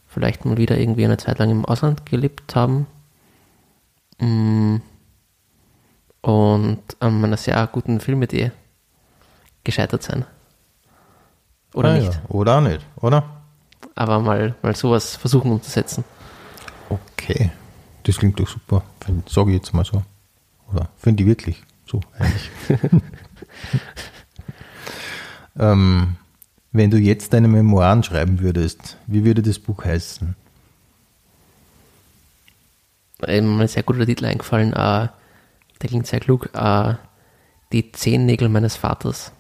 [0.07, 2.87] Vielleicht mal wieder irgendwie eine Zeit lang im Ausland gelebt haben.
[4.19, 4.77] Mm.
[6.21, 8.53] Und an einer sehr guten Filmidee
[9.65, 10.25] gescheitert sein.
[11.75, 12.13] Oder Ah, nicht.
[12.15, 12.21] Ja.
[12.29, 13.25] Oder auch nicht, oder?
[13.95, 16.05] Aber mal, mal sowas versuchen umzusetzen.
[16.89, 17.51] Okay.
[18.05, 18.83] Das klingt doch super.
[19.27, 20.03] Sage ich jetzt mal so.
[20.73, 22.51] Oder finde ich wirklich so eigentlich.
[25.59, 26.17] ähm,
[26.73, 30.35] wenn du jetzt deine Memoiren schreiben würdest, wie würde das Buch heißen?
[33.27, 35.09] Ähm, ein sehr guter Titel eingefallen, äh,
[35.81, 36.51] der klingt sehr klug.
[36.53, 36.95] Äh,
[37.73, 39.33] die Zehennägel meines Vaters.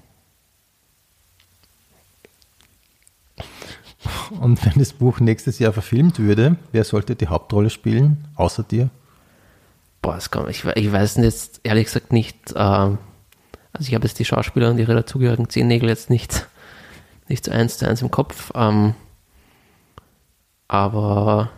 [4.40, 8.90] Und wenn das Buch nächstes Jahr verfilmt würde, wer sollte die Hauptrolle spielen, außer dir?
[10.02, 12.52] Boah, das kann, ich, ich weiß jetzt ehrlich gesagt nicht.
[12.52, 12.98] Äh, also
[13.80, 16.46] ich habe jetzt die Schauspieler und ihre dazugehörigen Zehennägel jetzt nicht,
[17.28, 18.52] nicht so eins zu eins im Kopf.
[18.54, 18.94] Ähm,
[20.68, 21.50] aber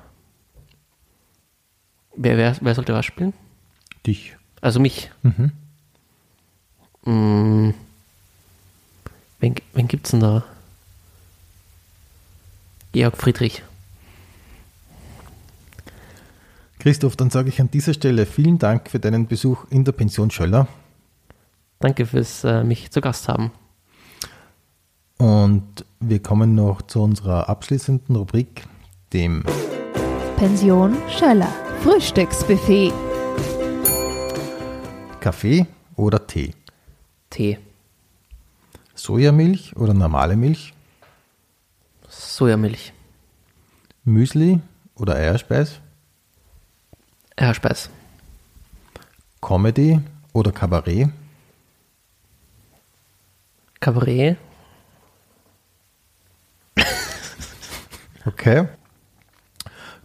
[2.14, 3.34] wer, wer, wer sollte was spielen?
[4.06, 4.36] Dich.
[4.60, 5.10] Also mich.
[5.22, 5.52] Mhm.
[7.04, 7.74] Mm,
[9.40, 10.44] wen, wen gibt's denn da?
[12.96, 13.62] Georg Friedrich.
[16.78, 20.30] Christoph, dann sage ich an dieser Stelle vielen Dank für deinen Besuch in der Pension
[20.30, 20.66] Schöller.
[21.78, 23.52] Danke fürs äh, mich zu Gast haben.
[25.18, 28.64] Und wir kommen noch zu unserer abschließenden Rubrik,
[29.12, 29.44] dem
[30.38, 31.52] Pension Schöller.
[31.82, 32.94] Frühstücksbuffet.
[35.20, 35.66] Kaffee
[35.96, 36.54] oder Tee.
[37.28, 37.58] Tee.
[38.94, 40.72] Sojamilch oder normale Milch.
[42.18, 42.92] Sojamilch.
[44.04, 44.60] Müsli
[44.94, 45.80] oder Eierspeis.
[47.36, 47.90] Eierspeis.
[49.40, 50.00] Comedy
[50.32, 51.10] oder Kabarett.
[53.80, 54.38] Kabarett.
[58.24, 58.66] Okay.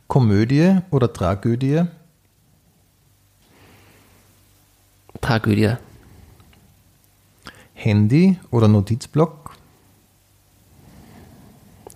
[0.07, 1.85] Komödie oder Tragödie.
[5.21, 5.77] Tragödie.
[7.73, 9.40] Handy oder Notizblock.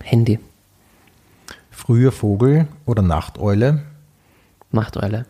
[0.06, 0.40] Handy.
[1.72, 3.84] Früher Vogel oder Nachteule.
[4.72, 5.26] Nachteule.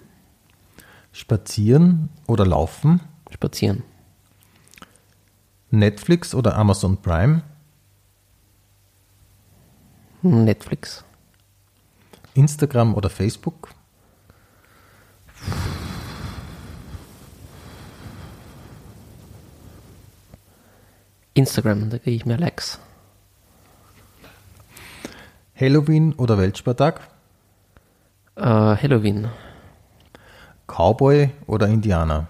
[1.14, 3.00] Spazieren oder Laufen.
[3.32, 3.84] Spazieren.
[5.72, 7.42] Netflix oder Amazon Prime.
[10.22, 11.06] Netflix.
[12.34, 13.70] Instagram oder Facebook.
[21.34, 22.80] Instagram, da kriege ich mehr Likes.
[25.60, 27.02] Halloween oder Weltspartag.
[28.36, 29.30] Äh, Halloween.
[30.68, 32.28] Cowboy oder Indianer.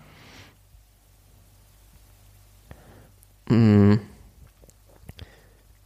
[3.50, 3.96] Mm.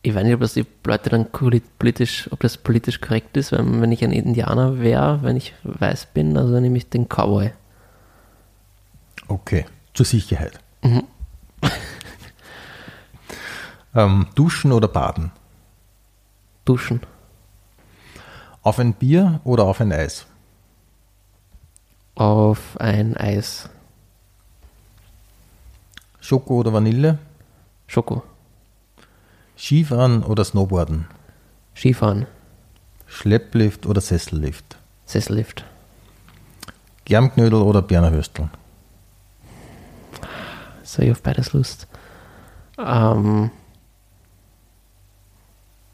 [0.01, 3.81] Ich weiß nicht, ob das die Leute dann politisch, ob das politisch korrekt ist, wenn,
[3.81, 7.51] wenn ich ein Indianer wäre, wenn ich weiß bin, also dann nehme ich den Cowboy.
[9.27, 10.59] Okay, zur Sicherheit.
[10.81, 11.03] Mhm.
[13.95, 15.31] ähm, duschen oder baden.
[16.63, 17.01] Duschen.
[18.61, 20.26] Auf ein Bier oder auf ein Eis.
[22.15, 23.69] Auf ein Eis.
[26.19, 27.18] Schoko oder Vanille.
[27.88, 28.23] Schoko.
[29.57, 31.07] Skifahren oder Snowboarden.
[31.76, 32.27] Skifahren.
[33.07, 34.77] Schlepplift oder Sessellift.
[35.06, 35.65] Sessellift.
[37.06, 38.49] Germknödel oder Bernerwürstel.
[40.84, 41.88] So, ich auf beides Lust.
[42.77, 43.52] Ähm,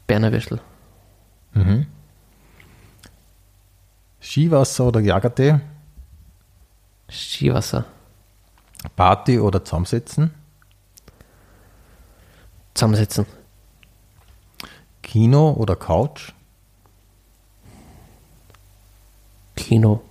[0.06, 0.60] Berner Würstel.
[1.52, 1.86] Mhm.
[4.26, 5.60] Skiwasser oder Jagertee.
[7.08, 7.84] Skiwasser.
[8.96, 10.34] Party oder Zusammensetzen.
[12.74, 13.24] Zusammensetzen.
[15.02, 16.32] Kino oder Couch.
[19.54, 20.02] Kino.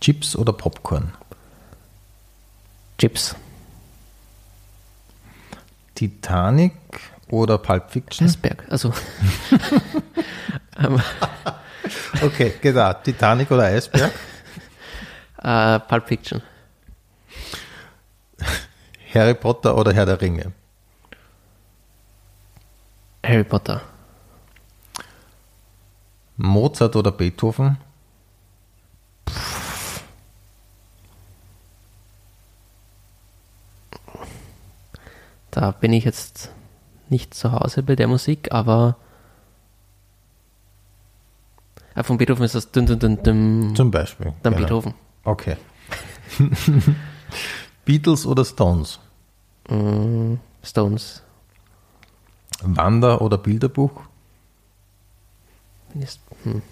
[0.00, 1.12] Chips oder Popcorn.
[2.98, 3.34] Chips.
[5.96, 6.72] Titanic
[7.30, 8.28] oder Pulp Fiction.
[8.28, 8.64] Eisberg.
[8.70, 8.94] Also.
[12.22, 12.92] Okay, genau.
[12.94, 14.12] Titanic oder Eisberg?
[15.42, 16.42] Uh, Pulp Fiction.
[19.12, 20.52] Harry Potter oder Herr der Ringe?
[23.24, 23.82] Harry Potter.
[26.36, 27.76] Mozart oder Beethoven?
[35.50, 36.50] Da bin ich jetzt
[37.10, 38.96] nicht zu Hause bei der Musik, aber
[41.94, 44.32] äh, von Beethoven ist das dün, dün, dün, dün, Zum Beispiel.
[44.42, 44.66] dann genau.
[44.66, 44.94] Beethoven.
[45.24, 45.56] Okay.
[47.84, 48.98] Beatles oder Stones?
[49.68, 51.22] Mm, Stones.
[52.62, 54.02] Wander- oder Bilderbuch?
[55.94, 56.62] Ist, hm.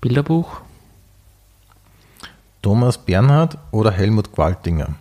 [0.00, 0.60] Bilderbuch.
[2.62, 4.94] Thomas Bernhard oder Helmut Qualtinger?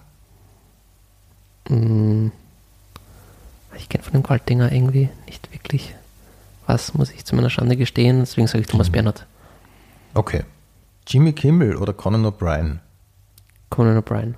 [1.70, 2.28] Mm,
[3.76, 5.94] ich kenne von dem Qualtinger irgendwie nicht wirklich
[6.68, 8.20] was, muss ich zu meiner Schande gestehen.
[8.20, 9.26] Deswegen sage ich Thomas Bernhard.
[10.14, 10.44] Okay.
[11.08, 12.80] Jimmy Kimmel oder Conan O'Brien?
[13.70, 14.36] Conan O'Brien.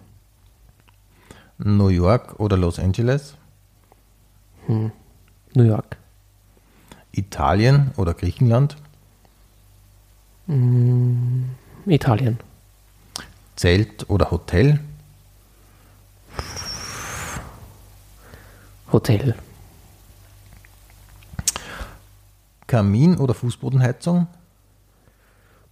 [1.58, 3.36] New York oder Los Angeles?
[4.68, 4.92] Hm.
[5.56, 5.98] New York.
[7.12, 8.78] Italien oder Griechenland?
[10.48, 11.46] Mm,
[11.88, 12.40] Italien.
[13.56, 14.80] Zelt oder Hotel?
[18.92, 19.36] Hotel.
[22.70, 24.28] Kamin oder Fußbodenheizung?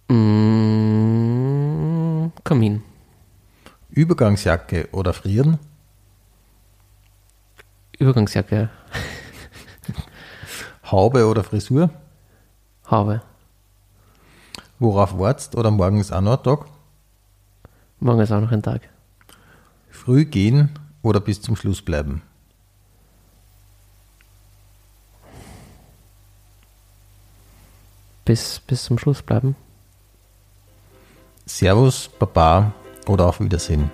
[0.08, 1.28] Mm,
[2.42, 2.82] Kamin.
[3.90, 5.60] Übergangsjacke oder Frieren?
[8.00, 8.68] Übergangsjacke.
[10.90, 11.90] Haube oder Frisur?
[12.90, 13.22] Haube.
[14.80, 16.66] Worauf wartest oder morgen ist auch noch ein Tag?
[18.00, 18.88] Morgen ist auch noch ein Tag.
[19.88, 20.70] Früh gehen
[21.02, 22.22] oder bis zum Schluss bleiben?
[28.28, 29.56] Bis, bis zum Schluss bleiben.
[31.46, 32.74] Servus, Baba
[33.06, 33.90] oder auf Wiedersehen?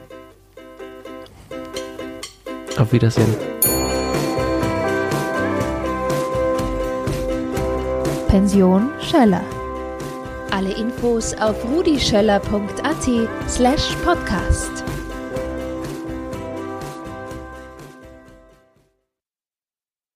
[2.76, 3.32] Auf Wiedersehen.
[8.26, 9.44] Pension Schöller.
[10.50, 14.82] Alle Infos auf rudischöller.at slash podcast.